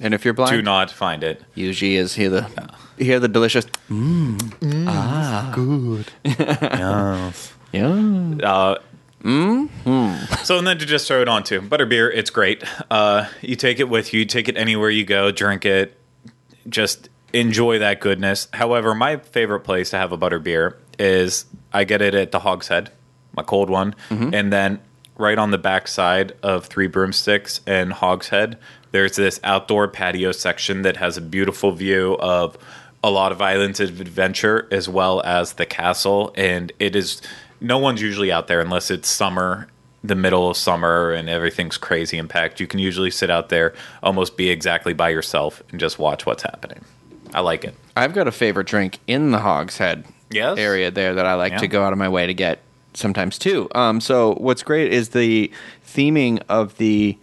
and 0.00 0.12
if 0.14 0.24
you're 0.24 0.34
blind, 0.34 0.50
do 0.50 0.62
not 0.62 0.90
find 0.90 1.22
it. 1.22 1.42
usually 1.54 1.94
is 1.96 2.14
hear 2.14 2.28
the 2.28 2.70
hear 2.98 3.20
the 3.20 3.28
delicious. 3.28 3.66
Mmm. 3.88 4.84
Ah 4.88 5.52
good. 5.54 6.06
Yeah. 7.72 8.34
Uh, 8.42 8.78
So 10.42 10.58
and 10.58 10.66
then 10.66 10.78
to 10.78 10.84
just 10.86 11.06
throw 11.06 11.22
it 11.22 11.28
on 11.28 11.44
too, 11.44 11.62
butterbeer, 11.62 12.10
it's 12.12 12.30
great. 12.30 12.64
Uh, 12.90 13.26
you 13.40 13.54
take 13.56 13.78
it 13.78 13.88
with 13.88 14.12
you, 14.12 14.20
you 14.20 14.26
take 14.26 14.48
it 14.48 14.56
anywhere 14.56 14.90
you 14.90 15.04
go, 15.04 15.30
drink 15.30 15.64
it, 15.64 15.96
just 16.68 17.08
enjoy 17.32 17.78
that 17.78 18.00
goodness. 18.00 18.48
However, 18.52 18.94
my 18.94 19.16
favorite 19.16 19.60
place 19.60 19.90
to 19.90 19.96
have 19.96 20.12
a 20.12 20.16
butter 20.16 20.38
beer 20.38 20.78
is 20.98 21.46
I 21.72 21.84
get 21.84 22.02
it 22.02 22.14
at 22.14 22.32
the 22.32 22.40
Hogshead, 22.40 22.90
my 23.34 23.42
cold 23.42 23.70
one, 23.70 23.94
mm-hmm. 24.10 24.34
and 24.34 24.52
then 24.52 24.80
right 25.16 25.38
on 25.38 25.50
the 25.50 25.58
back 25.58 25.88
side 25.88 26.32
of 26.42 26.66
Three 26.66 26.86
Broomsticks 26.86 27.60
and 27.66 27.92
Hogshead, 27.92 28.58
there's 28.90 29.16
this 29.16 29.40
outdoor 29.44 29.88
patio 29.88 30.32
section 30.32 30.82
that 30.82 30.96
has 30.96 31.16
a 31.16 31.22
beautiful 31.22 31.72
view 31.72 32.16
of 32.18 32.58
a 33.04 33.10
lot 33.10 33.32
of 33.32 33.40
islands 33.40 33.80
of 33.80 34.00
adventure 34.00 34.68
as 34.70 34.88
well 34.88 35.22
as 35.22 35.54
the 35.54 35.66
castle, 35.66 36.32
and 36.36 36.72
it 36.78 36.94
is 36.94 37.20
no 37.60 37.78
one's 37.78 38.02
usually 38.02 38.30
out 38.30 38.48
there 38.48 38.60
unless 38.60 38.90
it's 38.90 39.08
summer 39.08 39.68
the 40.04 40.14
middle 40.14 40.50
of 40.50 40.56
summer 40.56 41.12
and 41.12 41.28
everything's 41.28 41.76
crazy 41.76 42.18
and 42.18 42.28
packed, 42.28 42.60
you 42.60 42.66
can 42.66 42.80
usually 42.80 43.10
sit 43.10 43.30
out 43.30 43.48
there, 43.48 43.72
almost 44.02 44.36
be 44.36 44.50
exactly 44.50 44.92
by 44.92 45.08
yourself, 45.08 45.62
and 45.70 45.78
just 45.78 45.98
watch 45.98 46.26
what's 46.26 46.42
happening. 46.42 46.84
I 47.34 47.40
like 47.40 47.64
it. 47.64 47.74
I've 47.96 48.14
got 48.14 48.28
a 48.28 48.32
favorite 48.32 48.66
drink 48.66 48.98
in 49.06 49.30
the 49.30 49.38
Hogshead 49.38 50.04
Yes? 50.30 50.58
area 50.58 50.90
there 50.90 51.14
that 51.14 51.26
I 51.26 51.34
like 51.34 51.52
Yeah. 51.52 51.58
to 51.58 51.68
go 51.68 51.84
out 51.84 51.92
of 51.92 51.98
my 51.98 52.08
way 52.08 52.26
to 52.26 52.34
get 52.34 52.60
sometimes 52.94 53.38
too. 53.38 53.68
Um, 53.74 54.00
so 54.00 54.34
what's 54.34 54.62
great 54.62 54.92
is 54.92 55.10
the 55.10 55.50
theming 55.86 56.42
of 56.48 56.76
the 56.78 57.18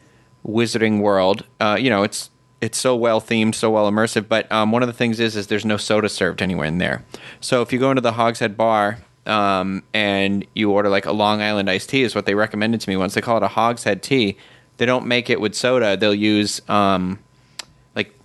Wizarding 0.48 1.00
World. 1.02 1.44
Uh, 1.60 1.78
you 1.80 1.90
know, 1.90 2.04
it's 2.04 2.30
it's 2.62 2.78
so 2.78 2.96
well 2.96 3.22
themed, 3.22 3.56
so 3.56 3.70
well 3.72 3.90
immersive. 3.90 4.28
But 4.28 4.52
um, 4.52 4.72
one 4.72 4.84
of 4.84 4.88
the 4.88 4.94
things 4.94 5.20
is 5.20 5.36
is 5.36 5.48
there's 5.48 5.66
no 5.66 5.78
soda 5.78 6.10
served 6.10 6.42
anywhere 6.42 6.66
in 6.68 6.78
there. 6.78 7.04
So 7.40 7.62
if 7.62 7.72
you 7.72 7.80
go 7.80 7.90
into 7.92 8.02
the 8.02 8.14
Hogshead 8.14 8.58
bar. 8.58 9.00
Um, 9.26 9.84
and 9.94 10.44
you 10.56 10.72
order 10.72 10.90
like 10.90 11.06
a 11.06 11.12
Long 11.12 11.40
Island 11.40 11.70
iced 11.70 11.90
tea 11.90 12.02
is 12.02 12.16
what 12.16 12.26
they 12.26 12.34
recommended 12.34 12.82
to 12.82 12.90
me 12.90 12.98
once. 12.98 13.14
They 13.14 13.22
call 13.22 13.38
it 13.38 13.44
a 13.44 13.48
Hogshead 13.50 14.02
tea. 14.02 14.38
They 14.78 14.88
don't 14.88 15.06
make 15.06 15.30
it 15.30 15.40
with 15.40 15.54
soda. 15.54 15.96
They'll 15.96 16.16
use 16.16 16.68
um, 16.68 17.20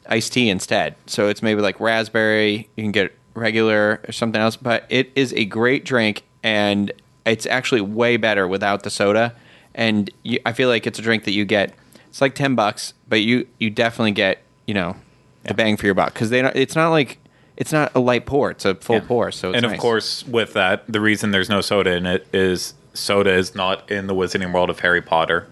iced 0.09 0.33
tea 0.33 0.49
instead. 0.49 0.95
So 1.07 1.29
it's 1.29 1.43
maybe 1.43 1.61
like 1.61 1.79
raspberry. 1.81 2.69
You 2.77 2.85
can 2.85 2.93
get 2.93 3.15
regular 3.35 4.01
or 4.07 4.13
something 4.13 4.41
else, 4.41 4.57
but 4.57 4.85
it 4.89 5.11
is 5.15 5.33
a 5.35 5.45
great 5.45 5.85
drink, 5.85 6.23
and 6.43 6.93
it's 7.27 7.47
actually 7.47 7.81
way 7.81 8.17
better 8.17 8.47
without 8.47 8.83
the 8.83 8.91
soda. 8.91 9.35
And 9.75 10.11
you, 10.23 10.39
I 10.47 10.53
feel 10.53 10.69
like 10.69 10.87
it's 10.87 10.99
a 10.99 11.03
drink 11.03 11.25
that 11.25 11.33
you 11.33 11.45
get. 11.45 11.75
It's 12.09 12.21
like 12.21 12.35
ten 12.35 12.55
bucks, 12.55 12.95
but 13.09 13.23
you 13.23 13.47
you 13.59 13.71
definitely 13.71 14.13
get 14.13 14.39
you 14.67 14.75
know 14.75 14.97
the 15.45 15.55
bang 15.55 15.77
for 15.77 15.87
your 15.87 15.95
buck 15.95 16.15
because 16.15 16.31
they 16.31 16.43
don't, 16.43 16.55
it's 16.55 16.77
not 16.77 16.91
like 16.91 17.19
it's 17.57 17.73
not 17.73 17.91
a 17.95 17.99
light 17.99 18.25
pour; 18.25 18.51
it's 18.53 18.65
a 18.65 18.75
full 18.77 18.97
Yeah. 18.97 19.05
pour. 19.07 19.33
So 19.33 19.49
it's 19.51 19.57
and 19.57 19.65
of 19.67 19.73
nice. 19.73 19.81
course, 19.81 20.25
with 20.27 20.53
that, 20.53 20.85
the 20.89 21.01
reason 21.01 21.33
there's 21.33 21.49
no 21.51 21.61
soda 21.61 21.93
in 21.93 22.07
it 22.07 22.27
is 22.33 22.75
soda 22.93 23.33
is 23.33 23.55
not 23.57 23.91
in 23.91 24.07
the 24.07 24.15
Wizarding 24.15 24.53
World 24.53 24.71
of 24.71 24.79
Harry 24.81 25.03
Potter. 25.03 25.49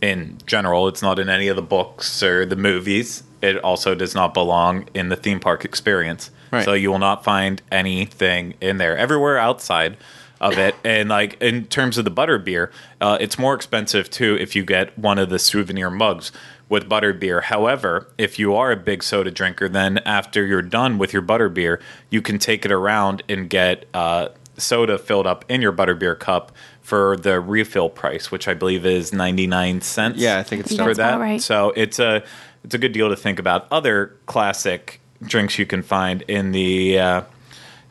In 0.00 0.38
general, 0.46 0.88
it's 0.88 1.02
not 1.02 1.18
in 1.18 1.28
any 1.28 1.46
of 1.48 1.56
the 1.56 1.62
books 1.62 2.22
or 2.22 2.44
the 2.46 2.56
movies. 2.56 3.22
It 3.42 3.58
also 3.58 3.94
does 3.94 4.14
not 4.14 4.32
belong 4.32 4.88
in 4.94 5.08
the 5.08 5.16
theme 5.16 5.40
park 5.40 5.64
experience. 5.64 6.30
Right. 6.50 6.64
So 6.64 6.72
you 6.72 6.90
will 6.90 6.98
not 6.98 7.24
find 7.24 7.60
anything 7.70 8.54
in 8.60 8.78
there. 8.78 8.96
Everywhere 8.96 9.36
outside 9.36 9.96
of 10.40 10.58
it, 10.58 10.74
and 10.84 11.08
like 11.08 11.40
in 11.42 11.66
terms 11.66 11.98
of 11.98 12.04
the 12.04 12.10
butter 12.10 12.38
beer, 12.38 12.70
uh, 13.00 13.18
it's 13.20 13.38
more 13.38 13.54
expensive 13.54 14.08
too 14.08 14.36
if 14.40 14.54
you 14.54 14.64
get 14.64 14.96
one 14.96 15.18
of 15.18 15.28
the 15.28 15.38
souvenir 15.38 15.90
mugs 15.90 16.30
with 16.68 16.88
butter 16.88 17.12
beer. 17.12 17.42
However, 17.42 18.08
if 18.16 18.38
you 18.38 18.54
are 18.54 18.70
a 18.70 18.76
big 18.76 19.02
soda 19.02 19.30
drinker, 19.30 19.68
then 19.68 19.98
after 19.98 20.46
you're 20.46 20.62
done 20.62 20.96
with 20.96 21.12
your 21.12 21.22
butter 21.22 21.48
beer, 21.48 21.80
you 22.08 22.22
can 22.22 22.38
take 22.38 22.64
it 22.64 22.72
around 22.72 23.22
and 23.28 23.50
get 23.50 23.86
uh, 23.92 24.28
soda 24.56 24.98
filled 24.98 25.26
up 25.26 25.44
in 25.48 25.60
your 25.60 25.72
butter 25.72 25.94
beer 25.94 26.14
cup 26.14 26.52
for 26.80 27.16
the 27.16 27.40
refill 27.40 27.88
price, 27.88 28.30
which 28.30 28.48
I 28.48 28.54
believe 28.54 28.84
is 28.86 29.12
ninety 29.12 29.46
nine 29.46 29.80
cents. 29.80 30.18
Yeah, 30.18 30.38
I 30.38 30.42
think 30.42 30.60
it's 30.60 30.72
I 30.72 30.76
think 30.76 30.88
for 30.88 30.94
that. 30.94 31.20
right. 31.20 31.40
So 31.40 31.72
it's 31.76 31.98
a 31.98 32.22
it's 32.64 32.74
a 32.74 32.78
good 32.78 32.92
deal 32.92 33.08
to 33.08 33.16
think 33.16 33.38
about. 33.38 33.66
Other 33.70 34.16
classic 34.26 35.00
drinks 35.22 35.58
you 35.58 35.66
can 35.66 35.82
find 35.82 36.22
in 36.22 36.52
the 36.52 36.98
uh, 36.98 37.22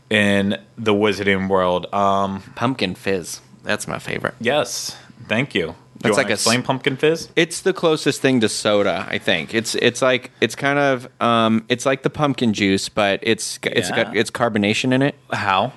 in 0.10 0.58
the 0.78 0.94
Wizarding 0.94 1.48
World. 1.50 1.92
Um, 1.94 2.42
Pumpkin 2.56 2.96
fizz. 2.96 3.42
That's 3.64 3.88
my 3.88 4.00
favorite. 4.00 4.36
yes, 4.40 4.98
thank 5.28 5.54
you. 5.56 5.68
Do 5.68 6.08
That's 6.10 6.18
you 6.18 6.24
like 6.24 6.30
a 6.32 6.34
explain 6.34 6.64
pumpkin 6.64 6.98
fizz? 6.98 7.30
It's 7.36 7.62
the 7.62 7.74
closest 7.74 8.22
thing 8.22 8.40
to 8.40 8.50
soda, 8.50 9.06
I 9.08 9.20
think. 9.20 9.54
It's 9.54 9.76
it's 9.76 10.02
like 10.02 10.32
it's 10.42 10.56
kind 10.56 10.80
of 10.80 11.08
um 11.22 11.64
it's 11.70 11.86
like 11.86 12.02
the 12.02 12.10
pumpkin 12.10 12.54
juice, 12.54 12.90
but 12.90 13.20
it's 13.22 13.60
it's 13.62 13.90
Yeah. 13.92 14.06
got 14.06 14.16
it's 14.18 14.32
carbonation 14.32 14.94
in 14.94 15.04
it. 15.04 15.14
How? 15.32 15.74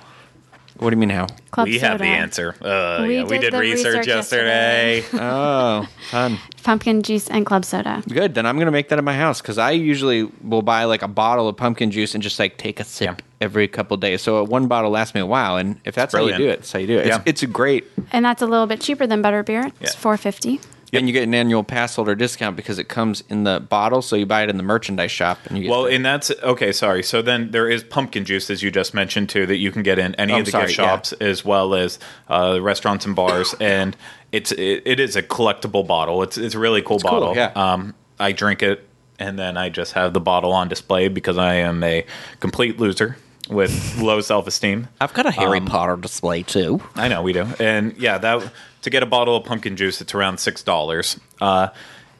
What 0.77 0.89
do 0.89 0.95
you 0.95 0.99
mean 0.99 1.09
how? 1.09 1.27
Club 1.51 1.67
we 1.67 1.79
soda. 1.79 1.87
have 1.87 1.99
the 1.99 2.05
answer. 2.05 2.55
Uh, 2.61 3.05
we, 3.07 3.15
yeah, 3.15 3.21
did 3.21 3.29
we 3.29 3.37
did 3.39 3.53
research, 3.53 3.85
research, 3.85 4.07
yesterday. 4.07 4.97
yesterday. 4.97 5.23
oh, 5.25 5.87
fun. 6.09 6.37
Pumpkin 6.63 7.01
juice 7.01 7.29
and 7.29 7.45
club 7.45 7.63
soda. 7.63 8.03
Good. 8.09 8.35
Then 8.35 8.45
I'm 8.45 8.57
going 8.57 8.65
to 8.65 8.71
make 8.71 8.89
that 8.89 8.97
at 8.97 9.03
my 9.05 9.15
house 9.15 9.41
because 9.41 9.57
I 9.57 9.71
usually 9.71 10.23
will 10.43 10.61
buy 10.61 10.83
like 10.83 11.01
a 11.01 11.07
bottle 11.07 11.47
of 11.47 11.55
pumpkin 11.55 11.91
juice 11.91 12.13
and 12.13 12.21
just 12.21 12.37
like 12.39 12.57
take 12.57 12.81
a 12.81 12.83
sip 12.83 13.21
yeah. 13.21 13.25
every 13.39 13.69
couple 13.69 13.95
days. 13.95 14.21
So 14.21 14.39
uh, 14.39 14.43
one 14.43 14.67
bottle 14.67 14.91
lasts 14.91 15.15
me 15.15 15.21
a 15.21 15.25
while. 15.25 15.55
And 15.55 15.79
if 15.85 15.95
that's 15.95 16.13
how 16.13 16.25
you 16.25 16.35
do 16.35 16.49
it, 16.49 16.57
that's 16.57 16.73
how 16.73 16.79
you 16.79 16.87
do 16.87 16.97
it. 16.97 17.07
Yeah. 17.07 17.17
It's, 17.17 17.23
it's 17.25 17.43
a 17.43 17.47
great. 17.47 17.85
And 18.11 18.25
that's 18.25 18.41
a 18.41 18.47
little 18.47 18.67
bit 18.67 18.81
cheaper 18.81 19.07
than 19.07 19.23
butterbeer. 19.23 19.71
It's 19.79 19.95
yeah. 19.95 19.99
450 19.99 20.59
yep. 20.95 20.99
and 21.01 21.07
you 21.07 21.13
get 21.13 21.23
an 21.23 21.33
annual 21.33 21.63
pass 21.63 21.95
holder 21.95 22.15
discount 22.15 22.55
because 22.55 22.79
it 22.79 22.89
comes 22.89 23.23
in 23.29 23.43
the 23.43 23.59
bottle. 23.59 24.01
So 24.01 24.15
you 24.15 24.25
buy 24.25 24.43
it 24.43 24.49
in 24.49 24.57
the 24.57 24.63
merchandise 24.63 25.11
shop, 25.11 25.39
and 25.45 25.57
you 25.57 25.63
get 25.63 25.69
well. 25.69 25.83
The- 25.83 25.91
and 25.91 26.05
that's 26.05 26.31
okay. 26.43 26.71
Sorry. 26.71 27.03
So 27.03 27.21
then 27.21 27.51
there 27.51 27.69
is 27.69 27.83
pumpkin 27.83 28.25
juice, 28.25 28.49
as 28.49 28.63
you 28.63 28.71
just 28.71 28.93
mentioned 28.93 29.29
too, 29.29 29.45
that 29.45 29.57
you 29.57 29.71
can 29.71 29.83
get 29.83 29.99
in 29.99 30.15
any 30.15 30.33
oh, 30.33 30.39
of 30.39 30.45
the 30.45 30.51
sorry, 30.51 30.65
gift 30.65 30.75
shops 30.75 31.13
yeah. 31.19 31.27
as 31.27 31.45
well 31.45 31.75
as 31.75 31.99
uh, 32.29 32.59
restaurants 32.61 33.05
and 33.05 33.15
bars, 33.15 33.53
and 33.59 33.95
it's 34.31 34.51
it, 34.51 34.83
it 34.85 34.99
is 34.99 35.15
a 35.15 35.23
collectible 35.23 35.85
bottle. 35.85 36.23
It's 36.23 36.37
it's 36.37 36.55
a 36.55 36.59
really 36.59 36.81
cool 36.81 36.97
it's 36.97 37.03
bottle. 37.03 37.29
Cool, 37.29 37.35
yeah. 37.35 37.51
Um, 37.55 37.93
I 38.19 38.31
drink 38.31 38.63
it. 38.63 38.87
And 39.17 39.39
then 39.39 39.55
I 39.55 39.69
just 39.69 39.93
have 39.93 40.11
the 40.11 40.19
bottle 40.19 40.51
on 40.51 40.67
display 40.67 41.07
because 41.07 41.37
I 41.37 41.53
am 41.53 41.81
a 41.85 42.05
complete 42.41 42.81
loser 42.81 43.15
with 43.49 43.99
low 44.01 44.21
self 44.21 44.47
esteem. 44.47 44.87
I've 45.01 45.13
got 45.13 45.25
a 45.25 45.31
Harry 45.31 45.59
um, 45.59 45.65
Potter 45.65 45.95
display 45.97 46.43
too. 46.43 46.81
I 46.95 47.07
know 47.07 47.21
we 47.21 47.33
do, 47.33 47.45
and 47.59 47.95
yeah, 47.97 48.17
that 48.17 48.51
to 48.81 48.89
get 48.89 49.03
a 49.03 49.05
bottle 49.05 49.35
of 49.35 49.43
pumpkin 49.45 49.75
juice, 49.75 50.01
it's 50.01 50.13
around 50.15 50.39
six 50.39 50.63
dollars, 50.63 51.19
uh, 51.41 51.69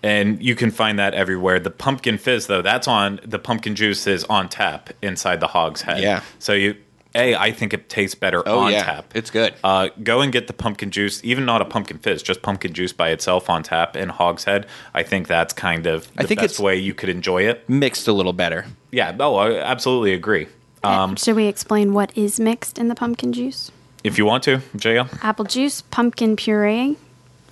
and 0.03 0.41
you 0.41 0.55
can 0.55 0.71
find 0.71 0.99
that 0.99 1.13
everywhere. 1.13 1.59
The 1.59 1.71
pumpkin 1.71 2.17
fizz, 2.17 2.47
though, 2.47 2.61
that's 2.61 2.87
on 2.87 3.19
the 3.25 3.39
pumpkin 3.39 3.75
juice 3.75 4.07
is 4.07 4.23
on 4.25 4.49
tap 4.49 4.91
inside 5.01 5.39
the 5.39 5.47
Hog's 5.47 5.81
Head. 5.81 6.01
Yeah. 6.01 6.21
so 6.39 6.53
you. 6.53 6.75
A, 7.17 7.33
I 7.33 7.53
think 7.53 7.73
it 7.73 7.87
tastes 7.87 8.13
better 8.13 8.43
Oh, 8.45 8.59
on 8.59 8.73
yeah. 8.73 8.83
tap. 8.83 9.13
It's 9.15 9.31
good. 9.31 9.53
Uh, 9.63 9.87
go 10.03 10.19
and 10.19 10.33
get 10.33 10.47
the 10.47 10.53
pumpkin 10.53 10.91
juice, 10.91 11.21
even 11.23 11.45
not 11.45 11.61
a 11.61 11.65
pumpkin 11.65 11.97
fizz, 11.97 12.21
just 12.21 12.41
pumpkin 12.41 12.73
juice 12.73 12.91
by 12.91 13.11
itself 13.11 13.49
on 13.49 13.63
tap 13.63 13.95
in 13.95 14.09
Hog's 14.09 14.43
Head. 14.43 14.65
I 14.93 15.03
think 15.03 15.29
that's 15.29 15.53
kind 15.53 15.87
of 15.87 16.13
the 16.15 16.23
I 16.23 16.25
think 16.25 16.41
best 16.41 16.55
it's- 16.55 16.59
way 16.59 16.75
you 16.75 16.93
could 16.93 17.07
enjoy 17.07 17.43
it. 17.43 17.69
Mixed 17.69 18.09
a 18.09 18.11
little 18.11 18.33
better. 18.33 18.65
Yeah, 18.91 19.15
oh, 19.17 19.35
I 19.35 19.57
absolutely 19.61 20.11
agree. 20.11 20.47
Um, 20.85 21.15
Should 21.15 21.35
we 21.35 21.47
explain 21.47 21.93
what 21.93 22.15
is 22.17 22.39
mixed 22.39 22.77
in 22.77 22.87
the 22.87 22.95
pumpkin 22.95 23.33
juice? 23.33 23.71
if 24.03 24.17
you 24.19 24.25
want 24.25 24.43
to, 24.43 24.57
JL. 24.77 25.09
Apple 25.23 25.45
juice, 25.45 25.81
pumpkin 25.81 26.35
puree, 26.35 26.95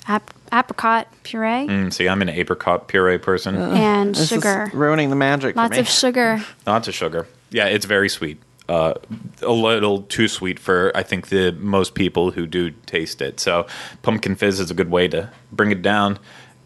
ap- 0.07 0.31
apricot 0.51 1.07
puree, 1.23 1.65
Mm, 1.67 1.91
see, 1.91 2.07
I'm 2.07 2.21
an 2.21 2.29
apricot 2.29 2.87
puree 2.87 3.17
person. 3.17 3.55
and 3.55 4.13
This 4.13 4.23
is 4.23 4.29
sugar. 4.29 4.69
ruining 4.71 5.09
the 5.09 5.15
magic. 5.15 5.55
Lots 5.55 5.69
for 5.69 5.73
me. 5.75 5.79
of 5.79 5.89
sugar. 5.89 6.43
Lots 6.67 6.87
of 6.87 6.93
sugar. 6.93 7.27
Yeah, 7.49 7.65
it's 7.65 7.85
very 7.85 8.07
sweet. 8.07 8.39
Uh, 8.69 8.93
a 9.41 9.51
little 9.51 10.03
too 10.03 10.27
sweet 10.27 10.57
for 10.59 10.91
I 10.95 11.01
think 11.03 11.27
the 11.29 11.51
most 11.59 11.95
people 11.95 12.31
who 12.31 12.45
do 12.47 12.69
taste 12.85 13.21
it. 13.21 13.39
So 13.39 13.65
pumpkin 14.03 14.35
fizz 14.35 14.59
is 14.59 14.71
a 14.71 14.73
good 14.75 14.89
way 14.91 15.07
to 15.09 15.29
bring 15.51 15.71
it 15.71 15.81
down, 15.81 16.17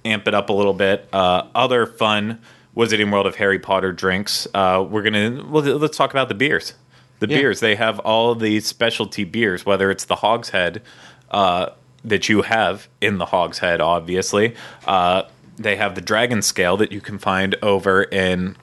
amp 0.06 0.28
it 0.28 0.34
up 0.36 0.50
a 0.50 0.54
little 0.54 0.74
bit. 0.76 1.08
Uh, 1.14 1.44
other 1.56 1.86
fun 1.88 2.40
Wizarding 2.78 3.12
World 3.12 3.26
of 3.26 3.36
Harry 3.38 3.58
Potter 3.58 3.92
drinks. 3.92 4.48
Uh, 4.54 4.86
we're 4.88 5.02
gonna 5.02 5.44
well, 5.50 5.64
let's 5.64 5.98
talk 5.98 6.12
about 6.12 6.30
the 6.30 6.36
beers. 6.36 6.74
The 7.20 7.28
Yeah. 7.28 7.38
beers 7.40 7.60
they 7.60 7.76
have 7.76 7.98
all 8.00 8.36
these 8.36 8.68
specialty 8.68 9.24
beers, 9.24 9.66
whether 9.66 9.90
it's 9.90 10.06
the 10.06 10.18
Hogshead 10.18 10.84
uh, 11.32 11.70
that 12.06 12.30
you 12.30 12.44
have 12.44 12.88
in 13.02 13.18
the 13.18 13.26
Hogshead, 13.26 13.82
obviously. 13.82 14.54
Uh, 14.86 15.24
they 15.58 15.76
have 15.76 15.96
the 15.96 16.02
Dragon 16.02 16.44
Scale 16.44 16.78
that 16.78 16.92
you 16.92 17.02
can 17.02 17.18
find 17.18 17.56
over 17.64 18.04
in 18.04 18.56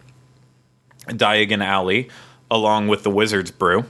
Diagon 1.09 1.63
Alley, 1.63 2.09
along 2.51 2.87
with 2.87 3.03
the 3.03 3.11
Wizard's 3.11 3.51
Brew. 3.51 3.85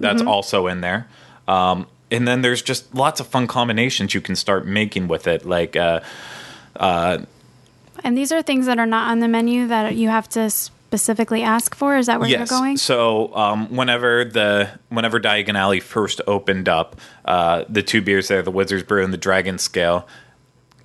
That's 0.00 0.22
also 0.22 0.66
in 0.66 0.80
there. 0.80 1.06
Um, 1.46 1.86
and 2.10 2.26
then 2.26 2.40
there's 2.40 2.62
just 2.62 2.92
lots 2.94 3.20
of 3.20 3.26
fun 3.26 3.46
combinations 3.46 4.14
you 4.14 4.20
can 4.22 4.34
start 4.34 4.66
making 4.66 5.06
with 5.08 5.26
it. 5.26 5.44
Like, 5.44 5.76
uh, 5.76 6.00
And 8.04 8.16
these 8.16 8.32
are 8.32 8.42
things 8.42 8.66
that 8.66 8.78
are 8.78 8.86
not 8.86 9.10
on 9.10 9.20
the 9.20 9.28
menu 9.28 9.66
that 9.68 9.94
you 9.94 10.08
have 10.08 10.28
to 10.30 10.50
specifically 10.50 11.42
ask 11.42 11.74
for. 11.74 11.96
Is 11.96 12.06
that 12.06 12.20
where 12.20 12.28
yes. 12.28 12.38
you're 12.38 12.60
going? 12.60 12.76
So 12.76 13.34
um, 13.34 13.74
whenever 13.74 14.24
the 14.24 14.78
whenever 14.90 15.18
Diagon 15.18 15.54
Alley 15.54 15.80
first 15.80 16.20
opened 16.26 16.68
up, 16.68 17.00
uh, 17.24 17.64
the 17.68 17.82
two 17.82 18.02
beers 18.02 18.28
there, 18.28 18.42
the 18.42 18.50
Wizard's 18.50 18.82
Brew 18.82 19.02
and 19.02 19.12
the 19.12 19.18
Dragon 19.18 19.56
Scale, 19.58 20.06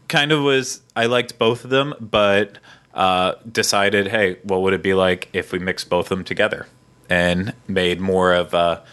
kind 0.07 0.31
of 0.31 0.43
was 0.43 0.81
I 0.95 1.07
liked 1.07 1.37
both 1.37 1.65
of 1.65 1.71
them, 1.71 1.93
but 1.99 2.57
uh, 2.93 3.33
decided, 3.51 4.07
hey, 4.07 4.37
what 4.43 4.61
would 4.61 4.73
it 4.73 4.81
be 4.81 4.93
like 4.93 5.29
if 5.33 5.51
we 5.51 5.59
mixed 5.59 5.89
both 5.89 6.05
of 6.05 6.17
them 6.17 6.23
together 6.23 6.67
and 7.09 7.53
made 7.67 7.99
more 7.99 8.33
of 8.33 8.53
a, 8.53 8.83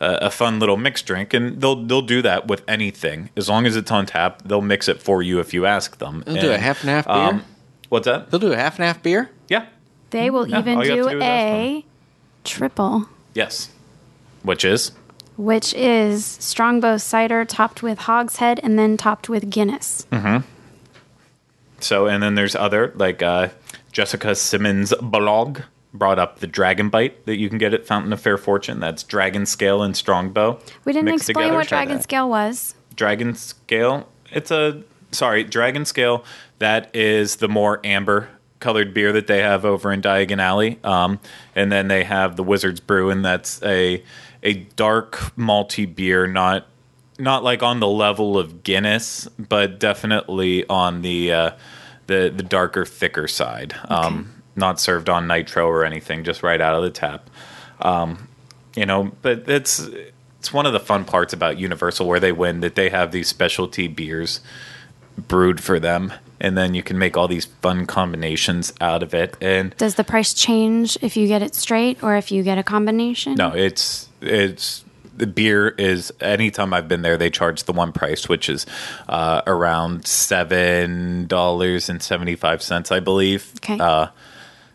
a, 0.00 0.06
a 0.22 0.30
fun 0.30 0.58
little 0.58 0.78
mixed 0.78 1.04
drink? 1.04 1.34
And 1.34 1.60
they'll 1.60 1.84
they'll 1.84 2.00
do 2.00 2.22
that 2.22 2.48
with 2.48 2.62
anything 2.66 3.28
as 3.36 3.46
long 3.46 3.66
as 3.66 3.76
it's 3.76 3.90
on 3.90 4.06
tap. 4.06 4.40
They'll 4.42 4.62
mix 4.62 4.88
it 4.88 5.02
for 5.02 5.22
you 5.22 5.38
if 5.38 5.52
you 5.52 5.66
ask 5.66 5.98
them. 5.98 6.22
They'll 6.24 6.40
do 6.40 6.52
a 6.52 6.56
half 6.56 6.80
and 6.80 6.88
half 6.88 7.06
beer? 7.06 7.44
What's 7.92 8.06
that? 8.06 8.30
They'll 8.30 8.40
do 8.40 8.52
a 8.52 8.56
half 8.56 8.78
and 8.78 8.86
half 8.86 9.02
beer. 9.02 9.30
Yeah. 9.48 9.66
They 10.10 10.30
will 10.30 10.48
Yeah, 10.48 10.60
even 10.60 10.78
all 10.78 10.84
you 10.86 11.02
have 11.02 11.10
do 11.12 11.18
do 11.18 11.22
a 11.22 11.84
triple, 12.44 13.06
Yes. 13.34 13.70
Which 14.42 14.64
is 14.64 14.92
which 15.36 15.72
is 15.74 16.24
Strongbow 16.24 16.96
cider 16.98 17.44
topped 17.44 17.82
with 17.82 18.00
Hogshead 18.00 18.60
and 18.62 18.78
then 18.78 18.96
topped 18.96 19.28
with 19.28 19.50
Guinness. 19.50 20.06
Mm-hmm. 20.10 20.46
So, 21.80 22.06
and 22.06 22.22
then 22.22 22.34
there's 22.34 22.54
other 22.54 22.92
like 22.96 23.22
uh, 23.22 23.48
Jessica 23.92 24.34
Simmons 24.34 24.92
blog 25.00 25.60
brought 25.94 26.18
up 26.18 26.38
the 26.38 26.46
Dragon 26.46 26.88
Bite 26.88 27.26
that 27.26 27.38
you 27.38 27.48
can 27.48 27.58
get 27.58 27.74
at 27.74 27.86
Fountain 27.86 28.12
of 28.12 28.20
Fair 28.20 28.38
Fortune. 28.38 28.80
That's 28.80 29.02
Dragon 29.02 29.44
Scale 29.46 29.82
and 29.82 29.96
Strongbow. 29.96 30.58
We 30.84 30.92
didn't 30.92 31.08
explain 31.14 31.34
together. 31.48 31.56
what 31.56 31.68
Try 31.68 31.78
Dragon 31.84 31.96
that. 31.98 32.02
Scale 32.04 32.28
was. 32.28 32.74
Dragon 32.94 33.34
Scale. 33.34 34.08
It's 34.30 34.50
a 34.50 34.82
sorry, 35.12 35.44
Dragon 35.44 35.84
Scale. 35.84 36.24
That 36.58 36.94
is 36.94 37.36
the 37.36 37.48
more 37.48 37.80
amber 37.84 38.28
colored 38.60 38.94
beer 38.94 39.12
that 39.12 39.26
they 39.26 39.40
have 39.40 39.64
over 39.64 39.92
in 39.92 40.00
Diagon 40.02 40.40
Alley. 40.40 40.78
Um, 40.84 41.18
and 41.56 41.72
then 41.72 41.88
they 41.88 42.04
have 42.04 42.36
the 42.36 42.44
Wizard's 42.44 42.80
Brew, 42.80 43.10
and 43.10 43.24
that's 43.24 43.62
a 43.62 44.02
a 44.42 44.54
dark 44.54 45.16
malty 45.36 45.92
beer, 45.92 46.26
not 46.26 46.66
not 47.18 47.44
like 47.44 47.62
on 47.62 47.80
the 47.80 47.88
level 47.88 48.38
of 48.38 48.62
Guinness, 48.62 49.28
but 49.38 49.78
definitely 49.78 50.66
on 50.68 51.02
the 51.02 51.32
uh, 51.32 51.50
the 52.06 52.32
the 52.34 52.42
darker, 52.42 52.84
thicker 52.84 53.28
side. 53.28 53.74
Um, 53.86 54.42
not 54.54 54.78
served 54.80 55.08
on 55.08 55.26
nitro 55.26 55.66
or 55.66 55.84
anything, 55.84 56.24
just 56.24 56.42
right 56.42 56.60
out 56.60 56.74
of 56.74 56.82
the 56.82 56.90
tap 56.90 57.30
you 58.76 58.86
know 58.86 59.12
but 59.22 59.48
it's 59.48 59.80
it's 60.38 60.52
one 60.52 60.66
of 60.66 60.72
the 60.72 60.80
fun 60.80 61.04
parts 61.04 61.32
about 61.32 61.58
universal 61.58 62.06
where 62.06 62.20
they 62.20 62.32
win 62.32 62.60
that 62.60 62.74
they 62.74 62.88
have 62.88 63.12
these 63.12 63.28
specialty 63.28 63.88
beers 63.88 64.40
brewed 65.16 65.60
for 65.60 65.78
them 65.80 66.12
and 66.40 66.56
then 66.58 66.74
you 66.74 66.82
can 66.82 66.98
make 66.98 67.16
all 67.16 67.28
these 67.28 67.44
fun 67.44 67.86
combinations 67.86 68.72
out 68.80 69.02
of 69.02 69.14
it 69.14 69.36
and 69.40 69.76
Does 69.76 69.94
the 69.96 70.04
price 70.04 70.34
change 70.34 70.96
if 71.02 71.16
you 71.16 71.26
get 71.28 71.42
it 71.42 71.54
straight 71.54 72.02
or 72.02 72.16
if 72.16 72.32
you 72.32 72.42
get 72.42 72.58
a 72.58 72.62
combination? 72.62 73.34
no 73.34 73.52
it's 73.54 74.08
it's 74.20 74.84
the 75.16 75.26
beer 75.26 75.68
is 75.68 76.10
anytime 76.20 76.72
i've 76.72 76.88
been 76.88 77.02
there 77.02 77.18
they 77.18 77.28
charge 77.30 77.64
the 77.64 77.72
one 77.72 77.92
price 77.92 78.28
which 78.28 78.48
is 78.48 78.64
uh, 79.08 79.42
around 79.46 80.06
seven 80.06 81.26
dollars 81.26 81.88
and 81.90 82.02
75 82.02 82.62
cents 82.62 82.90
i 82.90 82.98
believe 83.00 83.52
Okay. 83.58 83.78
uh, 83.78 84.06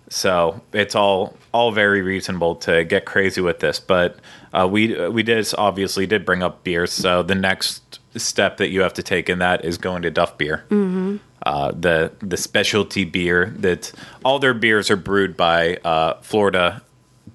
so 0.10 0.62
it's 0.74 0.96
all 0.96 1.36
all 1.54 1.72
very 1.72 2.02
reasonable 2.02 2.56
to 2.56 2.84
get 2.86 3.06
crazy 3.06 3.42
with 3.42 3.60
this, 3.60 3.80
but 3.80 4.18
uh, 4.54 4.66
we 4.70 4.96
we 5.10 5.22
did 5.24 5.46
obviously 5.58 6.06
did 6.06 6.24
bring 6.26 6.42
up 6.44 6.64
beer. 6.64 6.86
So 6.88 7.24
the 7.24 7.36
next 7.36 7.82
step 8.16 8.58
that 8.58 8.70
you 8.70 8.82
have 8.82 8.94
to 8.94 9.04
take 9.04 9.30
in 9.30 9.40
that 9.40 9.64
is 9.66 9.78
going 9.78 10.02
to 10.02 10.10
Duff 10.12 10.38
Beer. 10.38 10.66
Mm-hmm. 10.70 11.18
uh, 11.44 11.72
the 11.72 12.12
the 12.20 12.38
specialty 12.38 13.06
beer 13.06 13.54
that 13.60 13.92
all 14.26 14.40
their 14.40 14.54
beers 14.54 14.90
are 14.90 14.96
brewed 14.98 15.38
by 15.38 15.76
uh, 15.84 16.16
Florida 16.22 16.82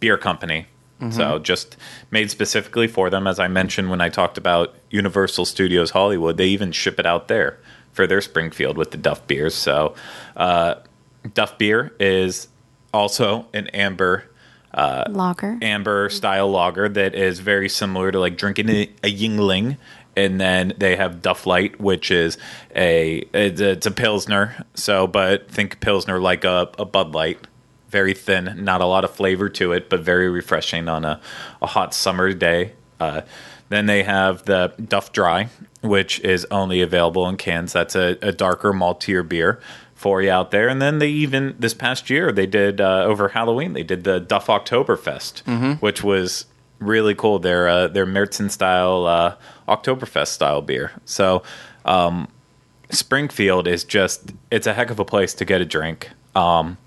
Beer 0.00 0.18
Company. 0.18 0.66
So 1.10 1.40
just 1.40 1.76
made 2.12 2.30
specifically 2.30 2.86
for 2.86 3.10
them. 3.10 3.26
As 3.26 3.40
I 3.40 3.48
mentioned 3.48 3.90
when 3.90 4.00
I 4.00 4.08
talked 4.08 4.38
about 4.38 4.72
Universal 4.90 5.46
Studios 5.46 5.90
Hollywood, 5.90 6.36
they 6.36 6.46
even 6.46 6.70
ship 6.70 7.00
it 7.00 7.06
out 7.06 7.26
there 7.26 7.58
for 7.92 8.06
their 8.06 8.20
Springfield 8.20 8.76
with 8.76 8.92
the 8.92 8.98
Duff 8.98 9.26
beers. 9.26 9.52
So 9.52 9.96
uh, 10.36 10.76
Duff 11.34 11.58
beer 11.58 11.92
is 11.98 12.46
also 12.94 13.46
an 13.52 13.66
amber 13.74 14.30
Lager. 15.10 15.58
amber 15.60 16.08
style 16.08 16.48
lager 16.48 16.88
that 16.88 17.16
is 17.16 17.40
very 17.40 17.68
similar 17.68 18.12
to 18.12 18.20
like 18.20 18.36
drinking 18.36 18.68
a, 18.68 18.82
a 19.02 19.12
Yuengling. 19.12 19.78
And 20.14 20.40
then 20.40 20.74
they 20.76 20.96
have 20.96 21.22
Duff 21.22 21.46
Light, 21.46 21.80
which 21.80 22.10
is 22.10 22.36
a 22.76 23.24
it's 23.32 23.60
a, 23.60 23.70
it's 23.70 23.86
a 23.86 23.90
pilsner. 23.90 24.64
So, 24.74 25.06
but 25.06 25.50
think 25.50 25.80
pilsner 25.80 26.20
like 26.20 26.44
a, 26.44 26.70
a 26.78 26.84
Bud 26.84 27.14
Light, 27.14 27.46
very 27.88 28.14
thin, 28.14 28.64
not 28.64 28.80
a 28.80 28.86
lot 28.86 29.04
of 29.04 29.14
flavor 29.14 29.48
to 29.50 29.72
it, 29.72 29.88
but 29.88 30.00
very 30.00 30.28
refreshing 30.28 30.88
on 30.88 31.04
a, 31.04 31.20
a 31.60 31.66
hot 31.66 31.94
summer 31.94 32.32
day. 32.32 32.72
Uh, 33.00 33.22
then 33.68 33.86
they 33.86 34.02
have 34.02 34.44
the 34.44 34.74
Duff 34.86 35.12
Dry, 35.12 35.48
which 35.80 36.20
is 36.20 36.46
only 36.50 36.82
available 36.82 37.26
in 37.28 37.38
cans. 37.38 37.72
That's 37.72 37.96
a, 37.96 38.18
a 38.20 38.32
darker 38.32 38.72
maltier 38.72 39.26
beer 39.26 39.60
for 39.94 40.20
you 40.20 40.30
out 40.30 40.50
there. 40.50 40.68
And 40.68 40.82
then 40.82 40.98
they 40.98 41.08
even 41.08 41.54
this 41.58 41.72
past 41.74 42.10
year 42.10 42.32
they 42.32 42.46
did 42.46 42.80
uh, 42.80 43.04
over 43.04 43.28
Halloween 43.28 43.72
they 43.72 43.82
did 43.84 44.04
the 44.04 44.18
Duff 44.20 44.48
Oktoberfest, 44.48 45.42
which 45.80 46.02
was 46.02 46.46
really 46.80 47.14
cool. 47.14 47.38
Their 47.38 47.68
uh, 47.68 47.88
their 47.88 48.04
Märzen 48.04 48.50
style 48.50 49.06
uh, 49.06 49.36
Oktoberfest 49.76 50.28
style 50.28 50.62
beer. 50.62 50.92
So 51.04 51.42
um, 51.84 52.28
Springfield 52.90 53.66
is 53.66 53.84
just 53.84 54.32
it's 54.50 54.66
a 54.66 54.74
heck 54.74 54.90
of 54.90 54.98
a 54.98 55.04
place 55.04 55.34
to 55.34 55.44
get 55.44 55.60
a 55.60 55.64
drink. 55.64 56.10
Um, 56.34 56.78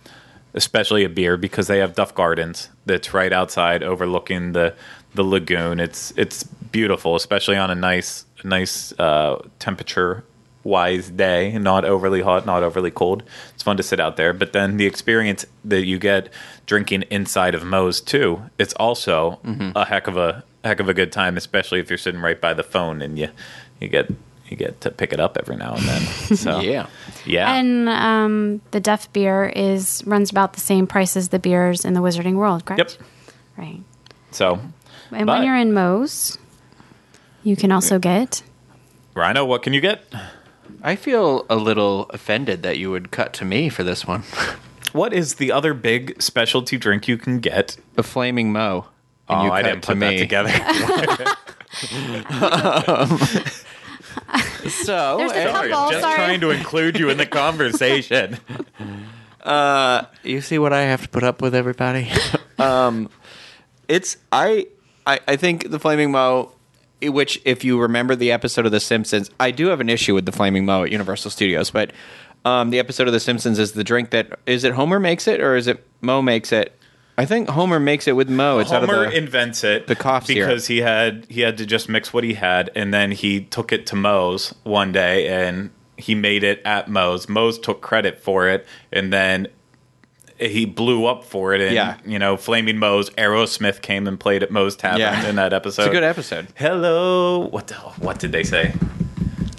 especially 0.56 1.04
a 1.04 1.10
beer 1.10 1.38
because 1.38 1.68
they 1.68 1.80
have 1.80 1.94
Duff 1.96 2.16
Gardens 2.16 2.70
that's 2.86 3.14
right 3.14 3.32
outside 3.32 3.84
overlooking 3.84 4.54
the 4.54 4.74
the 5.14 5.24
lagoon. 5.24 5.80
It's 5.80 6.12
it's 6.18 6.44
beautiful, 6.44 7.16
especially 7.16 7.58
on 7.58 7.70
a 7.70 7.76
nice 7.76 8.26
nice 8.44 8.94
uh, 9.00 9.42
temperature 9.60 10.24
wise 10.64 11.12
day, 11.12 11.58
not 11.60 11.86
overly 11.86 12.22
hot, 12.22 12.46
not 12.46 12.64
overly 12.64 12.90
cold. 12.90 13.22
It's 13.54 13.62
fun 13.62 13.78
to 13.78 13.84
sit 13.84 14.00
out 14.00 14.18
there. 14.18 14.34
But 14.34 14.52
then 14.54 14.78
the 14.78 14.88
experience 14.88 15.46
that 15.64 15.86
you 15.86 16.00
get 16.00 16.30
drinking 16.66 17.04
inside 17.12 17.54
of 17.54 17.64
Moe's 17.64 18.02
too, 18.02 18.42
it's 18.58 18.74
also 18.74 19.40
a 19.76 19.86
heck 19.86 20.08
of 20.08 20.18
a 20.18 20.44
heck 20.66 20.80
of 20.80 20.90
a 20.90 20.94
good 20.94 21.12
time, 21.12 21.38
especially 21.38 21.80
if 21.80 21.90
you're 21.90 21.98
sitting 21.98 22.22
right 22.22 22.40
by 22.40 22.54
the 22.54 22.64
phone 22.64 23.02
and 23.02 23.18
you 23.18 23.30
you 23.80 23.88
get 23.88 24.10
you 24.50 24.58
get 24.58 24.80
to 24.82 24.92
pick 24.92 25.12
it 25.14 25.20
up 25.20 25.38
every 25.40 25.56
now 25.56 25.74
and 25.76 25.84
then. 25.88 26.02
So 26.38 26.60
Yeah. 26.60 26.88
yeah. 27.26 27.54
And 27.56 27.90
um, 27.90 28.62
the 28.72 28.80
Duff 28.80 29.12
beer 29.14 29.46
is 29.56 30.04
runs 30.06 30.30
about 30.30 30.54
the 30.54 30.60
same 30.60 30.86
price 30.88 31.16
as 31.18 31.30
the 31.30 31.40
beers 31.40 31.84
in 31.86 31.94
the 31.94 32.02
Wizarding 32.02 32.36
World, 32.36 32.66
correct? 32.66 32.98
Yep. 33.00 33.08
Right. 33.58 33.82
so 34.32 34.60
And 35.12 35.26
But- 35.26 35.38
when 35.40 35.44
you're 35.48 35.56
in 35.58 35.74
Moe's, 35.74 36.38
you 37.44 37.56
can 37.56 37.72
also 37.72 37.98
get 38.00 38.44
Rhino, 39.16 39.46
what 39.46 39.64
can 39.64 39.72
you 39.74 39.82
get? 39.82 40.04
I 40.84 40.96
feel 40.96 41.46
a 41.50 41.56
little 41.56 42.04
offended 42.10 42.62
that 42.64 42.78
you 42.78 42.92
would 42.92 43.10
cut 43.12 43.32
to 43.34 43.46
me 43.46 43.70
for 43.70 43.84
this 43.84 44.06
one. 44.06 44.24
What 44.94 45.12
is 45.12 45.36
the 45.36 45.52
other 45.52 45.74
big 45.74 46.22
specialty 46.22 46.78
drink 46.78 47.06
you 47.10 47.18
can 47.18 47.40
get? 47.42 47.76
a 47.98 48.04
flaming 48.04 48.54
Moe. 48.54 48.86
Oh, 49.28 49.46
you 49.46 49.52
I 49.52 49.64
didn't 49.64 49.82
to 49.82 49.88
put 49.88 50.00
that 50.00 50.10
me. 50.12 50.20
together. 50.20 50.50
So 54.68 55.18
There's 55.18 55.32
a 55.32 55.38
eh, 55.38 55.52
couple. 55.52 55.92
just 55.92 56.02
sorry. 56.02 56.16
trying 56.16 56.42
to 56.42 56.50
include 56.50 56.98
you 56.98 57.10
in 57.10 57.18
the 57.18 57.26
conversation. 57.28 58.38
you 60.24 60.42
see 60.42 60.58
what 60.58 60.74
I 60.74 60.82
have 60.82 61.04
to 61.04 61.10
put 61.10 61.24
up 61.24 61.42
with, 61.42 61.54
everybody. 61.54 62.12
um, 62.58 63.10
it's 63.88 64.18
I, 64.32 64.68
I 65.06 65.20
I 65.28 65.36
think 65.36 65.70
the 65.70 65.80
flaming 65.80 66.12
Moe, 66.12 66.52
which 67.04 67.40
if 67.46 67.64
you 67.64 67.80
remember 67.80 68.16
the 68.16 68.32
episode 68.32 68.66
of 68.66 68.72
The 68.72 68.80
Simpsons, 68.80 69.30
I 69.40 69.52
do 69.52 69.68
have 69.68 69.82
an 69.82 69.90
issue 69.90 70.16
with 70.16 70.26
the 70.26 70.32
flaming 70.32 70.66
Moe 70.66 70.84
at 70.84 70.92
Universal 70.92 71.30
Studios, 71.32 71.70
but 71.70 71.92
um, 72.44 72.72
the 72.72 72.80
episode 72.80 73.08
of 73.08 73.14
The 73.14 73.20
Simpsons 73.20 73.60
is 73.60 73.74
the 73.74 73.84
drink 73.84 74.10
that 74.12 74.40
is 74.48 74.64
it 74.64 74.74
Homer 74.74 75.00
makes 75.00 75.28
it 75.28 75.42
or 75.42 75.56
is 75.56 75.68
it 75.68 75.86
Moe 76.02 76.24
makes 76.24 76.52
it? 76.52 76.76
I 77.18 77.26
think 77.26 77.50
Homer 77.50 77.80
makes 77.80 78.08
it 78.08 78.14
with 78.16 78.30
Moe. 78.30 78.60
It's 78.60 78.72
out 78.72 78.82
Homer 78.82 79.06
of 79.06 79.12
the, 79.12 79.18
invents 79.18 79.64
it 79.64 79.88
the 79.88 79.96
cough 79.96 80.26
syrup. 80.26 80.48
because 80.50 80.68
he 80.68 80.80
had 80.80 81.26
he 81.30 81.42
had 81.42 81.58
to 81.60 81.66
just 81.66 81.88
mix 81.88 82.12
what 82.14 82.24
he 82.24 82.34
had, 82.34 82.70
and 82.76 82.94
then 82.94 83.12
he 83.12 83.42
took 83.42 83.72
it 83.72 83.86
to 83.88 83.96
Moe's 83.96 84.54
one 84.64 84.92
day 84.92 85.28
and 85.28 85.70
he 85.98 86.14
made 86.14 86.44
it 86.44 86.62
at 86.66 86.90
Moe's. 86.90 87.30
Moe's 87.30 87.58
took 87.58 87.82
credit 87.82 88.20
for 88.20 88.50
it, 88.50 88.68
and 88.92 89.14
then 89.14 89.48
he 90.38 90.66
blew 90.66 91.06
up 91.06 91.24
for 91.24 91.54
it. 91.54 91.62
And 91.62 91.74
Yeah. 91.74 91.96
you 92.06 92.20
know, 92.20 92.36
Flaming 92.36 92.78
Moe's 92.78 93.10
Aerosmith 93.12 93.82
came 93.82 94.06
and 94.06 94.20
played 94.20 94.44
at 94.44 94.52
Moe's 94.52 94.76
Tavern 94.76 95.00
Yeah. 95.00 95.30
in 95.30 95.38
that 95.38 95.54
episode. 95.54 95.84
it's 95.84 95.90
a 95.90 95.94
good 95.94 96.04
episode. 96.04 96.48
Hello, 96.56 97.48
what 97.48 97.68
the, 97.68 97.76
what 97.76 98.20
did 98.20 98.34
they 98.34 98.44
say? 98.44 98.74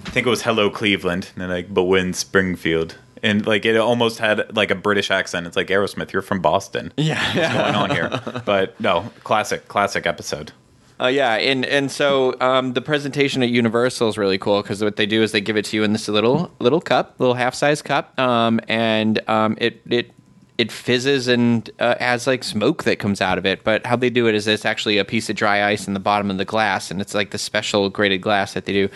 I 0.05 0.09
think 0.11 0.27
it 0.27 0.29
was 0.29 0.43
Hello 0.43 0.69
Cleveland, 0.69 1.29
and 1.33 1.41
then 1.41 1.49
like, 1.49 1.73
but 1.73 1.85
when 1.85 2.13
Springfield, 2.13 2.97
and 3.23 3.45
like 3.45 3.65
it 3.65 3.77
almost 3.77 4.19
had 4.19 4.55
like 4.55 4.71
a 4.71 4.75
British 4.75 5.11
accent. 5.11 5.47
It's 5.47 5.55
like 5.55 5.67
Aerosmith, 5.67 6.11
you're 6.11 6.21
from 6.21 6.41
Boston. 6.41 6.93
Yeah, 6.97 7.21
What's 7.35 7.53
going 7.53 7.75
on 7.75 7.89
here? 7.91 8.41
But 8.45 8.79
no, 8.81 9.09
classic, 9.23 9.67
classic 9.67 10.05
episode. 10.05 10.51
Uh, 10.99 11.07
yeah, 11.07 11.35
and 11.35 11.63
and 11.65 11.91
so 11.91 12.35
um, 12.41 12.73
the 12.73 12.81
presentation 12.81 13.43
at 13.43 13.49
Universal 13.49 14.09
is 14.09 14.17
really 14.17 14.37
cool 14.39 14.61
because 14.61 14.83
what 14.83 14.95
they 14.95 15.05
do 15.05 15.21
is 15.21 15.31
they 15.31 15.41
give 15.41 15.55
it 15.55 15.65
to 15.65 15.77
you 15.77 15.83
in 15.83 15.93
this 15.93 16.07
little 16.07 16.51
little 16.59 16.81
cup, 16.81 17.15
little 17.19 17.35
half 17.35 17.53
size 17.53 17.81
cup, 17.81 18.17
um, 18.19 18.59
and 18.67 19.21
um, 19.29 19.55
it 19.61 19.81
it 19.89 20.11
it 20.57 20.71
fizzes 20.71 21.27
and 21.27 21.69
uh, 21.79 21.95
has 21.99 22.25
like 22.25 22.43
smoke 22.43 22.83
that 22.85 22.97
comes 22.97 23.21
out 23.21 23.37
of 23.37 23.45
it. 23.45 23.63
But 23.63 23.85
how 23.85 23.95
they 23.95 24.09
do 24.09 24.27
it 24.27 24.33
is 24.33 24.47
it's 24.47 24.65
actually 24.65 24.97
a 24.97 25.05
piece 25.05 25.29
of 25.29 25.35
dry 25.35 25.63
ice 25.69 25.87
in 25.87 25.93
the 25.93 25.99
bottom 25.99 26.31
of 26.31 26.37
the 26.37 26.45
glass, 26.45 26.89
and 26.89 26.99
it's 26.99 27.13
like 27.13 27.29
the 27.29 27.37
special 27.37 27.89
graded 27.89 28.21
glass 28.21 28.53
that 28.53 28.65
they 28.65 28.73
do. 28.73 28.89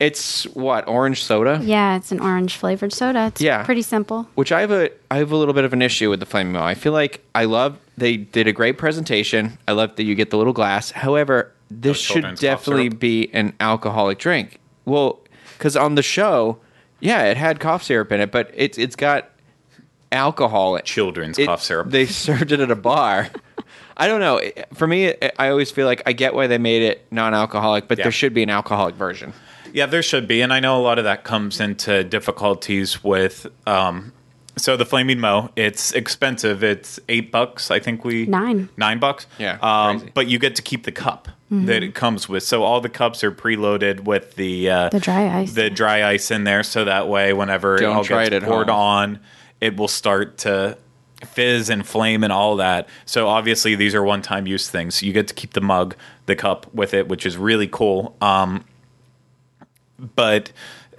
It's 0.00 0.44
what 0.54 0.86
orange 0.88 1.22
soda. 1.22 1.60
Yeah, 1.62 1.96
it's 1.96 2.10
an 2.12 2.20
orange 2.20 2.56
flavored 2.56 2.92
soda. 2.92 3.26
It's 3.26 3.40
Yeah. 3.40 3.62
pretty 3.62 3.82
simple. 3.82 4.28
which 4.34 4.50
I 4.52 4.60
have 4.60 4.70
a 4.72 4.90
I 5.10 5.18
have 5.18 5.30
a 5.30 5.36
little 5.36 5.54
bit 5.54 5.64
of 5.64 5.72
an 5.72 5.82
issue 5.82 6.10
with 6.10 6.20
the 6.20 6.26
Flaming 6.26 6.52
Moe. 6.52 6.62
I 6.64 6.74
feel 6.74 6.92
like 6.92 7.20
I 7.34 7.44
love 7.44 7.78
they 7.96 8.16
did 8.16 8.48
a 8.48 8.52
great 8.52 8.76
presentation. 8.76 9.56
I 9.68 9.72
love 9.72 9.94
that 9.96 10.02
you 10.02 10.14
get 10.14 10.30
the 10.30 10.36
little 10.36 10.52
glass. 10.52 10.90
However, 10.90 11.52
this 11.70 11.98
should 12.00 12.36
definitely 12.38 12.88
be 12.88 13.30
an 13.32 13.52
alcoholic 13.60 14.18
drink. 14.18 14.58
Well, 14.84 15.20
because 15.56 15.76
on 15.76 15.94
the 15.94 16.02
show, 16.02 16.58
yeah, 17.00 17.22
it 17.24 17.36
had 17.36 17.60
cough 17.60 17.82
syrup 17.84 18.10
in 18.10 18.20
it, 18.20 18.32
but 18.32 18.50
it's 18.54 18.76
it's 18.78 18.96
got 18.96 19.30
alcohol. 20.12 20.76
in- 20.76 20.82
Children's 20.84 21.38
it- 21.38 21.46
cough 21.46 21.62
syrup. 21.62 21.90
They 21.90 22.06
served 22.26 22.52
it 22.52 22.60
at 22.60 22.70
a 22.70 22.76
bar. 22.76 23.28
I 23.96 24.08
don't 24.08 24.18
know. 24.20 24.40
For 24.74 24.88
me, 24.88 25.14
I 25.38 25.48
always 25.50 25.70
feel 25.70 25.86
like 25.86 26.02
I 26.04 26.12
get 26.12 26.34
why 26.34 26.48
they 26.48 26.58
made 26.58 26.82
it 26.82 27.06
non-alcoholic, 27.12 27.86
but 27.86 27.96
Yeah. 27.98 28.04
there 28.06 28.12
should 28.12 28.34
be 28.34 28.42
an 28.42 28.50
alcoholic 28.50 28.96
version. 28.96 29.32
Yeah, 29.74 29.86
there 29.86 30.02
should 30.02 30.26
be, 30.28 30.40
and 30.40 30.52
I 30.52 30.60
know 30.60 30.78
a 30.80 30.82
lot 30.82 30.98
of 30.98 31.04
that 31.04 31.24
comes 31.24 31.58
into 31.60 32.04
difficulties 32.04 33.02
with. 33.04 33.46
Um, 33.66 34.12
so 34.56 34.76
the 34.76 34.84
Flaming 34.86 35.18
Moe, 35.18 35.50
it's 35.56 35.90
expensive. 35.92 36.62
It's 36.62 37.00
eight 37.08 37.32
bucks. 37.32 37.72
I 37.72 37.80
think 37.80 38.04
we 38.04 38.24
Nine. 38.24 38.68
nine 38.76 39.00
bucks. 39.00 39.26
Yeah, 39.36 39.58
um, 39.60 39.98
crazy. 39.98 40.12
but 40.14 40.26
you 40.28 40.38
get 40.38 40.54
to 40.56 40.62
keep 40.62 40.84
the 40.84 40.92
cup 40.92 41.28
that 41.50 41.84
it 41.84 41.94
comes 41.94 42.28
with. 42.28 42.42
So 42.42 42.64
all 42.64 42.80
the 42.80 42.88
cups 42.88 43.22
are 43.22 43.30
preloaded 43.30 44.00
with 44.04 44.34
the 44.34 44.70
uh, 44.70 44.88
The 44.88 44.98
dry 45.00 45.40
ice. 45.40 45.52
the 45.52 45.70
dry 45.70 46.04
ice 46.04 46.30
in 46.32 46.42
there, 46.44 46.62
so 46.64 46.84
that 46.84 47.06
way 47.08 47.32
whenever 47.32 47.76
Don't 47.76 47.90
it 47.92 47.94
all 47.96 48.04
try 48.04 48.24
gets 48.28 48.44
it 48.44 48.48
poured 48.48 48.68
home. 48.68 48.78
on, 48.80 49.20
it 49.60 49.76
will 49.76 49.86
start 49.88 50.38
to 50.38 50.76
fizz 51.24 51.70
and 51.70 51.86
flame 51.86 52.22
and 52.24 52.32
all 52.32 52.56
that. 52.56 52.88
So 53.06 53.28
obviously 53.28 53.74
these 53.76 53.94
are 53.94 54.02
one-time 54.02 54.46
use 54.48 54.68
things. 54.68 55.00
You 55.02 55.12
get 55.12 55.28
to 55.28 55.34
keep 55.34 55.52
the 55.52 55.60
mug, 55.60 55.94
the 56.26 56.34
cup 56.36 56.72
with 56.74 56.92
it, 56.94 57.06
which 57.08 57.24
is 57.24 57.36
really 57.36 57.68
cool. 57.68 58.16
Um, 58.20 58.64
but 59.98 60.52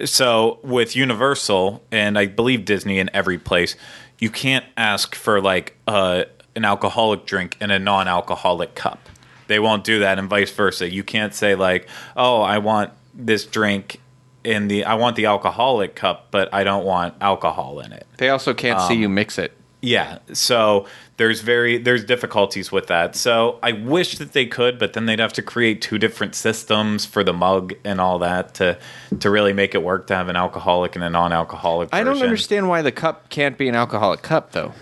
so 0.04 0.60
with 0.64 0.96
Universal 0.96 1.84
and 1.92 2.18
I 2.18 2.28
believe 2.28 2.66
Disney 2.66 3.00
in 3.00 3.10
every 3.14 3.38
place, 3.38 3.76
you 4.20 4.30
can't 4.30 4.66
ask 4.78 5.16
for 5.16 5.42
like 5.42 5.76
uh, 5.88 6.26
an 6.56 6.66
alcoholic 6.66 7.26
drink 7.26 7.58
in 7.62 7.72
a 7.72 7.80
non-alcoholic 7.80 8.76
cup. 8.76 9.00
They 9.48 9.60
won't 9.60 9.84
do 9.84 10.00
that, 10.00 10.18
and 10.18 10.30
vice 10.30 10.52
versa. 10.52 10.90
You 10.90 11.04
can't 11.04 11.34
say 11.34 11.54
like, 11.56 11.88
"Oh, 12.18 12.42
I 12.42 12.58
want 12.58 12.92
this 13.14 13.46
drink 13.46 14.00
in 14.44 14.68
the 14.68 14.86
I 14.86 14.96
want 14.96 15.16
the 15.16 15.26
alcoholic 15.28 15.96
cup, 15.96 16.28
but 16.32 16.52
I 16.54 16.64
don't 16.64 16.84
want 16.84 17.14
alcohol 17.22 17.80
in 17.80 17.92
it." 17.92 18.08
They 18.18 18.30
also 18.30 18.54
can't 18.54 18.80
Um, 18.80 18.88
see 18.88 18.96
you 18.96 19.08
mix 19.10 19.38
it. 19.38 19.56
Yeah, 19.86 20.18
so 20.34 20.88
there's 21.18 21.42
very 21.42 21.78
there's 21.78 22.04
difficulties 22.04 22.72
with 22.72 22.88
that. 22.88 23.16
So 23.16 23.60
I 23.62 23.72
wish 23.72 24.18
that 24.18 24.34
they 24.34 24.46
could, 24.46 24.80
but 24.80 24.94
then 24.94 25.06
they'd 25.06 25.20
have 25.20 25.34
to 25.34 25.42
create 25.42 25.82
two 25.82 26.00
different 26.00 26.34
systems 26.34 27.06
for 27.06 27.24
the 27.24 27.34
mug 27.34 27.74
and 27.84 28.02
all 28.02 28.18
that 28.20 28.56
to 28.56 28.78
to 29.20 29.30
really 29.30 29.54
make 29.54 29.76
it 29.76 29.84
work 29.84 30.08
to 30.08 30.16
have 30.16 30.28
an 30.28 30.36
alcoholic 30.36 30.96
and 30.96 31.04
a 31.04 31.10
non-alcoholic. 31.10 31.90
I 31.94 32.04
don't 32.04 32.22
understand 32.22 32.68
why 32.68 32.82
the 32.82 32.92
cup 32.92 33.30
can't 33.30 33.58
be 33.58 33.70
an 33.70 33.76
alcoholic 33.76 34.22
cup, 34.24 34.54
though. 34.54 34.74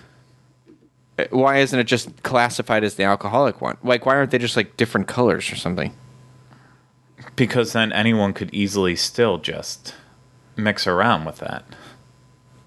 Uh, 1.19 1.25
Why 1.29 1.57
isn't 1.57 1.77
it 1.77 1.83
just 1.83 2.23
classified 2.23 2.83
as 2.83 2.95
the 2.95 3.03
alcoholic 3.03 3.61
one? 3.61 3.77
Like, 3.83 4.05
why 4.05 4.15
aren't 4.15 4.31
they 4.31 4.37
just 4.39 4.55
like 4.55 4.77
different 4.77 5.07
colors 5.07 5.51
or 5.51 5.55
something? 5.55 5.93
because 7.35 7.73
then 7.73 7.91
anyone 7.91 8.33
could 8.33 8.53
easily 8.53 8.95
still 8.95 9.37
just 9.37 9.95
mix 10.55 10.85
around 10.87 11.25
with 11.25 11.37
that. 11.37 11.63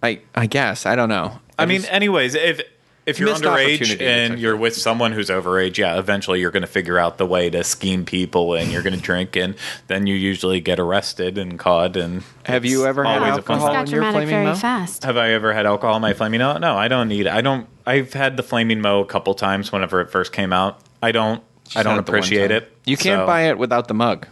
I 0.02 0.20
I 0.34 0.46
guess 0.46 0.86
I 0.86 0.94
don't 0.96 1.08
know. 1.08 1.40
I 1.58 1.66
mean, 1.66 1.80
just- 1.80 1.92
anyways, 1.92 2.34
if 2.34 2.60
if 3.06 3.20
you're 3.20 3.28
underage 3.28 4.00
and 4.00 4.36
you're 4.36 4.56
with 4.56 4.74
someone 4.74 5.12
who's 5.12 5.28
overage, 5.30 5.76
yeah, 5.78 5.96
eventually 5.96 6.40
you're 6.40 6.50
going 6.50 6.62
to 6.62 6.66
figure 6.66 6.98
out 6.98 7.18
the 7.18 7.26
way 7.26 7.48
to 7.48 7.62
scheme 7.62 8.04
people, 8.04 8.54
and 8.54 8.72
you're 8.72 8.82
going 8.82 8.96
to 8.96 9.00
drink, 9.00 9.36
and 9.36 9.54
then 9.86 10.08
you 10.08 10.16
usually 10.16 10.58
get 10.60 10.80
arrested 10.80 11.38
and 11.38 11.56
caught. 11.56 11.96
And 11.96 12.24
Have 12.46 12.64
you 12.64 12.84
ever 12.84 13.04
had 13.04 13.18
always 13.22 13.34
a 13.34 13.36
This 13.36 13.44
fun 13.46 13.58
alcohol? 13.58 13.74
got 13.74 13.86
in 13.86 13.92
your 13.92 14.00
dramatic 14.00 14.14
Flaming 14.16 14.28
very 14.34 14.44
Moe? 14.46 14.54
fast. 14.56 15.04
Have 15.04 15.16
I 15.16 15.30
ever 15.30 15.52
had 15.52 15.66
alcohol 15.66 15.94
in 15.94 16.02
my 16.02 16.14
flaming 16.14 16.40
Moe? 16.40 16.58
No, 16.58 16.76
I 16.76 16.88
don't 16.88 17.06
need. 17.06 17.26
it. 17.26 17.32
I 17.32 17.42
don't. 17.42 17.68
I've 17.86 18.12
had 18.12 18.36
the 18.36 18.42
flaming 18.42 18.80
Moe 18.80 19.00
a 19.02 19.06
couple 19.06 19.34
times 19.34 19.70
whenever 19.70 20.00
it 20.00 20.10
first 20.10 20.32
came 20.32 20.52
out. 20.52 20.80
I 21.00 21.12
don't. 21.12 21.44
I 21.76 21.84
don't 21.84 21.92
had 21.92 22.00
it 22.00 22.06
the 22.06 22.12
one 22.12 22.18
appreciate 22.18 22.50
it. 22.50 22.76
You 22.86 22.96
can't 22.96 23.20
so- 23.20 23.26
buy 23.26 23.42
it 23.42 23.56
without 23.56 23.86
the 23.86 23.94
mug. 23.94 24.26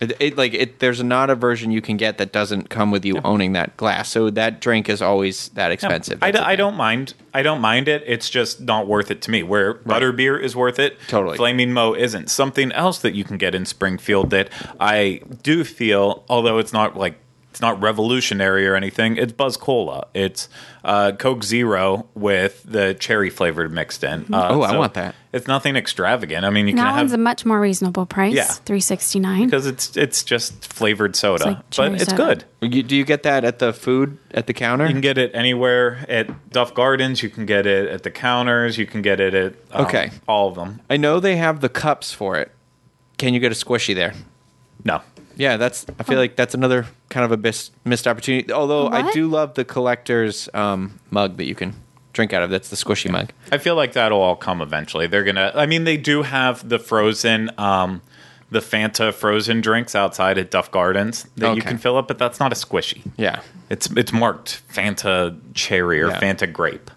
It, 0.00 0.12
it 0.20 0.36
like 0.36 0.52
it. 0.54 0.78
There's 0.78 1.02
not 1.02 1.30
a 1.30 1.34
version 1.34 1.70
you 1.70 1.80
can 1.80 1.96
get 1.96 2.18
that 2.18 2.32
doesn't 2.32 2.68
come 2.68 2.90
with 2.90 3.04
you 3.04 3.20
owning 3.24 3.52
that 3.54 3.76
glass. 3.76 4.10
So 4.10 4.30
that 4.30 4.60
drink 4.60 4.88
is 4.88 5.00
always 5.00 5.48
that 5.50 5.72
expensive. 5.72 6.22
I, 6.22 6.30
That's 6.30 6.44
d- 6.44 6.50
I 6.50 6.56
don't 6.56 6.76
mind. 6.76 7.14
I 7.32 7.42
don't 7.42 7.60
mind 7.60 7.88
it. 7.88 8.02
It's 8.06 8.28
just 8.28 8.60
not 8.60 8.86
worth 8.86 9.10
it 9.10 9.22
to 9.22 9.30
me. 9.30 9.42
Where 9.42 9.74
butterbeer 9.74 10.40
is 10.40 10.54
worth 10.54 10.78
it, 10.78 10.98
Totally. 11.08 11.36
Flaming 11.36 11.72
Moe 11.72 11.94
isn't. 11.94 12.30
Something 12.30 12.72
else 12.72 12.98
that 12.98 13.14
you 13.14 13.24
can 13.24 13.38
get 13.38 13.54
in 13.54 13.64
Springfield 13.64 14.30
that 14.30 14.50
I 14.80 15.22
do 15.42 15.64
feel, 15.64 16.24
although 16.28 16.58
it's 16.58 16.72
not 16.72 16.96
like 16.96 17.18
it's 17.56 17.62
not 17.62 17.80
revolutionary 17.80 18.68
or 18.68 18.74
anything. 18.76 19.16
It's 19.16 19.32
Buzz 19.32 19.56
Cola. 19.56 20.08
It's 20.12 20.50
uh, 20.84 21.12
Coke 21.12 21.42
Zero 21.42 22.06
with 22.14 22.62
the 22.66 22.92
cherry 22.92 23.30
flavored 23.30 23.72
mixed 23.72 24.04
in. 24.04 24.26
Uh, 24.34 24.48
Oh, 24.50 24.62
I 24.62 24.72
so 24.72 24.78
want 24.78 24.92
that. 24.92 25.14
It's 25.32 25.46
nothing 25.46 25.74
extravagant. 25.74 26.44
I 26.44 26.50
mean, 26.50 26.68
you 26.68 26.74
that 26.76 26.84
can 26.84 26.96
one's 26.96 27.12
have 27.12 27.18
a 27.18 27.22
much 27.22 27.46
more 27.46 27.58
reasonable 27.58 28.04
price. 28.04 28.34
Yeah. 28.34 28.44
three 28.44 28.80
sixty 28.80 29.18
nine. 29.20 29.46
because 29.46 29.64
it's 29.64 29.96
it's 29.96 30.22
just 30.22 30.70
flavored 30.70 31.16
soda, 31.16 31.46
like 31.46 31.56
but 31.74 31.92
it's 31.94 32.10
soda. 32.10 32.44
good. 32.60 32.70
You, 32.74 32.82
do 32.82 32.94
you 32.94 33.04
get 33.06 33.22
that 33.22 33.42
at 33.44 33.58
the 33.58 33.72
food 33.72 34.18
at 34.32 34.46
the 34.46 34.52
counter? 34.52 34.84
You 34.84 34.92
can 34.92 35.00
get 35.00 35.16
it 35.16 35.30
anywhere 35.34 36.04
at 36.10 36.50
Duff 36.50 36.74
Gardens. 36.74 37.22
You 37.22 37.30
can 37.30 37.46
get 37.46 37.64
it 37.66 37.88
at 37.88 38.02
the 38.02 38.10
counters. 38.10 38.76
You 38.76 38.84
can 38.84 39.00
get 39.00 39.18
it 39.18 39.32
at 39.32 39.54
um, 39.72 39.86
Okay. 39.86 40.10
all 40.28 40.48
of 40.48 40.56
them. 40.56 40.82
I 40.90 40.98
know 40.98 41.20
they 41.20 41.36
have 41.36 41.62
the 41.62 41.70
cups 41.70 42.12
for 42.12 42.36
it. 42.36 42.52
Can 43.16 43.32
you 43.32 43.40
get 43.40 43.50
a 43.50 43.54
Squishee 43.54 43.94
there? 43.94 44.12
No, 44.84 45.00
Yeah, 45.36 45.56
that's. 45.56 45.86
I 45.98 46.02
feel 46.02 46.18
like 46.18 46.36
that's 46.36 46.54
another 46.54 46.86
kind 47.10 47.24
of 47.24 47.32
a 47.32 47.36
bis- 47.36 47.70
missed 47.84 48.06
opportunity. 48.08 48.52
Although 48.52 48.88
I 48.88 49.02
What? 49.02 49.14
do 49.14 49.28
love 49.28 49.54
the 49.54 49.64
collector's 49.64 50.48
um, 50.54 50.98
mug 51.10 51.36
that 51.36 51.44
you 51.44 51.54
can 51.54 51.74
drink 52.12 52.32
out 52.32 52.42
of. 52.42 52.50
That's 52.50 52.70
the 52.70 52.76
Squishee 52.76 53.10
mug. 53.10 53.30
I 53.52 53.58
feel 53.58 53.74
like 53.76 53.92
that'll 53.92 54.20
all 54.20 54.36
come 54.36 54.62
eventually. 54.62 55.06
They're 55.06 55.24
gonna. 55.24 55.52
I 55.54 55.66
mean, 55.66 55.84
they 55.84 55.96
do 55.98 56.22
have 56.22 56.66
the 56.68 56.78
frozen, 56.78 57.50
um, 57.58 58.00
the 58.50 58.60
Fanta 58.60 59.12
frozen 59.12 59.60
drinks 59.60 59.94
outside 59.94 60.38
at 60.38 60.50
Duff 60.50 60.70
Gardens 60.70 61.26
that 61.36 61.46
you 61.54 61.60
Okay. 61.60 61.68
can 61.70 61.78
fill 61.78 61.96
up, 61.98 62.08
but 62.08 62.16
that's 62.18 62.40
not 62.40 62.52
a 62.52 62.56
Squishee. 62.56 63.02
Yeah. 63.18 63.40
It's 63.68 63.90
it's 63.90 64.12
marked 64.12 64.62
Fanta 64.72 65.36
cherry 65.54 66.00
or 66.00 66.08
Yeah. 66.08 66.20
Fanta 66.20 66.50
grape. 66.50 66.90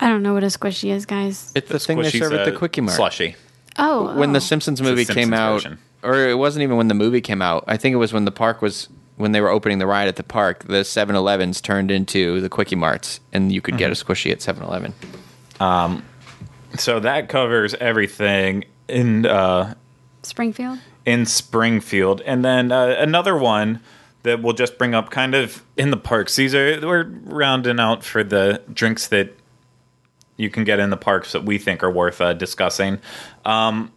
I 0.00 0.08
don't 0.08 0.22
know 0.22 0.34
what 0.34 0.44
a 0.44 0.48
Squishee 0.48 0.90
is, 0.92 1.04
guys. 1.06 1.52
It's 1.54 1.68
the, 1.70 1.78
thing 1.78 1.98
they 1.98 2.04
Squishee's 2.10 2.18
serve 2.20 2.32
at 2.34 2.44
the 2.46 2.54
a 2.54 2.58
Kwik-E-Mart. 2.58 2.96
Slushy. 2.96 3.34
oh, 3.78 4.14
when 4.18 4.32
the 4.32 4.36
oh. 4.36 4.40
Simpsons 4.40 4.78
a 4.80 4.82
movie 4.82 5.04
came 5.06 5.14
Simpsons 5.30 5.32
out, 5.34 5.52
version. 5.54 5.78
Or 6.02 6.14
it 6.28 6.38
wasn't 6.38 6.62
even 6.62 6.76
when 6.76 6.88
the 6.88 6.94
movie 6.94 7.20
came 7.20 7.42
out. 7.42 7.64
I 7.66 7.76
think 7.76 7.92
it 7.94 7.96
was 7.96 8.12
when 8.12 8.24
the 8.24 8.30
park 8.32 8.62
was 8.62 8.88
when 9.16 9.32
they 9.32 9.40
were 9.40 9.48
opening 9.48 9.78
the 9.78 9.86
ride 9.86 10.08
at 10.08 10.16
the 10.16 10.22
park. 10.22 10.64
The 10.64 10.82
7-Elevens 10.82 11.60
turned 11.62 11.90
into 11.90 12.40
the 12.40 12.48
Kwik-E-Marts, 12.50 13.20
and 13.32 13.50
you 13.50 13.60
could 13.62 13.78
get 13.78 13.90
a 13.90 13.94
Mm-hmm. 13.94 14.12
Squishee 14.12 14.30
at 14.30 14.38
7-Eleven. 14.40 14.92
So 16.78 17.00
that 17.00 17.28
covers 17.28 17.74
everything 17.74 18.64
in 18.88 19.24
uh, 19.26 19.74
Springfield. 20.22 20.78
in 21.06 21.24
Springfield, 21.24 22.20
and 22.26 22.44
then 22.44 22.70
uh, 22.70 22.94
another 22.98 23.36
one 23.36 23.80
that 24.24 24.42
we'll 24.42 24.52
just 24.52 24.76
bring 24.76 24.94
up, 24.94 25.08
kind 25.10 25.34
of 25.34 25.62
in 25.76 25.90
the 25.90 25.96
parks. 25.96 26.36
These 26.36 26.54
are 26.54 26.78
we're 26.86 27.04
rounding 27.24 27.80
out 27.80 28.04
for 28.04 28.22
the 28.22 28.60
drinks 28.72 29.06
that 29.08 29.32
you 30.36 30.50
can 30.50 30.64
get 30.64 30.78
in 30.78 30.90
the 30.90 30.96
parks 30.98 31.32
that 31.32 31.44
we 31.44 31.56
think 31.58 31.82
are 31.82 31.90
worth 31.90 32.20
uh, 32.20 32.34
discussing. 32.34 32.98
Um, 33.46 33.90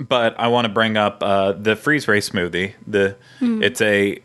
but 0.00 0.38
I 0.40 0.48
want 0.48 0.64
to 0.64 0.68
bring 0.72 0.96
up 0.96 1.22
uh, 1.22 1.52
the 1.52 1.76
freeze 1.76 2.08
ray 2.08 2.20
smoothie. 2.20 2.72
The 2.86 3.16
it's 3.40 3.80
a 3.80 4.18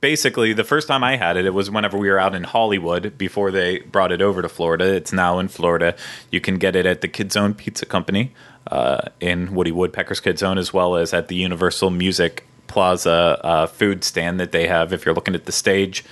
basically 0.00 0.52
the 0.52 0.64
first 0.64 0.88
time 0.88 1.04
I 1.04 1.16
had 1.16 1.36
it, 1.36 1.44
it 1.46 1.54
was 1.54 1.70
whenever 1.70 1.96
we 1.98 2.08
were 2.10 2.18
out 2.18 2.34
in 2.34 2.44
Hollywood 2.44 3.16
before 3.18 3.50
they 3.50 3.78
brought 3.80 4.12
it 4.12 4.20
over 4.22 4.42
to 4.42 4.48
Florida. 4.48 4.94
It's 4.94 5.12
now 5.12 5.38
in 5.38 5.48
Florida. 5.48 5.94
You 6.30 6.40
can 6.40 6.58
get 6.58 6.74
it 6.76 6.86
at 6.86 7.00
the 7.00 7.08
Kids 7.08 7.34
Zone 7.34 7.54
Pizza 7.54 7.86
Company 7.86 8.32
uh, 8.70 9.02
in 9.20 9.54
Woody 9.54 9.72
Woodpecker's 9.72 10.20
Kids 10.20 10.40
Zone, 10.40 10.58
as 10.58 10.72
well 10.72 10.96
as 10.96 11.12
at 11.14 11.28
the 11.28 11.36
Universal 11.36 11.90
Music 11.90 12.44
Plaza 12.66 13.38
uh, 13.44 13.66
food 13.66 14.04
stand 14.04 14.40
that 14.40 14.52
they 14.52 14.66
have. 14.66 14.92
If 14.92 15.04
you're 15.04 15.14
looking 15.14 15.34
at 15.34 15.44
the 15.44 15.52
stage, 15.52 16.04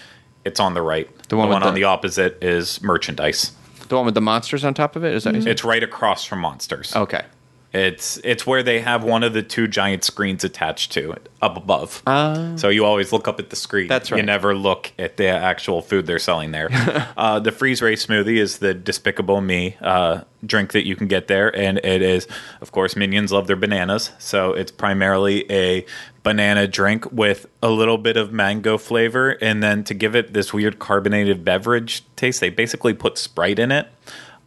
it's 0.44 0.60
on 0.60 0.74
the 0.74 0.82
right. 0.82 1.08
The 1.28 1.36
one 1.36 1.48
one, 1.48 1.62
on 1.62 1.74
the- 1.74 1.80
the 1.80 1.84
opposite 1.84 2.42
is 2.42 2.80
merchandise. 2.82 3.52
The 3.88 3.96
one 3.96 4.04
with 4.06 4.14
the 4.14 4.20
monsters 4.20 4.64
on 4.64 4.74
top 4.74 4.96
of 4.96 5.04
it. 5.04 5.12
Is 5.14 5.24
that? 5.24 5.34
It's 5.34 5.64
right 5.64 5.82
across 5.82 6.24
from 6.24 6.38
Monsters. 6.40 6.94
okay. 6.96 7.24
It's 7.72 8.18
it's 8.22 8.46
where 8.46 8.62
they 8.62 8.80
have 8.80 9.02
one 9.02 9.22
of 9.22 9.32
the 9.32 9.42
two 9.42 9.66
giant 9.66 10.04
screens 10.04 10.44
attached 10.44 10.92
to 10.92 11.12
it 11.12 11.30
up 11.40 11.56
above. 11.56 12.02
Uh, 12.06 12.56
so 12.56 12.68
you 12.68 12.84
always 12.84 13.12
look 13.12 13.26
up 13.26 13.38
at 13.38 13.48
the 13.48 13.56
screen. 13.56 13.88
That's 13.88 14.10
right. 14.10 14.18
You 14.18 14.22
never 14.22 14.54
look 14.54 14.92
at 14.98 15.16
the 15.16 15.28
actual 15.28 15.80
food 15.80 16.06
they're 16.06 16.18
selling 16.18 16.50
there. 16.50 16.68
uh, 17.16 17.40
the 17.40 17.50
freeze 17.50 17.80
ray 17.80 17.94
smoothie 17.94 18.36
is 18.36 18.58
the 18.58 18.74
Despicable 18.74 19.40
Me 19.40 19.76
uh, 19.80 20.22
drink 20.44 20.72
that 20.72 20.86
you 20.86 20.96
can 20.96 21.06
get 21.06 21.28
there, 21.28 21.54
and 21.56 21.78
it 21.78 22.02
is, 22.02 22.28
of 22.60 22.72
course, 22.72 22.94
minions 22.94 23.32
love 23.32 23.46
their 23.46 23.56
bananas, 23.56 24.10
so 24.18 24.52
it's 24.52 24.70
primarily 24.70 25.50
a 25.50 25.86
banana 26.22 26.68
drink 26.68 27.10
with 27.10 27.46
a 27.62 27.70
little 27.70 27.98
bit 27.98 28.18
of 28.18 28.32
mango 28.32 28.76
flavor, 28.76 29.30
and 29.40 29.62
then 29.62 29.82
to 29.84 29.94
give 29.94 30.14
it 30.14 30.34
this 30.34 30.52
weird 30.52 30.78
carbonated 30.78 31.42
beverage 31.42 32.04
taste, 32.16 32.40
they 32.40 32.50
basically 32.50 32.92
put 32.92 33.16
Sprite 33.16 33.58
in 33.58 33.72
it. 33.72 33.88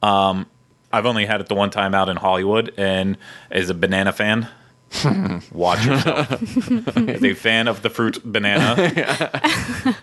Um, 0.04 0.46
I've 0.96 1.06
only 1.06 1.26
had 1.26 1.42
it 1.42 1.48
the 1.48 1.56
one 1.56 1.70
time 1.70 1.94
out 1.94 2.10
in 2.10 2.18
Hollywood, 2.18 2.74
and 2.78 3.18
as 3.52 3.70
a 3.70 3.74
banana 3.74 4.14
fan, 4.14 4.48
watch 5.52 5.86
yourself. 5.86 6.32
as 6.98 7.24
a 7.24 7.34
fan 7.34 7.68
of 7.68 7.82
the 7.82 7.90
fruit 7.90 8.20
banana, 8.24 8.76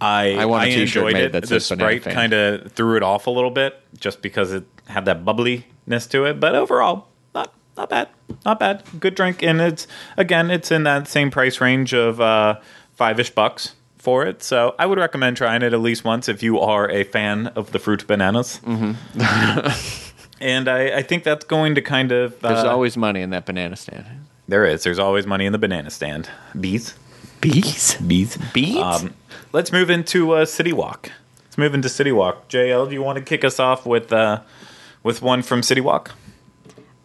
I 0.00 0.36
I 0.38 0.46
want 0.46 0.64
a 0.64 0.66
I 0.66 0.70
t-shirt 0.70 0.80
enjoyed 1.02 1.12
made 1.14 1.24
it. 1.24 1.32
that 1.32 1.40
The 1.42 1.46
says 1.60 1.68
banana 1.68 1.82
Sprite 1.90 2.04
fan. 2.04 2.14
kind 2.14 2.32
of 2.32 2.72
threw 2.72 2.96
it 2.96 3.02
off 3.02 3.26
a 3.26 3.30
little 3.30 3.50
bit, 3.50 3.80
just 3.98 4.22
because 4.22 4.52
it 4.52 4.64
had 4.86 5.04
that 5.06 5.24
bubbliness 5.24 6.08
to 6.10 6.24
it. 6.24 6.40
But 6.40 6.54
overall, 6.54 7.08
not 7.34 7.52
not 7.76 7.90
bad, 7.90 8.08
not 8.44 8.58
bad. 8.58 8.82
Good 8.98 9.14
drink, 9.14 9.42
and 9.42 9.60
it's 9.60 9.86
again, 10.16 10.50
it's 10.50 10.70
in 10.70 10.84
that 10.84 11.08
same 11.08 11.30
price 11.30 11.60
range 11.60 11.92
of 11.92 12.20
uh, 12.20 12.60
five 12.94 13.20
ish 13.20 13.30
bucks 13.30 13.74
for 14.00 14.24
it. 14.26 14.42
So 14.42 14.74
I 14.78 14.86
would 14.86 14.98
recommend 14.98 15.36
trying 15.36 15.62
it 15.62 15.72
at 15.72 15.80
least 15.80 16.04
once 16.04 16.28
if 16.28 16.42
you 16.42 16.58
are 16.60 16.90
a 16.90 17.04
fan 17.04 17.48
of 17.48 17.72
the 17.72 17.78
fruit 17.78 18.06
bananas. 18.06 18.60
Mm-hmm. 18.64 20.00
and 20.40 20.68
I, 20.68 20.98
I 20.98 21.02
think 21.02 21.24
that's 21.24 21.44
going 21.44 21.74
to 21.74 21.82
kind 21.82 22.12
of 22.12 22.40
There's 22.40 22.64
uh, 22.64 22.70
always 22.70 22.96
money 22.96 23.20
in 23.20 23.30
that 23.30 23.46
banana 23.46 23.76
stand. 23.76 24.06
there 24.48 24.64
is. 24.64 24.82
There's 24.84 24.98
always 24.98 25.26
money 25.26 25.46
in 25.46 25.52
the 25.52 25.58
banana 25.58 25.90
stand. 25.90 26.28
Bees, 26.58 26.94
Bees. 27.40 27.96
bees, 27.96 28.36
Bees? 28.52 28.76
Um, 28.78 29.14
let's 29.52 29.72
move 29.72 29.90
into 29.90 30.32
uh, 30.32 30.44
City 30.46 30.72
Walk. 30.72 31.10
Let's 31.44 31.58
move 31.58 31.74
into 31.74 31.88
City 31.88 32.12
Walk. 32.12 32.48
JL, 32.48 32.88
do 32.88 32.94
you 32.94 33.02
want 33.02 33.18
to 33.18 33.24
kick 33.24 33.44
us 33.44 33.58
off 33.60 33.84
with 33.84 34.12
uh, 34.12 34.40
with 35.02 35.20
one 35.20 35.42
from 35.42 35.62
City 35.62 35.80
Walk? 35.80 36.12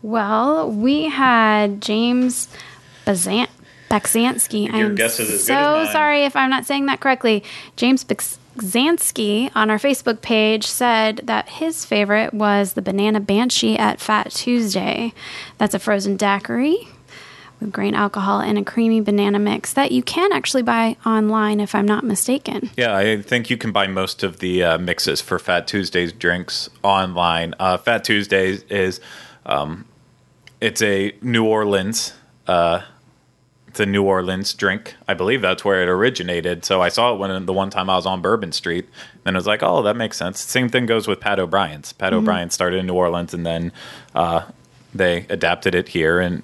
Well, 0.01 0.71
we 0.71 1.05
had 1.09 1.81
James 1.81 2.47
Bazan- 3.05 3.47
Beksansky. 3.89 4.67
Your 4.67 4.87
I'm 4.87 4.95
guess 4.95 5.19
is 5.19 5.29
as 5.29 5.39
good 5.41 5.45
so 5.47 5.53
as 5.53 5.85
mine. 5.85 5.93
sorry 5.93 6.23
if 6.25 6.35
I'm 6.35 6.49
not 6.49 6.65
saying 6.65 6.87
that 6.87 6.99
correctly. 6.99 7.43
James 7.75 8.03
Beksansky 8.03 9.51
on 9.55 9.69
our 9.69 9.77
Facebook 9.77 10.21
page 10.21 10.65
said 10.65 11.21
that 11.23 11.49
his 11.49 11.85
favorite 11.85 12.33
was 12.33 12.73
the 12.73 12.81
Banana 12.81 13.19
Banshee 13.19 13.77
at 13.77 13.99
Fat 13.99 14.31
Tuesday. 14.31 15.13
That's 15.57 15.73
a 15.73 15.79
frozen 15.79 16.17
daiquiri 16.17 16.87
with 17.59 17.71
grain 17.71 17.95
alcohol 17.95 18.41
and 18.41 18.57
a 18.57 18.63
creamy 18.63 19.01
banana 19.01 19.39
mix 19.39 19.73
that 19.73 19.91
you 19.91 20.03
can 20.03 20.33
actually 20.33 20.61
buy 20.63 20.97
online 21.05 21.59
if 21.59 21.73
I'm 21.73 21.85
not 21.85 22.03
mistaken. 22.03 22.69
Yeah, 22.75 22.95
I 22.95 23.21
think 23.21 23.49
you 23.49 23.57
can 23.57 23.71
buy 23.71 23.87
most 23.87 24.23
of 24.23 24.39
the 24.39 24.63
uh, 24.63 24.77
mixes 24.77 25.21
for 25.21 25.39
Fat 25.39 25.67
Tuesdays 25.67 26.11
drinks 26.11 26.69
online. 26.83 27.55
Uh, 27.59 27.77
Fat 27.77 28.03
Tuesdays 28.03 28.63
is 28.63 28.99
um, 29.45 29.85
it's 30.59 30.81
a 30.81 31.15
New 31.21 31.45
Orleans 31.45 32.13
uh, 32.47 32.81
it's 33.75 33.81
a 33.81 33.85
New 33.85 34.03
Orleans 34.03 34.53
drink. 34.53 34.95
I 35.05 35.15
believe 35.15 35.41
that's 35.41 35.65
where 35.65 35.83
it 35.83 35.89
originated. 35.89 36.63
So 36.63 36.81
I 36.81 36.87
saw 36.87 37.13
it 37.13 37.17
when 37.17 37.45
the 37.45 37.51
one 37.51 37.69
time 37.69 37.89
I 37.89 37.97
was 37.97 38.05
on 38.05 38.21
Bourbon 38.21 38.53
Street. 38.53 38.87
and 39.25 39.35
I 39.35 39.37
was 39.37 39.45
like, 39.45 39.61
oh, 39.63 39.81
that 39.81 39.97
makes 39.97 40.15
sense. 40.15 40.39
Same 40.39 40.69
thing 40.69 40.85
goes 40.85 41.09
with 41.09 41.19
Pat 41.19 41.39
O'Brien's. 41.39 41.91
Pat 41.91 42.13
O'Brien 42.13 42.49
started 42.51 42.77
in 42.77 42.85
New 42.85 42.93
Orleans 42.93 43.33
and 43.33 43.45
then 43.45 43.73
uh, 44.13 44.45
they 44.93 45.25
adapted 45.29 45.75
it 45.75 45.89
here 45.89 46.21
and. 46.21 46.41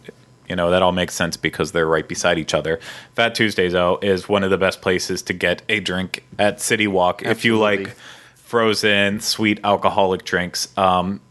You 0.49 0.57
know, 0.57 0.69
that 0.71 0.81
all 0.81 0.91
makes 0.91 1.15
sense 1.15 1.37
because 1.37 1.71
they're 1.71 1.87
right 1.87 2.05
beside 2.05 2.37
each 2.37 2.53
other. 2.53 2.81
Fat 3.15 3.35
Tuesdays, 3.35 3.71
though, 3.71 3.99
is 4.01 4.27
one 4.27 4.43
of 4.43 4.49
the 4.49 4.57
best 4.57 4.81
places 4.81 5.21
to 5.21 5.33
get 5.33 5.61
a 5.69 5.79
drink 5.79 6.25
at 6.37 6.59
City 6.59 6.87
Walk 6.87 7.23
if 7.23 7.45
you 7.45 7.57
like 7.57 7.95
frozen, 8.35 9.21
sweet 9.21 9.61
alcoholic 9.63 10.25
drinks. 10.25 10.77
Um, 10.77 11.21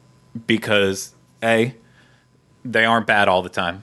because, 0.46 1.14
A, 1.42 1.74
they 2.64 2.86
aren't 2.86 3.06
bad 3.06 3.28
all 3.28 3.42
the 3.42 3.50
time. 3.50 3.82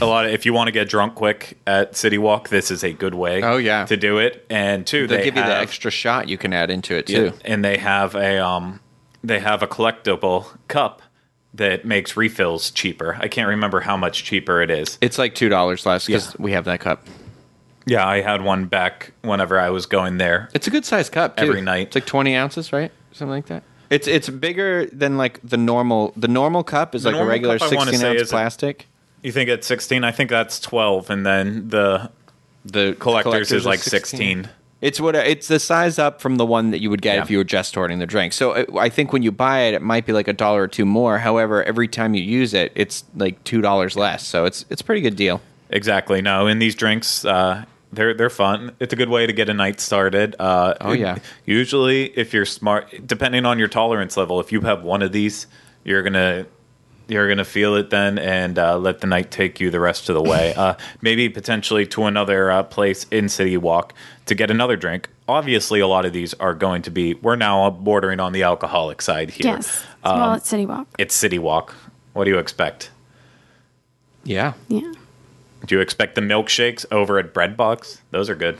A 0.00 0.06
lot 0.06 0.24
of 0.26 0.32
if 0.32 0.46
you 0.46 0.52
want 0.52 0.68
to 0.68 0.72
get 0.72 0.88
drunk 0.88 1.14
quick 1.14 1.58
at 1.66 1.96
City 1.96 2.18
Walk, 2.18 2.48
this 2.48 2.70
is 2.70 2.82
a 2.84 2.92
good 2.92 3.14
way. 3.14 3.42
Oh, 3.42 3.56
yeah. 3.56 3.84
to 3.86 3.96
do 3.96 4.18
it. 4.18 4.44
And 4.50 4.86
two, 4.86 5.06
They'll 5.06 5.18
they 5.18 5.24
give 5.24 5.36
you 5.36 5.42
the 5.42 5.56
extra 5.56 5.90
shot 5.90 6.28
you 6.28 6.38
can 6.38 6.52
add 6.52 6.70
into 6.70 6.94
it 6.96 7.08
Yeah, 7.10 7.30
too. 7.30 7.32
and 7.44 7.64
they 7.64 7.76
have 7.78 8.14
a 8.14 8.38
um, 8.44 8.80
they 9.22 9.40
have 9.40 9.62
a 9.62 9.66
collectible 9.66 10.46
cup 10.68 11.02
that 11.54 11.84
makes 11.84 12.16
refills 12.16 12.70
cheaper. 12.70 13.16
I 13.20 13.28
can't 13.28 13.48
remember 13.48 13.80
how 13.80 13.96
much 13.96 14.24
cheaper 14.24 14.60
it 14.60 14.70
is. 14.70 14.98
It's 15.00 15.18
like 15.18 15.34
two 15.34 15.48
dollars 15.48 15.86
less 15.86 16.06
because 16.06 16.28
Yeah. 16.30 16.42
we 16.42 16.52
have 16.52 16.64
that 16.64 16.80
cup. 16.80 17.06
Yeah, 17.86 18.06
I 18.06 18.22
had 18.22 18.42
one 18.42 18.64
back 18.64 19.12
whenever 19.22 19.60
I 19.60 19.68
was 19.70 19.84
going 19.86 20.16
there. 20.16 20.48
It's 20.54 20.66
a 20.66 20.70
good 20.70 20.84
sized 20.86 21.12
cup 21.12 21.36
too. 21.36 21.44
Every 21.46 21.60
night. 21.60 21.88
It's 21.88 21.94
like 21.96 22.06
twenty 22.06 22.34
ounces, 22.34 22.72
right? 22.72 22.90
Something 23.12 23.30
like 23.30 23.46
that. 23.46 23.62
It's 23.90 24.08
it's 24.08 24.28
bigger 24.30 24.86
than 24.86 25.18
like 25.18 25.38
the 25.44 25.58
normal. 25.58 26.14
The 26.16 26.26
normal 26.26 26.64
cup 26.64 26.94
is 26.94 27.02
The 27.02 27.12
like 27.12 27.20
a 27.20 27.24
regular 27.26 27.58
sixteen 27.58 28.02
ounce 28.02 28.30
plastic. 28.30 28.86
You 29.24 29.32
think 29.32 29.48
it's 29.48 29.66
16? 29.66 30.04
I 30.04 30.12
think 30.12 30.30
that's 30.30 30.60
12, 30.60 31.10
and 31.10 31.24
then 31.26 31.68
the 31.70 32.10
The 32.64 32.94
collectors, 33.00 33.50
is 33.50 33.66
like 33.66 33.80
16. 33.80 34.48
It's 34.82 35.00
what 35.00 35.16
it's 35.16 35.48
the 35.48 35.58
size 35.58 35.98
up 35.98 36.20
from 36.20 36.36
the 36.36 36.44
one 36.44 36.70
that 36.72 36.80
you 36.80 36.90
would 36.90 37.00
get 37.00 37.14
Yeah. 37.16 37.22
if 37.22 37.30
you 37.30 37.38
were 37.38 37.44
just 37.44 37.74
ordering 37.76 38.00
the 38.00 38.06
drink. 38.06 38.34
So 38.34 38.52
uh, 38.52 38.64
I 38.78 38.90
think 38.90 39.14
when 39.14 39.22
you 39.22 39.32
buy 39.32 39.60
it, 39.62 39.72
it 39.74 39.80
might 39.80 40.04
be 40.04 40.12
like 40.12 40.28
a 40.28 40.34
dollar 40.34 40.64
or 40.64 40.68
two 40.68 40.84
more. 40.84 41.18
However, 41.18 41.64
every 41.64 41.88
time 41.88 42.12
you 42.12 42.22
use 42.22 42.52
it, 42.52 42.70
it's 42.74 43.02
like 43.16 43.42
two 43.44 43.62
dollars 43.62 43.96
less. 43.96 44.26
So 44.26 44.44
it's 44.44 44.66
it's 44.68 44.82
a 44.82 44.84
pretty 44.84 45.00
good 45.00 45.16
deal. 45.16 45.40
Exactly. 45.70 46.20
No, 46.20 46.46
in 46.46 46.58
these 46.58 46.74
drinks, 46.74 47.24
uh, 47.24 47.64
they're 47.94 48.12
they're 48.12 48.28
fun. 48.28 48.72
It's 48.78 48.92
a 48.92 48.96
good 48.96 49.08
way 49.08 49.26
to 49.26 49.32
get 49.32 49.48
a 49.48 49.54
night 49.54 49.80
started. 49.80 50.36
Uh, 50.38 50.74
Oh, 50.82 50.92
yeah. 50.92 51.16
Usually, 51.46 52.06
if 52.18 52.34
you're 52.34 52.44
smart, 52.44 53.06
depending 53.06 53.46
on 53.46 53.58
your 53.58 53.68
tolerance 53.68 54.18
level, 54.18 54.38
if 54.38 54.52
you 54.52 54.60
have 54.62 54.82
one 54.82 55.00
of 55.00 55.12
these, 55.12 55.46
you're 55.82 56.02
gonna 56.02 56.44
you're 57.08 57.28
gonna 57.28 57.44
feel 57.44 57.74
it 57.76 57.90
then, 57.90 58.18
and 58.18 58.58
uh, 58.58 58.78
let 58.78 59.00
the 59.00 59.06
night 59.06 59.30
take 59.30 59.60
you 59.60 59.70
the 59.70 59.80
rest 59.80 60.08
of 60.08 60.14
the 60.14 60.22
way. 60.22 60.54
Uh, 60.64 60.74
maybe 61.02 61.28
potentially 61.28 61.84
to 61.86 62.04
another 62.04 62.50
uh, 62.50 62.62
place 62.62 63.06
in 63.10 63.28
City 63.28 63.56
Walk 63.56 63.92
to 64.26 64.34
get 64.34 64.50
another 64.50 64.76
drink. 64.76 65.08
Obviously, 65.28 65.80
a 65.80 65.86
lot 65.86 66.04
of 66.06 66.12
these 66.12 66.32
are 66.34 66.54
going 66.54 66.82
to 66.82 66.90
be. 66.90 67.14
We're 67.14 67.36
now 67.36 67.70
bordering 67.70 68.20
on 68.20 68.32
the 68.32 68.42
alcoholic 68.44 69.02
side 69.02 69.30
here. 69.30 69.54
Yes. 69.54 69.84
Um, 70.04 70.20
well, 70.20 70.34
it's 70.34 70.48
City 70.48 70.64
Walk. 70.64 70.86
it's 70.98 71.14
City 71.14 71.38
Walk. 71.38 71.74
What 72.12 72.24
do 72.24 72.30
you 72.30 72.38
expect? 72.38 72.90
Yeah. 74.22 74.52
Yeah. 74.68 74.92
Do 75.66 75.74
you 75.74 75.80
expect 75.80 76.14
the 76.14 76.20
milkshakes 76.20 76.86
over 76.90 77.18
at 77.18 77.34
Breadbox? 77.34 78.00
Those 78.10 78.30
are 78.30 78.34
good. 78.34 78.58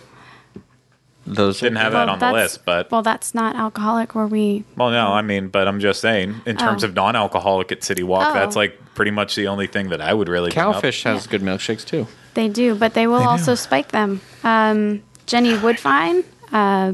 Those 1.27 1.61
Didn't 1.61 1.77
have 1.77 1.93
that 1.93 2.09
on 2.11 2.19
the 2.19 2.33
list, 2.33 2.65
but 2.67 2.91
well, 2.91 3.03
that's 3.03 3.35
not 3.35 3.57
alcoholic. 3.57 4.15
Where 4.15 4.27
we 4.27 4.65
well, 4.77 4.91
no, 4.91 5.09
I 5.13 5.23
mean, 5.23 5.49
but 5.49 5.67
I'm 5.67 5.81
just 5.81 6.01
saying, 6.01 6.35
in 6.45 6.57
terms 6.59 6.85
Oh. 6.85 6.89
of 6.89 6.95
non-alcoholic 6.95 7.73
at 7.73 7.83
City 7.83 8.03
Walk, 8.03 8.29
Oh. 8.31 8.35
that's 8.35 8.57
like 8.57 8.79
pretty 8.95 9.11
much 9.11 9.35
the 9.35 9.47
only 9.49 9.67
thing 9.67 9.89
that 9.89 10.01
I 10.03 10.13
would 10.13 10.29
really. 10.29 10.51
Cowfish 10.51 11.03
has 11.05 11.27
good 11.27 11.41
milkshakes 11.43 11.85
too. 11.85 12.07
they 12.35 12.49
do, 12.49 12.75
but 12.75 12.95
they 12.95 13.07
will 13.07 13.23
also 13.23 13.55
spike 13.55 13.89
them. 13.93 14.21
Um, 14.43 15.03
Jenny 15.27 15.55
Woodfine 15.55 16.25
uh, 16.53 16.93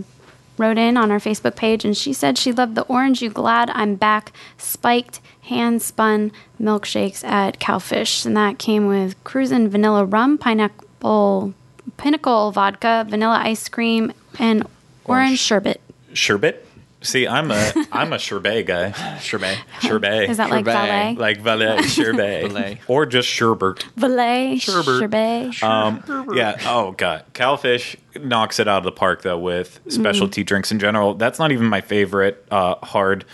wrote 0.58 0.78
in 0.78 0.96
on 0.96 1.10
our 1.10 1.18
Facebook 1.18 1.56
page, 1.56 1.84
and 1.84 1.96
she 1.96 2.12
said 2.12 2.38
she 2.38 2.52
loved 2.52 2.74
the 2.76 2.82
orange. 2.82 3.22
You 3.22 3.30
glad 3.30 3.70
I'm 3.70 3.96
back? 3.96 4.32
Spiked 4.58 5.20
hand 5.42 5.82
spun 5.82 6.30
milkshakes 6.62 7.24
at 7.24 7.58
Cowfish, 7.58 8.24
and 8.26 8.36
that 8.36 8.58
came 8.58 8.86
with 8.86 9.22
Cruzan 9.24 9.68
vanilla 9.68 10.04
rum, 10.04 10.38
pineapple, 10.38 11.54
pinnacle 11.96 12.52
vodka, 12.52 13.04
vanilla 13.08 13.40
ice 13.42 13.68
cream, 13.68 14.12
and 14.38 14.66
orange 15.04 15.38
sherbet. 15.38 15.80
Sherbet. 16.12 16.66
See, 17.02 17.26
I'm 17.26 17.50
a 17.50 17.72
I'm 17.92 18.12
a 18.12 18.18
sherbet 18.18 18.66
guy. 18.66 18.90
Sherbet. 19.20 19.56
Sherbet. 19.80 20.28
Is 20.28 20.36
that 20.36 20.50
like 20.50 20.66
valet? 20.66 21.14
like 21.16 21.40
valet 21.40 21.80
sherbet 21.86 22.48
Valet. 22.52 22.80
or 22.88 23.06
just 23.06 23.26
sherbet? 23.26 23.84
valet, 23.96 24.58
Sherbet. 24.58 25.54
sherbet. 25.54 25.62
Um, 25.62 26.02
yeah. 26.34 26.58
Oh 26.66 26.92
god, 26.92 27.24
Cowfish 27.32 27.96
knocks 28.22 28.58
it 28.60 28.68
out 28.68 28.78
of 28.78 28.84
the 28.84 28.92
park 28.92 29.22
though 29.22 29.38
with 29.38 29.80
specialty 29.88 30.44
drinks 30.44 30.70
in 30.70 30.78
general. 30.78 31.14
That's 31.14 31.38
not 31.38 31.52
even 31.52 31.66
my 31.66 31.80
favorite 31.80 32.44
uh, 32.50 32.74
hard 32.84 33.24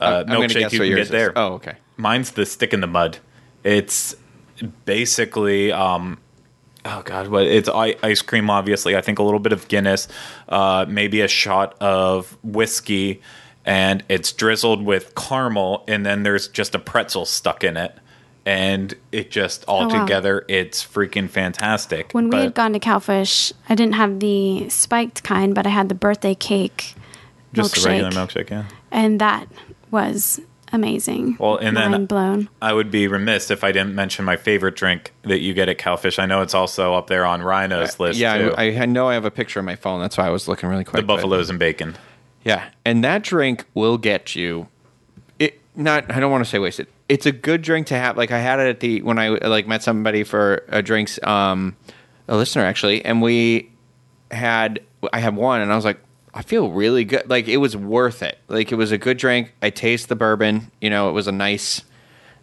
uh, 0.00 0.24
I'm 0.26 0.26
gonna 0.26 0.48
milkshake 0.48 0.58
guess 0.58 0.72
you 0.72 0.80
what 0.80 0.84
can 0.86 0.90
yours 0.96 0.96
get 0.96 1.02
is. 1.04 1.10
there. 1.10 1.32
Oh, 1.36 1.52
okay. 1.54 1.74
Mine's 1.96 2.32
the 2.32 2.44
stick 2.44 2.74
in 2.74 2.80
the 2.80 2.88
mud. 2.88 3.18
It's 3.62 4.16
basically 4.84 5.70
um 5.70 6.18
oh 6.84 7.02
god, 7.04 7.28
what 7.28 7.44
it's 7.46 7.68
ice 7.68 8.22
cream 8.22 8.50
obviously. 8.50 8.96
I 8.96 9.00
think 9.00 9.18
a 9.18 9.22
little 9.22 9.40
bit 9.40 9.52
of 9.52 9.68
Guinness, 9.68 10.08
uh 10.48 10.84
maybe 10.88 11.20
a 11.20 11.28
shot 11.28 11.76
of 11.80 12.36
whiskey 12.42 13.20
and 13.64 14.02
it's 14.08 14.32
drizzled 14.32 14.84
with 14.84 15.14
caramel 15.14 15.84
and 15.86 16.04
then 16.04 16.22
there's 16.24 16.48
just 16.48 16.74
a 16.74 16.78
pretzel 16.78 17.24
stuck 17.24 17.62
in 17.64 17.76
it. 17.76 17.94
And 18.44 18.92
it 19.12 19.30
just 19.30 19.64
all 19.68 19.84
Oh, 19.84 19.88
wow. 19.88 20.00
together, 20.04 20.44
it's 20.48 20.84
freaking 20.84 21.30
fantastic. 21.30 22.10
When 22.12 22.24
we 22.24 22.30
But- 22.30 22.42
had 22.42 22.54
gone 22.54 22.72
to 22.72 22.80
Cowfish, 22.80 23.52
I 23.68 23.76
didn't 23.76 23.94
have 23.94 24.18
the 24.18 24.68
spiked 24.68 25.22
kind, 25.22 25.54
but 25.54 25.64
I 25.64 25.70
had 25.70 25.88
the 25.88 25.94
birthday 25.94 26.34
cake 26.34 26.94
just 27.52 27.74
milkshake, 27.76 27.82
the 27.84 27.88
regular 27.88 28.10
milkshake, 28.10 28.50
yeah. 28.50 28.64
and 28.90 29.20
that 29.20 29.46
was 29.92 30.40
amazing. 30.72 31.36
Well, 31.38 31.56
and 31.56 31.76
then- 31.76 32.06
blown. 32.06 32.48
I 32.60 32.72
would 32.72 32.90
be 32.90 33.06
remiss 33.06 33.50
if 33.50 33.64
I 33.64 33.72
didn't 33.72 33.94
mention 33.94 34.24
my 34.24 34.36
favorite 34.36 34.76
drink 34.76 35.12
that 35.22 35.40
you 35.40 35.54
get 35.54 35.68
at 35.68 35.78
Cowfish. 35.78 36.18
I 36.18 36.26
know 36.26 36.42
it's 36.42 36.54
also 36.54 36.94
up 36.94 37.06
there 37.06 37.24
on 37.24 37.42
Rhino's 37.42 38.00
list 38.00 38.18
yeah, 38.18 38.36
too. 38.38 38.54
I, 38.56 38.64
I 38.82 38.86
know 38.86 39.08
I 39.08 39.14
have 39.14 39.24
a 39.24 39.30
picture 39.30 39.60
on 39.60 39.66
my 39.66 39.76
phone. 39.76 40.00
That's 40.00 40.16
why 40.16 40.26
I 40.26 40.30
was 40.30 40.48
looking 40.48 40.68
really 40.68 40.84
quick. 40.84 41.00
the 41.00 41.06
but- 41.06 41.16
buffaloes 41.16 41.50
and 41.50 41.58
bacon. 41.58 41.96
Yeah, 42.44 42.70
and 42.84 43.04
that 43.04 43.22
drink 43.22 43.64
will 43.74 43.98
get 43.98 44.34
you. 44.34 44.66
It 45.38 45.60
not. 45.76 46.10
I 46.10 46.18
don't 46.18 46.32
want 46.32 46.44
to 46.44 46.50
say 46.50 46.58
wasted. 46.58 46.88
It's 47.08 47.24
a 47.24 47.30
good 47.30 47.62
drink 47.62 47.86
to 47.88 47.94
have. 47.94 48.16
Like 48.16 48.32
I 48.32 48.38
had 48.38 48.58
it 48.58 48.66
at 48.68 48.80
the 48.80 49.00
when 49.02 49.16
I 49.18 49.28
like 49.28 49.68
met 49.68 49.82
somebody 49.84 50.24
for 50.24 50.64
uh, 50.68 50.80
drinks. 50.80 51.22
Um, 51.22 51.76
a 52.26 52.36
listener 52.36 52.64
actually, 52.64 53.04
and 53.04 53.22
we 53.22 53.70
had. 54.30 54.80
I 55.12 55.20
had 55.20 55.36
one, 55.36 55.60
and 55.60 55.72
I 55.72 55.76
was 55.76 55.84
like, 55.84 56.00
I 56.34 56.42
feel 56.42 56.70
really 56.70 57.04
good. 57.04 57.28
Like 57.28 57.46
it 57.48 57.58
was 57.58 57.76
worth 57.76 58.22
it. 58.22 58.38
Like 58.48 58.72
it 58.72 58.76
was 58.76 58.90
a 58.92 58.98
good 58.98 59.18
drink. 59.18 59.52
I 59.60 59.70
taste 59.70 60.08
the 60.08 60.16
bourbon. 60.16 60.70
You 60.80 60.88
know, 60.90 61.08
it 61.08 61.12
was 61.12 61.26
a 61.26 61.32
nice. 61.32 61.82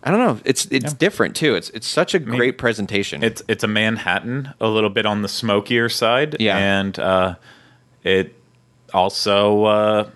I 0.04 0.12
don't 0.12 0.20
know. 0.20 0.40
It's 0.46 0.66
it's 0.68 0.92
Yeah. 0.94 0.98
different 1.00 1.36
too. 1.36 1.56
It's 1.56 1.70
it's 1.72 1.88
such 1.88 2.14
a 2.14 2.20
great 2.20 2.58
presentation. 2.58 3.24
It's 3.24 3.42
it's 3.48 3.64
a 3.64 3.68
Manhattan, 3.68 4.54
a 4.62 4.68
little 4.68 4.90
bit 4.92 5.06
on 5.06 5.24
the 5.24 5.28
smokier 5.28 5.90
side, 5.90 6.38
Yeah. 6.40 6.58
and 6.58 6.98
uh, 7.00 7.36
it 8.04 8.36
also 8.94 9.64
uh, 9.66 10.10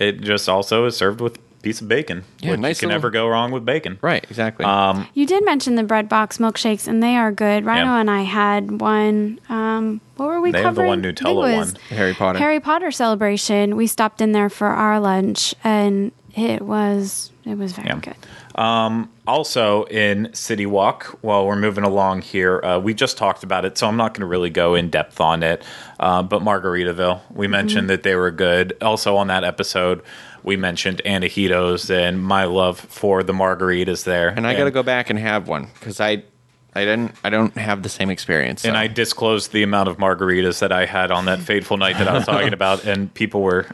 it 0.00 0.20
just 0.22 0.48
also 0.48 0.86
is 0.86 0.96
served 0.96 1.20
with 1.20 1.38
piece 1.62 1.80
of 1.80 1.88
bacon. 1.88 2.24
Yeah, 2.40 2.50
which 2.52 2.60
nice 2.60 2.76
you 2.76 2.80
can 2.80 2.88
little- 2.88 3.00
never 3.00 3.10
go 3.10 3.28
wrong 3.28 3.50
with 3.52 3.64
bacon. 3.64 3.98
right. 4.02 4.24
Exactly. 4.28 4.64
Um, 4.64 5.06
You 5.14 5.26
did 5.26 5.44
mention 5.44 5.76
the 5.76 5.82
bread 5.84 6.08
box 6.08 6.38
milkshakes, 6.38 6.86
and 6.88 7.02
they 7.02 7.16
are 7.16 7.30
good. 7.32 7.64
Rhino 7.64 7.86
Yeah. 7.92 8.00
and 8.00 8.10
I 8.10 8.22
had 8.22 8.80
one. 8.80 9.38
Um, 9.48 10.00
what 10.16 10.26
were 10.26 10.40
we 10.40 10.50
They 10.50 10.62
have 10.62 10.74
the 10.74 10.82
covering? 10.82 10.88
one 10.88 10.98
I 11.00 11.02
think 11.02 11.18
Nutella 11.20 11.56
one. 11.56 11.76
Harry 11.90 12.14
Potter. 12.14 12.38
Harry 12.38 12.60
Potter 12.60 12.90
celebration. 12.90 13.76
We 13.76 13.86
stopped 13.86 14.20
in 14.20 14.32
there 14.32 14.48
for 14.50 14.66
our 14.68 14.98
lunch, 15.00 15.54
and 15.64 16.12
it 16.34 16.62
was 16.62 17.30
it 17.44 17.58
was 17.58 17.72
very 17.72 17.88
Yeah. 17.88 17.96
good. 18.00 18.14
also 19.26 19.84
in 19.84 20.28
City 20.32 20.66
Walk, 20.66 21.18
while 21.22 21.46
we're 21.46 21.56
moving 21.56 21.84
along 21.84 22.22
here, 22.22 22.60
uh, 22.64 22.78
we 22.78 22.92
just 22.94 23.16
talked 23.16 23.42
about 23.44 23.64
it, 23.64 23.78
so 23.78 23.86
I'm 23.88 23.96
not 23.96 24.14
going 24.14 24.20
to 24.20 24.26
really 24.26 24.50
go 24.50 24.74
in 24.74 24.90
depth 24.90 25.20
on 25.20 25.42
it. 25.42 25.62
Uh, 26.00 26.22
but 26.22 26.42
Margaritaville, 26.42 27.20
we 27.32 27.46
mentioned 27.48 27.88
that 27.90 28.02
they 28.02 28.14
were 28.14 28.30
good. 28.30 28.74
Also 28.82 29.16
on 29.16 29.28
that 29.28 29.44
episode, 29.44 30.02
we 30.42 30.56
mentioned 30.56 31.00
Antojitos 31.04 31.90
and 31.90 32.22
my 32.22 32.44
love 32.44 32.78
for 32.80 33.22
the 33.22 33.32
margaritas 33.32 34.04
there. 34.04 34.28
and 34.28 34.46
I 34.46 34.54
got 34.54 34.64
to 34.64 34.70
go 34.70 34.82
back 34.82 35.10
and 35.10 35.18
have 35.18 35.48
one 35.48 35.68
because 35.74 36.00
I, 36.00 36.24
I 36.74 36.84
didn't. 36.84 37.14
I 37.22 37.30
don't 37.30 37.56
have 37.56 37.82
the 37.82 37.88
same 37.88 38.10
experience. 38.10 38.64
And. 38.64 38.76
I 38.76 38.86
disclosed 38.86 39.52
the 39.52 39.62
amount 39.62 39.88
of 39.88 39.98
margaritas 39.98 40.60
that 40.60 40.72
I 40.72 40.86
had 40.86 41.10
on 41.10 41.26
that 41.26 41.38
fateful 41.50 41.76
night 41.76 41.98
that 41.98 42.08
I 42.08 42.14
was 42.14 42.26
talking 42.26 42.52
about, 42.52 42.84
and 42.84 43.12
people 43.14 43.42
were, 43.42 43.66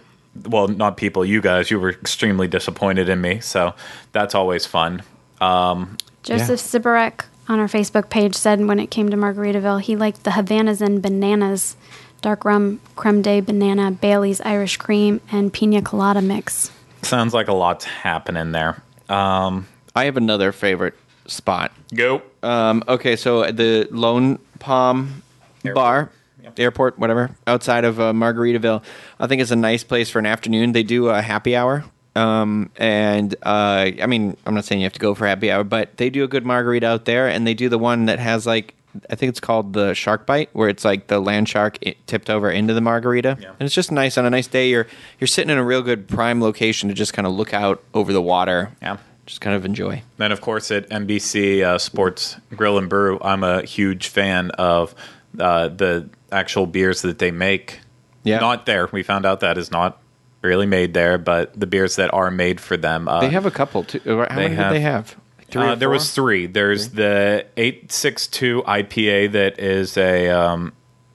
well, 0.46 0.68
not 0.68 0.96
people, 0.96 1.24
you 1.24 1.40
guys, 1.40 1.70
you 1.70 1.80
were 1.80 1.90
extremely 1.90 2.48
disappointed 2.48 3.08
in 3.08 3.20
me. 3.20 3.40
So 3.40 3.74
that's 4.12 4.34
always 4.34 4.66
fun. 4.66 5.02
Um, 5.40 5.96
Joseph 6.22 6.60
Sibarek 6.60 7.24
on 7.48 7.58
our 7.58 7.66
Facebook 7.66 8.10
page 8.10 8.34
said 8.34 8.64
when 8.66 8.78
it 8.78 8.90
came 8.90 9.08
to 9.10 9.16
Margaritaville, 9.16 9.80
he 9.80 9.96
liked 9.96 10.24
the 10.24 10.30
Havanas 10.30 10.80
and 10.80 11.00
bananas, 11.00 11.76
dark 12.20 12.44
rum, 12.44 12.80
creme 12.96 13.22
de 13.22 13.40
banana, 13.40 13.90
Bailey's 13.90 14.40
Irish 14.42 14.76
cream, 14.76 15.20
and 15.30 15.52
pina 15.52 15.82
colada 15.82 16.20
mix. 16.22 16.70
Sounds 17.02 17.32
like 17.34 17.48
a 17.48 17.52
lot's 17.54 17.84
happening 17.84 18.52
there. 18.52 18.82
I 19.08 20.04
have 20.04 20.16
another 20.16 20.52
favorite 20.52 20.94
spot. 21.26 21.72
Go. 21.94 22.22
Um, 22.42 22.82
okay, 22.88 23.16
so 23.16 23.50
the 23.50 23.88
Lone 23.90 24.38
Palm 24.58 25.22
Airport. 25.64 25.74
Bar, 25.74 26.10
Yep. 26.42 26.58
airport, 26.60 26.98
whatever, 26.98 27.30
outside 27.46 27.84
of 27.84 27.98
uh, 28.00 28.12
Margaritaville, 28.12 28.82
I 29.18 29.26
think 29.26 29.42
it's 29.42 29.50
a 29.50 29.56
nice 29.56 29.82
place 29.84 30.08
for 30.08 30.18
an 30.20 30.26
afternoon. 30.26 30.70
They 30.72 30.84
do 30.84 31.08
a 31.08 31.20
happy 31.20 31.56
hour. 31.56 31.84
Um, 32.14 32.70
and 32.76 33.34
uh, 33.42 33.90
I 34.00 34.06
mean, 34.06 34.36
I'm 34.46 34.54
not 34.54 34.64
saying 34.64 34.80
you 34.80 34.84
have 34.86 34.92
to 34.94 35.00
go 35.00 35.14
for 35.14 35.26
happy 35.26 35.50
hour, 35.50 35.62
but 35.64 35.96
they 35.98 36.10
do 36.10 36.24
a 36.24 36.28
good 36.28 36.46
margarita 36.46 36.86
out 36.86 37.04
there, 37.06 37.28
and 37.28 37.46
they 37.46 37.54
do 37.54 37.68
the 37.68 37.78
one 37.78 38.06
that 38.06 38.18
has 38.18 38.46
like 38.46 38.74
I 39.11 39.14
think 39.14 39.30
it's 39.30 39.40
called 39.40 39.72
the 39.72 39.94
shark 39.94 40.26
bite, 40.26 40.51
where 40.53 40.68
it's 40.68 40.84
like 40.84 41.07
the 41.09 41.20
land 41.20 41.49
shark 41.49 41.78
tipped 42.07 42.30
over 42.30 42.51
into 42.51 42.74
the 42.74 42.80
margarita, 42.80 43.36
Yeah. 43.40 43.49
and 43.49 43.62
it's 43.66 43.74
just 43.74 43.90
nice 43.92 44.16
on 44.18 44.24
a 44.26 44.30
nice 44.30 44.46
day. 44.46 44.68
You're 44.70 44.86
you're 45.20 45.28
sitting 45.28 45.51
in 45.51 45.59
a 45.59 45.64
real 45.64 45.82
good 45.82 46.09
prime 46.09 46.40
location 46.40 46.88
to 46.88 46.94
just 46.94 47.12
kind 47.14 47.26
of 47.26 47.32
look 47.34 47.53
out 47.55 47.82
over 47.94 48.12
the 48.12 48.22
water, 48.22 48.70
Yeah. 48.82 48.96
just 49.26 49.40
kind 49.40 49.55
of 49.57 49.64
enjoy. 49.64 50.03
Then, 50.16 50.32
of 50.32 50.40
course, 50.40 50.70
at 50.70 50.88
NBC 50.90 51.62
uh, 51.62 51.78
Sports 51.78 52.36
Grill 52.57 52.78
and 52.78 52.88
Brew, 52.88 53.18
I'm 53.22 53.42
a 53.44 53.62
huge 53.62 54.09
fan 54.09 54.51
of 54.53 54.94
uh, 55.38 55.68
the 55.68 56.09
actual 56.32 56.66
beers 56.66 57.03
that 57.03 57.18
they 57.18 57.30
make. 57.30 57.80
Yeah. 58.24 58.38
Not 58.40 58.66
there. 58.66 58.88
We 58.92 59.03
found 59.03 59.24
out 59.24 59.40
that 59.40 59.57
is 59.59 59.70
not 59.70 59.99
really 60.42 60.66
made 60.66 60.94
there, 60.94 61.18
but 61.18 61.59
the 61.59 61.66
beers 61.66 61.96
that 61.96 62.12
are 62.14 62.30
made 62.30 62.61
for 62.61 62.76
them. 62.76 63.09
Uh, 63.09 63.20
They 63.20 63.30
have 63.30 63.46
a 63.46 63.51
couple 63.51 63.84
too. 63.84 64.01
How 64.05 64.34
many 64.36 64.55
have- 64.55 64.72
did 64.72 64.76
they 64.76 64.80
have? 64.80 65.16
Uh, 65.55 65.74
there 65.74 65.88
four? 65.88 65.94
was 65.94 66.12
three. 66.12 66.46
There's 66.46 66.90
the 66.90 67.46
eight 67.57 67.90
six 67.90 68.26
two 68.26 68.62
IPA 68.62 69.32
that 69.32 69.59
is 69.59 69.96
a 69.96 70.28
um, 70.28 70.72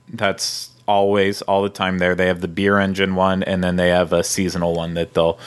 that's 0.08 0.70
always 0.86 1.42
all 1.42 1.62
the 1.62 1.68
time 1.68 1.98
there. 1.98 2.14
They 2.14 2.26
have 2.26 2.40
the 2.40 2.48
beer 2.48 2.78
engine 2.78 3.14
one, 3.14 3.42
and 3.42 3.62
then 3.62 3.76
they 3.76 3.88
have 3.88 4.12
a 4.12 4.24
seasonal 4.24 4.74
one 4.74 4.94
that 4.94 5.14
they'll 5.14 5.38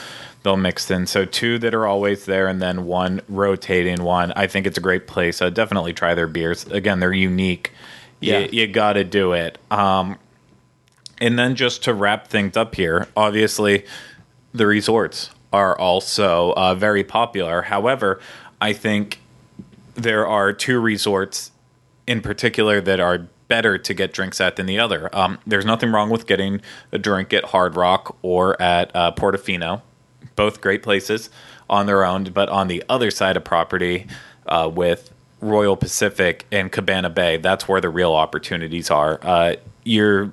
they'll 0.44 0.58
mix 0.58 0.90
in. 0.90 1.06
So 1.08 1.26
two 1.26 1.60
that 1.60 1.74
are 1.74 1.86
always 1.86 2.26
there, 2.26 2.48
and 2.48 2.62
then 2.62 2.86
one 2.86 3.22
rotating 3.28 4.04
one. 4.04 4.32
I 4.36 4.48
think 4.48 4.66
it's 4.66 4.78
a 4.78 4.82
great 4.82 5.08
place. 5.08 5.42
Uh, 5.42 5.50
definitely 5.50 5.94
try 5.94 6.16
their 6.16 6.28
beers. 6.28 6.66
Again, 6.68 7.00
they're 7.00 7.14
unique. 7.14 7.72
Yeah. 8.20 8.40
You, 8.40 8.62
you 8.62 8.68
got 8.68 8.94
to 8.94 9.04
do 9.04 9.34
it. 9.34 9.58
Um, 9.70 10.18
and 11.20 11.38
then 11.38 11.56
just 11.56 11.84
to 11.84 11.94
wrap 11.94 12.28
things 12.28 12.56
up 12.56 12.76
here, 12.76 13.08
obviously 13.16 13.86
the 14.54 14.66
resorts 14.66 15.30
are 15.52 15.78
also 15.78 16.54
uh, 16.56 16.76
very 16.76 17.04
popular. 17.04 17.64
However, 17.64 18.20
I 18.60 18.74
think 18.74 19.20
there 19.95 20.28
are 20.28 20.53
two 20.53 20.80
resorts 20.80 21.51
in 22.05 22.22
particular 22.22 22.82
that 22.82 22.99
are 22.99 23.28
better 23.47 23.78
to 23.78 23.93
get 23.93 24.14
drinks 24.14 24.41
at 24.41 24.55
than 24.55 24.66
the 24.66 24.80
other. 24.80 25.10
Um, 25.16 25.39
there's 25.45 25.66
nothing 25.66 25.91
wrong 25.91 26.10
with 26.10 26.28
getting 26.28 26.62
a 26.91 26.97
drink 26.97 27.34
at 27.34 27.45
Hard 27.45 27.76
Rock 27.76 28.18
or 28.22 28.62
at 28.62 28.93
uh, 28.95 29.12
Portofino, 29.14 29.82
both 30.36 30.62
great 30.62 30.84
places 30.84 31.30
on 31.70 31.86
their 31.86 32.03
own. 32.03 32.26
But 32.26 32.49
on 32.49 32.68
the 32.68 32.84
other 32.89 33.12
side 33.12 33.38
of 33.38 33.43
property, 33.43 34.08
uh, 34.47 34.70
with 34.74 35.12
Royal 35.41 35.76
Pacific 35.76 36.45
and 36.51 36.72
Cabana 36.72 37.10
Bay, 37.10 37.38
that's 37.38 37.68
where 37.68 37.82
the 37.82 37.89
real 37.89 38.14
opportunities 38.14 38.89
are. 38.89 39.20
Uh, 39.22 39.55
you're 39.84 40.32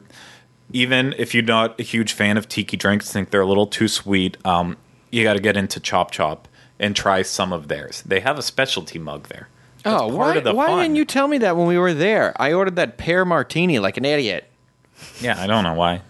even 0.72 1.14
if 1.18 1.35
you're 1.35 1.45
not 1.45 1.79
a 1.79 1.83
huge 1.83 2.12
fan 2.12 2.37
of 2.37 2.49
tiki 2.49 2.77
drinks, 2.77 3.12
think 3.12 3.31
they're 3.31 3.43
a 3.43 3.47
little 3.47 3.66
too 3.66 3.87
sweet. 3.87 4.37
Um, 4.45 4.77
you 5.11 5.22
got 5.22 5.35
to 5.35 5.41
get 5.41 5.57
into 5.57 5.79
Chop 5.79 6.11
Chop 6.11 6.49
and 6.79 6.95
try 6.97 7.22
some 7.22 7.53
of 7.53 7.68
theirs. 7.68 8.03
They 8.05 8.20
have 8.20 8.39
a 8.39 8.43
specialty 8.43 8.99
mug 8.99 9.29
there. 9.29 9.49
That's 9.83 10.03
Oh, 10.03 10.07
why, 10.09 10.37
of 10.37 10.45
the 10.45 10.55
why 10.55 10.83
didn't 10.83 10.97
you 10.97 11.05
tell 11.05 11.29
me 11.29 11.39
that 11.39 11.57
when 11.57 11.66
we 11.66 11.79
were 11.79 11.93
there? 11.95 12.33
I 12.41 12.53
ordered 12.53 12.77
that 12.77 12.97
pear 12.97 13.25
martini 13.25 13.79
like 13.79 13.97
an 13.97 14.05
idiot. 14.05 14.51
Yeah, 15.20 15.41
I 15.41 15.47
don't 15.47 15.62
know 15.64 15.75
why. 15.75 16.01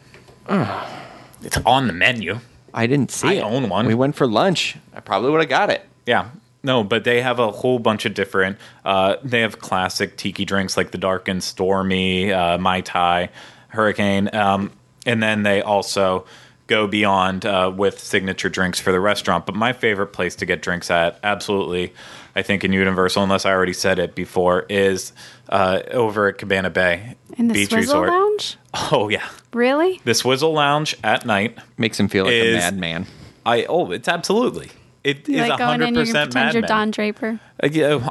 it's 1.43 1.59
on 1.67 1.87
the 1.87 1.93
menu. 1.93 2.39
I 2.73 2.87
didn't 2.87 3.11
see 3.11 3.29
I 3.29 3.33
it. 3.35 3.43
own 3.43 3.69
one. 3.69 3.87
We 3.87 3.95
went 3.95 4.17
for 4.17 4.27
lunch. 4.27 4.77
I 4.95 5.01
probably 5.01 5.31
would 5.31 5.41
have 5.41 5.49
got 5.49 5.71
it. 5.71 5.87
Yeah. 6.07 6.31
No, 6.63 6.83
but 6.83 7.05
they 7.05 7.21
have 7.21 7.39
a 7.39 7.51
whole 7.51 7.79
bunch 7.79 8.07
of 8.07 8.15
different. 8.15 8.57
Uh, 8.85 9.17
they 9.23 9.41
have 9.43 9.59
classic 9.59 10.17
tiki 10.17 10.45
drinks 10.45 10.77
like 10.77 10.91
the 10.93 10.99
Dark 10.99 11.29
and 11.29 11.43
Stormy, 11.45 12.33
uh, 12.33 12.57
Mai 12.59 12.81
Tai, 12.81 13.29
Hurricane, 13.69 14.35
um, 14.35 14.73
and 15.05 15.23
then 15.23 15.43
they 15.43 15.61
also 15.61 16.25
go 16.67 16.87
beyond 16.87 17.45
uh, 17.45 17.73
with 17.75 17.99
signature 17.99 18.49
drinks 18.49 18.81
for 18.81 18.91
the 18.93 19.01
restaurant. 19.01 19.47
But 19.47 19.55
my 19.55 19.73
favorite 19.73 20.09
place 20.09 20.35
to 20.37 20.47
get 20.47 20.63
drinks 20.63 20.91
at, 20.91 21.19
absolutely, 21.23 21.93
I 22.35 22.43
think 22.43 22.65
in 22.65 22.73
Universal, 22.73 23.23
unless 23.23 23.45
I 23.45 23.53
already 23.53 23.73
said 23.75 23.99
it 23.99 24.15
before, 24.15 24.65
is 24.71 25.13
uh, 25.49 25.81
over 25.91 26.29
at 26.29 26.39
Cabana 26.39 26.71
Bay 26.71 27.17
In 27.37 27.49
the 27.49 27.55
Beach 27.55 27.71
Swizzle 27.71 28.01
Resort. 28.03 28.09
Lounge? 28.09 28.57
Oh 28.93 29.09
yeah, 29.09 29.29
Really? 29.53 30.01
the 30.05 30.15
Swizzle 30.15 30.53
Lounge 30.53 30.97
at 31.05 31.25
night. 31.27 31.59
Makes 31.79 32.01
him 32.01 32.09
feel 32.09 32.25
like 32.25 32.35
Is- 32.35 32.55
a 32.57 32.59
madman. 32.73 33.07
I 33.47 33.65
oh, 33.67 33.91
it's 33.91 34.09
absolutely. 34.09 34.71
It 35.05 35.29
You 35.29 35.43
is 35.43 35.49
like 35.51 35.59
going 35.59 35.71
hundred 35.71 35.89
in, 35.89 35.95
you 35.97 36.01
percent 36.01 36.33
pretend 36.33 36.55
you're 36.55 36.63
Mad 36.63 36.69
Don 36.69 36.91
Draper. 36.91 37.39
Uh, 37.63 37.69
yeah, 37.71 38.09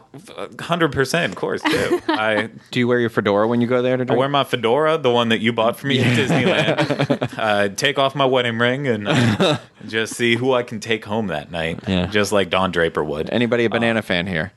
hundred 0.60 0.92
percent, 0.92 1.34
of 1.34 1.36
course. 1.36 1.64
Too. 1.64 2.02
I, 2.08 2.50
Do 2.70 2.80
you 2.80 2.88
wear 2.88 3.00
your 3.00 3.10
fedora 3.10 3.48
when 3.48 3.62
you 3.62 3.68
go 3.68 3.82
there 3.82 3.98
to 3.98 4.14
I 4.14 4.16
wear 4.16 4.30
my 4.30 4.44
fedora, 4.44 5.00
the 5.00 5.10
one 5.10 5.30
that 5.30 5.40
you 5.40 5.54
bought 5.54 5.76
for 5.76 5.88
me 5.88 6.00
at 6.00 6.16
Disneyland. 6.16 7.34
uh, 7.40 7.70
take 7.70 7.98
off 7.98 8.14
my 8.14 8.26
wedding 8.26 8.60
ring 8.60 8.88
and 8.88 9.08
uh, 9.08 9.58
just 9.88 10.14
see 10.14 10.36
who 10.36 10.54
I 10.54 10.62
can 10.62 10.80
take 10.80 11.04
home 11.04 11.28
that 11.28 11.50
night. 11.50 11.80
Yeah. 11.88 12.06
Just 12.06 12.32
like 12.32 12.52
Don 12.52 12.72
Draper 12.72 13.04
would. 13.04 13.28
Anybody 13.32 13.66
a 13.66 13.72
banana 13.72 14.04
fan 14.04 14.28
here? 14.28 14.52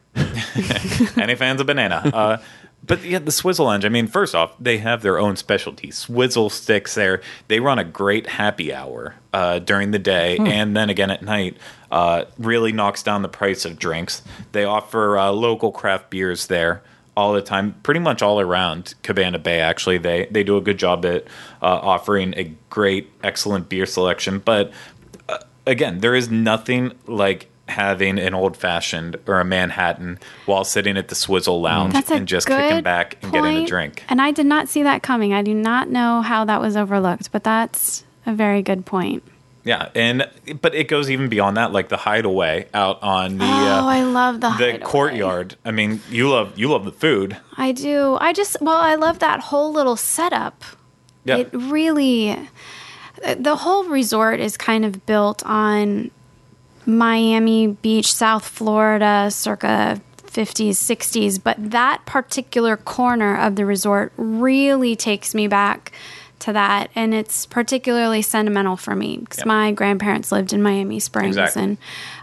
Any 1.17 1.37
fans 1.37 1.63
of 1.63 1.67
banana? 1.67 2.03
Uh, 2.13 2.39
but 2.87 3.05
yeah, 3.05 3.19
the 3.19 3.33
Swizzle 3.33 3.67
Lounge. 3.67 3.85
I 3.85 3.89
mean, 3.89 4.07
first 4.07 4.35
off, 4.35 4.55
they 4.61 4.79
have 4.79 5.03
their 5.03 5.19
own 5.19 5.37
specialty 5.37 5.91
swizzle 5.91 6.51
sticks. 6.51 6.95
There, 6.95 7.21
they 7.49 7.61
run 7.61 7.79
a 7.79 7.85
great 7.85 8.27
happy 8.27 8.73
hour 8.73 9.15
uh, 9.33 9.59
during 9.59 9.91
the 9.91 9.99
day, 9.99 10.37
and 10.39 10.77
then 10.77 10.91
again 10.91 11.11
at 11.11 11.23
night. 11.23 11.57
Uh, 11.91 12.25
really 12.37 12.73
knocks 12.73 13.03
down 13.03 13.23
the 13.23 13.29
price 13.29 13.65
of 13.65 13.79
drinks. 13.79 14.23
They 14.51 14.65
offer 14.65 15.17
uh, 15.17 15.31
local 15.31 15.71
craft 15.71 16.11
beers 16.11 16.49
there 16.49 16.83
all 17.17 17.33
the 17.33 17.41
time, 17.41 17.75
pretty 17.83 18.01
much 18.01 18.23
all 18.23 18.41
around 18.41 18.95
Cabana 19.03 19.39
Bay. 19.39 19.61
Actually, 19.61 19.99
they 19.99 20.27
they 20.31 20.45
do 20.45 20.57
a 20.57 20.61
good 20.61 20.79
job 20.79 21.05
at 21.07 21.25
uh, 21.63 21.81
offering 21.83 22.35
a 22.37 22.53
great, 22.71 23.11
excellent 23.23 23.69
beer 23.69 23.87
selection. 23.87 24.41
But 24.41 24.73
uh, 25.29 25.39
again, 25.67 26.01
there 26.01 26.15
is 26.15 26.31
nothing 26.31 26.93
like 27.07 27.49
having 27.69 28.19
an 28.19 28.33
old 28.35 28.57
fashioned 28.57 29.17
or 29.27 29.41
a 29.41 29.45
Manhattan 29.45 30.19
while 30.47 30.65
sitting 30.65 30.97
at 30.97 31.09
the 31.09 31.15
Swizzle 31.15 31.61
Lounge 31.61 31.93
That's 31.95 32.11
and 32.11 32.29
just 32.29 32.47
kicking 32.47 32.83
back 32.83 33.19
and 33.23 33.33
getting 33.33 33.65
a 33.65 33.67
drink. 33.67 34.05
And 34.09 34.21
I 34.21 34.31
did 34.31 34.47
not 34.47 34.69
see 34.69 34.83
that 34.85 35.03
coming. 35.03 35.35
I 35.35 35.43
do 35.43 35.53
not 35.55 35.89
know 35.91 36.23
how 36.23 36.45
that 36.45 36.61
was 36.61 36.77
overlooked, 36.77 37.33
but 37.33 37.43
that's 37.45 38.05
a 38.25 38.33
very 38.33 38.63
good 38.63 38.87
point. 38.87 39.23
Yeah, 39.65 39.89
and 39.97 40.29
but 40.61 40.77
it 40.77 40.87
goes 40.87 41.11
even 41.11 41.29
beyond 41.29 41.57
that, 41.57 41.73
like 41.73 41.89
the 41.89 41.97
Hideaway 41.97 42.69
out 42.73 43.03
on 43.03 43.39
the 43.39 43.45
oh, 43.45 43.49
uh, 43.49 43.85
I 43.85 44.05
love 44.05 44.37
the 44.37 44.49
the 44.51 44.51
Hideaway. 44.51 44.79
courtyard. 44.79 45.57
I 45.65 45.73
mean, 45.73 46.01
you 46.09 46.29
love 46.29 46.57
you 46.57 46.69
love 46.71 46.85
the 46.85 46.93
food. 46.93 47.37
I 47.57 47.73
do. 47.73 48.17
I 48.21 48.33
just 48.33 48.57
well, 48.61 48.77
I 48.77 48.95
love 48.95 49.19
that 49.19 49.41
whole 49.41 49.73
little 49.73 49.97
setup. 49.97 50.63
Yeah, 51.25 51.39
It 51.39 51.49
really, 51.53 52.39
the 53.37 53.57
whole 53.57 53.89
resort 53.89 54.39
is 54.39 54.57
kind 54.57 54.85
of 54.85 55.05
built 55.05 55.45
on 55.45 56.13
Miami 56.87 57.67
Beach, 57.69 58.13
South 58.13 58.47
Florida, 58.47 59.31
circa 59.31 60.01
50s, 60.19 60.71
60s. 60.77 61.43
But 61.43 61.57
that 61.71 62.05
particular 62.07 62.77
corner 62.77 63.37
of 63.37 63.57
the 63.57 63.65
resort 63.67 64.13
really 64.17 64.95
takes 64.97 65.35
me 65.35 65.49
back 65.49 65.93
to 66.41 66.53
that. 66.53 66.91
And 66.95 67.15
it's 67.15 67.47
particularly 67.47 68.21
sentimental 68.23 68.77
for 68.77 68.95
me 68.95 69.17
because 69.19 69.39
Yep. 69.39 69.47
my 69.47 69.73
grandparents 69.73 70.31
lived 70.31 70.53
in 70.53 70.63
Miami 70.63 71.01
Springs. 71.01 71.37
Exactly. 71.37 71.63
And, 71.63 71.79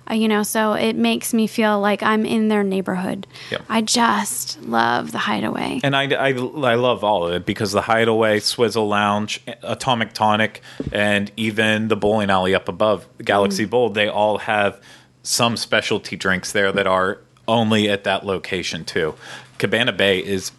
uh, 0.10 0.14
you 0.14 0.28
know, 0.28 0.44
so 0.44 0.74
it 0.74 0.96
makes 0.96 1.34
me 1.34 1.48
feel 1.48 1.80
like 1.80 2.04
I'm 2.04 2.26
in 2.26 2.48
their 2.48 2.64
neighborhood. 2.64 3.28
Yep. 3.52 3.62
I 3.70 3.82
just 3.82 4.62
love 4.64 5.12
the 5.12 5.18
hideaway. 5.18 5.80
and 5.84 5.96
I, 5.96 6.04
I 6.04 6.30
I 6.30 6.76
love 6.76 7.04
all 7.04 7.26
of 7.28 7.34
it 7.34 7.46
because 7.46 7.72
the 7.72 7.82
Hideaway, 7.82 8.40
Swizzle 8.40 8.88
Lounge, 8.88 9.42
Atomic 9.62 10.14
Tonic, 10.14 10.62
and 10.92 11.32
even 11.38 11.88
the 11.88 11.96
bowling 11.96 12.30
alley 12.30 12.54
up 12.54 12.68
above, 12.68 13.08
Galaxy 13.24 13.66
Bowl, 13.66 13.90
they 13.90 14.08
all 14.08 14.40
have 14.40 14.82
some 15.24 15.56
specialty 15.56 16.16
drinks 16.16 16.52
there 16.52 16.72
that 16.72 16.88
are 16.88 17.20
only 17.48 17.90
at 17.90 18.04
that 18.04 18.26
location 18.26 18.84
too. 18.86 19.16
Cabana 19.58 19.94
Bay 19.94 20.20
is 20.20 20.52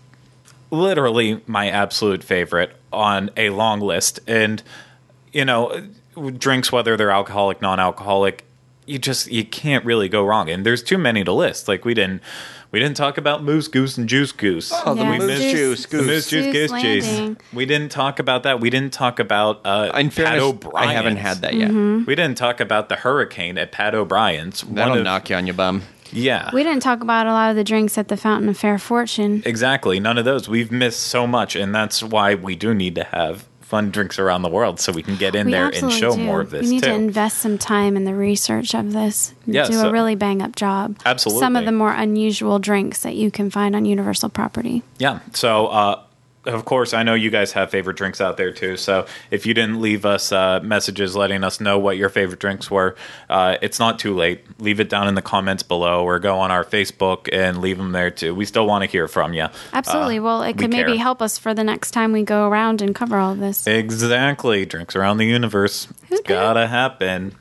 literally 0.70 1.40
my 1.46 1.68
absolute 1.68 2.24
favorite 2.24 2.74
on 2.92 3.30
a 3.36 3.50
long 3.50 3.80
list. 3.80 4.20
And, 4.26 4.62
you 5.32 5.44
know, 5.44 5.86
drinks, 6.38 6.72
whether 6.72 6.96
they're 6.96 7.10
alcoholic, 7.10 7.60
non 7.60 7.80
alcoholic, 7.80 8.44
you 8.86 8.98
just 8.98 9.30
you 9.30 9.44
can't 9.44 9.84
really 9.84 10.08
go 10.08 10.24
wrong. 10.24 10.48
And 10.50 10.64
there's 10.64 10.82
too 10.82 10.98
many 10.98 11.24
to 11.24 11.32
list. 11.32 11.68
Like 11.68 11.84
we 11.84 11.94
didn't 11.94 12.22
we 12.70 12.80
didn't 12.80 12.96
talk 12.96 13.18
about 13.18 13.44
moose 13.44 13.68
goose 13.68 13.96
and 13.96 14.08
juice 14.08 14.32
goose. 14.32 14.72
Oh, 14.74 14.94
the 14.94 15.02
Yeah, 15.02 15.10
we 15.12 15.18
moose 15.18 15.26
missed- 15.28 15.50
juice, 15.56 15.86
The 15.86 16.02
moose 16.02 16.28
juice 16.28 16.52
Goose 16.52 16.70
goose 16.72 16.82
juice. 17.06 17.36
We 17.52 17.66
didn't 17.66 17.90
talk 17.92 18.18
about 18.18 18.42
that. 18.42 18.60
We 18.60 18.68
didn't 18.70 18.92
talk 18.92 19.18
about 19.20 19.60
uh 19.64 19.90
In 19.94 20.08
Pat 20.10 20.12
fairness, 20.38 20.54
I 20.74 20.92
haven't 20.92 21.16
had 21.16 21.38
that 21.42 21.54
yet. 21.54 21.68
Mm-hmm. 21.70 22.04
We 22.06 22.14
didn't 22.14 22.36
talk 22.36 22.60
about 22.60 22.88
the 22.88 22.96
hurricane 22.96 23.58
at 23.58 23.70
Pat 23.72 23.94
O'Brien's. 23.94 24.64
One 24.64 24.74
That'll 24.74 24.98
of- 24.98 25.04
knock 25.04 25.30
you 25.30 25.36
on 25.36 25.46
your 25.46 25.54
bum. 25.54 25.82
Yeah. 26.12 26.50
We 26.52 26.62
didn't 26.62 26.82
talk 26.82 27.00
about 27.00 27.26
a 27.26 27.32
lot 27.32 27.50
of 27.50 27.56
the 27.56 27.64
drinks 27.64 27.98
at 27.98 28.06
the 28.06 28.16
Fountain 28.16 28.48
of 28.48 28.56
Fair 28.56 28.78
Fortune. 28.78 29.42
Exactly. 29.44 29.98
None 29.98 30.16
of 30.16 30.24
those. 30.24 30.48
We've 30.48 30.70
missed 30.70 31.00
so 31.00 31.26
much, 31.26 31.56
and 31.56 31.74
that's 31.74 32.04
why 32.04 32.36
we 32.36 32.54
do 32.54 32.72
need 32.72 32.94
to 32.94 33.04
have 33.04 33.48
fun 33.64 33.90
drinks 33.90 34.18
around 34.18 34.42
the 34.42 34.48
world 34.48 34.78
so 34.78 34.92
we 34.92 35.02
can 35.02 35.16
get 35.16 35.34
in 35.34 35.46
we 35.46 35.52
there 35.52 35.68
and 35.68 35.90
show 35.90 36.14
do. 36.14 36.22
more 36.22 36.40
of 36.40 36.50
this 36.50 36.62
We 36.64 36.70
need 36.74 36.82
too. 36.82 36.90
to 36.90 36.94
invest 36.94 37.38
some 37.38 37.58
time 37.58 37.96
in 37.96 38.04
the 38.04 38.14
research 38.14 38.74
of 38.74 38.92
this. 38.92 39.34
Yeah, 39.46 39.66
do 39.66 39.72
so- 39.72 39.88
a 39.88 39.92
really 39.92 40.14
bang 40.14 40.42
up 40.42 40.54
job. 40.54 40.96
Absolutely. 41.04 41.40
Some 41.40 41.56
of 41.56 41.64
the 41.64 41.72
more 41.72 41.92
unusual 41.92 42.58
drinks 42.58 43.00
that 43.00 43.14
you 43.16 43.30
can 43.30 43.50
find 43.50 43.74
on 43.74 43.84
Universal 43.84 44.28
property. 44.30 44.82
yeah. 44.98 45.20
So, 45.32 45.66
uh, 45.68 46.00
of 46.46 46.64
course, 46.64 46.92
I 46.94 47.02
know 47.02 47.14
you 47.14 47.30
guys 47.30 47.52
have 47.52 47.70
favorite 47.70 47.96
drinks 47.96 48.20
out 48.20 48.36
there 48.36 48.52
too. 48.52 48.76
So, 48.76 49.06
if 49.30 49.46
you 49.46 49.54
didn't 49.54 49.80
leave 49.80 50.04
us 50.04 50.32
uh, 50.32 50.60
messages 50.62 51.14
letting 51.16 51.44
us 51.44 51.60
know 51.60 51.78
what 51.78 51.96
your 51.96 52.08
favorite 52.08 52.40
drinks 52.40 52.70
were, 52.70 52.96
uh, 53.30 53.56
it's 53.62 53.78
not 53.78 53.98
too 53.98 54.14
late. 54.14 54.44
Leave 54.60 54.80
it 54.80 54.88
down 54.88 55.08
in 55.08 55.14
the 55.14 55.22
comments 55.22 55.62
below, 55.62 56.04
or 56.04 56.18
go 56.18 56.38
on 56.38 56.50
our 56.50 56.64
Facebook 56.64 57.28
and 57.32 57.60
leave 57.60 57.78
them 57.78 57.92
there 57.92 58.10
too. 58.10 58.34
We 58.34 58.44
still 58.44 58.66
want 58.66 58.84
to 58.84 58.90
hear 58.90 59.08
from 59.08 59.32
you. 59.34 59.46
Absolutely. 59.72 60.20
well, 60.20 60.42
it 60.42 60.56
Uh, 60.56 60.58
could 60.60 60.70
maybe 60.70 60.92
care. 60.92 60.98
help 61.02 61.20
us 61.22 61.38
for 61.38 61.54
the 61.54 61.64
next 61.64 61.90
time 61.92 62.12
we 62.12 62.22
go 62.22 62.48
around 62.48 62.82
and 62.82 62.94
cover 62.94 63.18
all 63.18 63.34
this. 63.34 63.66
Exactly. 63.66 64.64
Drinks 64.66 64.94
around 64.96 65.18
the 65.18 65.26
universe. 65.26 65.88
It's 66.10 66.20
gotta 66.22 66.66
happen. 66.66 67.34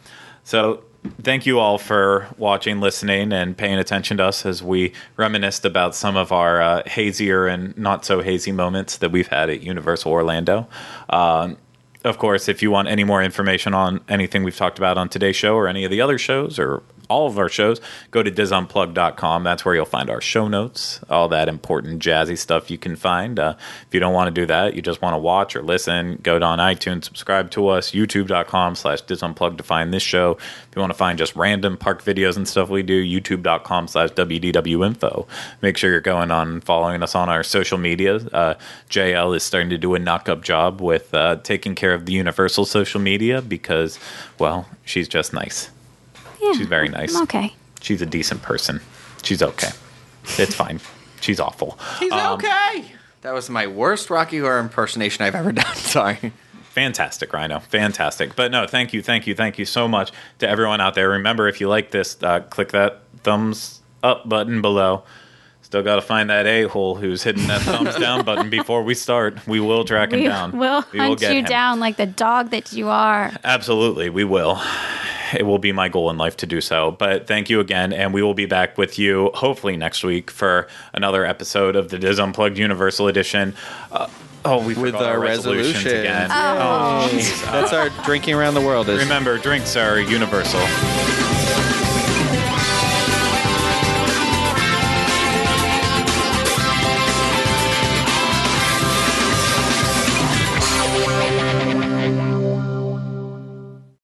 So 0.43 0.83
thank 1.21 1.45
you 1.45 1.59
all 1.59 1.77
for 1.77 2.27
watching, 2.37 2.79
listening, 2.79 3.31
and 3.33 3.57
paying 3.57 3.77
attention 3.77 4.17
to 4.17 4.25
us 4.25 4.45
as 4.45 4.63
we 4.63 4.93
reminisced 5.17 5.65
about 5.65 5.95
some 5.95 6.15
of 6.15 6.31
our 6.31 6.61
uh, 6.61 6.83
hazier 6.85 7.47
and 7.47 7.77
not 7.77 8.05
so 8.05 8.21
hazy 8.21 8.51
moments 8.51 8.97
that 8.97 9.11
we've 9.11 9.27
had 9.27 9.49
at 9.49 9.61
Universal 9.61 10.11
Orlando. 10.11 10.67
Um, 11.09 11.57
of 12.03 12.17
course, 12.17 12.49
if 12.49 12.61
you 12.61 12.69
want 12.69 12.87
any 12.87 13.03
more 13.03 13.23
information 13.23 13.73
on 13.73 14.01
anything 14.09 14.43
we've 14.43 14.57
talked 14.57 14.77
about 14.77 14.97
on 14.97 15.07
today's 15.09 15.35
show 15.35 15.55
or 15.55 15.67
any 15.67 15.85
of 15.85 15.91
the 15.91 16.01
other 16.01 16.17
shows 16.17 16.59
or 16.59 16.83
all 17.09 17.27
of 17.27 17.37
our 17.37 17.49
shows, 17.49 17.81
go 18.11 18.23
to 18.23 18.31
disunplug.com. 18.31 19.43
That's 19.43 19.65
where 19.65 19.75
you'll 19.75 19.85
find 19.85 20.09
our 20.09 20.21
show 20.21 20.47
notes, 20.47 20.99
all 21.09 21.27
that 21.29 21.47
important 21.47 22.01
jazzy 22.01 22.37
stuff 22.37 22.71
you 22.71 22.77
can 22.77 22.95
find. 22.95 23.39
Uh, 23.39 23.55
if 23.87 23.93
you 23.93 23.99
don't 23.99 24.13
want 24.13 24.33
to 24.33 24.41
do 24.41 24.45
that, 24.47 24.75
you 24.75 24.81
just 24.81 25.01
want 25.01 25.13
to 25.13 25.17
watch 25.17 25.55
or 25.55 25.61
listen, 25.61 26.19
go 26.23 26.41
on 26.41 26.59
iTunes, 26.59 27.05
subscribe 27.05 27.51
to 27.51 27.67
us, 27.67 27.91
youtube.com 27.91 28.75
slash 28.75 29.03
disunplug 29.03 29.57
to 29.57 29.63
find 29.63 29.93
this 29.93 30.03
show. 30.03 30.31
If 30.33 30.69
you 30.75 30.79
want 30.79 30.91
to 30.91 30.97
find 30.97 31.17
just 31.17 31.35
random 31.35 31.77
park 31.77 32.03
videos 32.03 32.37
and 32.37 32.47
stuff 32.47 32.69
we 32.69 32.83
do, 32.83 33.03
youtube.com 33.03 33.87
slash 33.87 34.09
wdwinfo. 34.11 35.27
Make 35.61 35.77
sure 35.77 35.91
you're 35.91 36.01
going 36.01 36.31
on 36.31 36.61
following 36.61 37.03
us 37.03 37.15
on 37.15 37.29
our 37.29 37.43
social 37.43 37.77
media. 37.77 38.15
Uh, 38.15 38.55
JL 38.89 39.35
is 39.35 39.43
starting 39.43 39.69
to 39.69 39.77
do 39.77 39.95
a 39.95 39.99
knock-up 39.99 40.41
job 40.41 40.81
with 40.81 41.13
uh, 41.13 41.37
taking 41.43 41.75
care 41.75 41.93
of 41.93 42.05
the 42.05 42.13
universal 42.13 42.65
social 42.65 42.99
media 42.99 43.41
because, 43.41 43.99
well, 44.39 44.67
she's 44.85 45.07
just 45.07 45.33
nice. 45.33 45.69
Yeah, 46.43 46.53
She's 46.53 46.67
very 46.67 46.89
nice. 46.89 47.15
Okay. 47.21 47.53
She's 47.81 48.01
a 48.01 48.05
decent 48.05 48.41
person. 48.41 48.81
She's 49.23 49.41
okay. 49.41 49.69
It's 50.37 50.53
fine. 50.55 50.79
She's 51.21 51.39
awful. 51.39 51.77
He's 51.99 52.11
okay. 52.11 52.85
That 53.21 53.33
was 53.33 53.49
my 53.49 53.67
worst 53.67 54.09
Rocky 54.09 54.39
Horror 54.39 54.59
impersonation 54.59 55.25
I've 55.25 55.35
ever 55.35 55.51
done. 55.63 55.75
Sorry. 55.75 56.33
Fantastic, 56.71 57.31
Rhino. 57.31 57.59
Fantastic. 57.59 58.35
But 58.35 58.51
no, 58.51 58.65
thank 58.67 58.93
you, 58.93 59.01
thank 59.01 59.27
you, 59.27 59.35
thank 59.35 59.57
you 59.59 59.65
so 59.65 59.87
much 59.87 60.11
to 60.39 60.49
everyone 60.49 60.81
out 60.81 60.95
there. 60.95 61.09
Remember, 61.09 61.47
if 61.47 61.61
you 61.61 61.69
like 61.69 61.91
this, 61.91 62.17
uh, 62.23 62.41
click 62.41 62.71
that 62.71 63.01
thumbs 63.23 63.81
up 64.01 64.27
button 64.27 64.61
below. 64.61 65.03
Still 65.73 65.81
got 65.81 65.95
to 65.95 66.01
find 66.03 66.29
that 66.29 66.45
a 66.45 66.67
hole 66.67 66.93
who's 66.93 67.23
hitting 67.23 67.47
that 67.47 67.61
thumbs 67.63 67.95
down 67.95 68.23
button 68.25 68.51
before 68.51 68.83
we 68.83 68.93
start. 68.93 69.47
We 69.47 69.59
will 69.59 69.83
track 69.83 70.11
him 70.13 70.19
We 70.19 70.27
down. 70.27 70.51
will 70.55 70.85
We 70.93 70.99
hunt 70.99 71.19
get 71.19 71.31
you 71.33 71.39
him. 71.39 71.45
down 71.45 71.79
like 71.79 71.97
the 71.97 72.05
dog 72.05 72.51
that 72.51 72.73
you 72.73 72.89
are. 72.89 73.31
Absolutely, 73.43 74.11
we 74.11 74.23
will. 74.23 74.61
It 75.33 75.47
will 75.47 75.57
be 75.57 75.71
my 75.71 75.89
goal 75.89 76.11
in 76.11 76.17
life 76.19 76.37
to 76.37 76.45
do 76.45 76.61
so. 76.61 76.91
But 76.91 77.25
thank 77.25 77.49
you 77.49 77.59
again, 77.59 77.91
and 77.91 78.13
we 78.13 78.21
will 78.21 78.35
be 78.35 78.45
back 78.45 78.77
with 78.77 78.99
you 78.99 79.31
hopefully 79.33 79.75
next 79.75 80.03
week 80.03 80.29
for 80.29 80.67
another 80.93 81.25
episode 81.25 81.75
of 81.75 81.89
the 81.89 81.97
DIS 81.97 82.19
Unplugged 82.19 82.59
Universal 82.59 83.07
Edition. 83.07 83.55
Uh, 83.91 84.07
oh, 84.45 84.59
we 84.59 84.75
With 84.75 84.93
forgot 84.93 85.05
our 85.05 85.19
resolutions 85.19 85.85
resolutions. 85.85 86.05
again. 86.05 86.27
Oh. 86.31 87.09
jeez. 87.11 87.51
That's 87.51 87.73
our 87.73 87.89
drinking 88.05 88.35
around 88.35 88.53
the 88.53 88.61
world 88.61 88.87
is 88.89 88.99
Remember, 89.01 89.39
drinks 89.39 89.75
are 89.75 89.99
universal. 89.99 90.61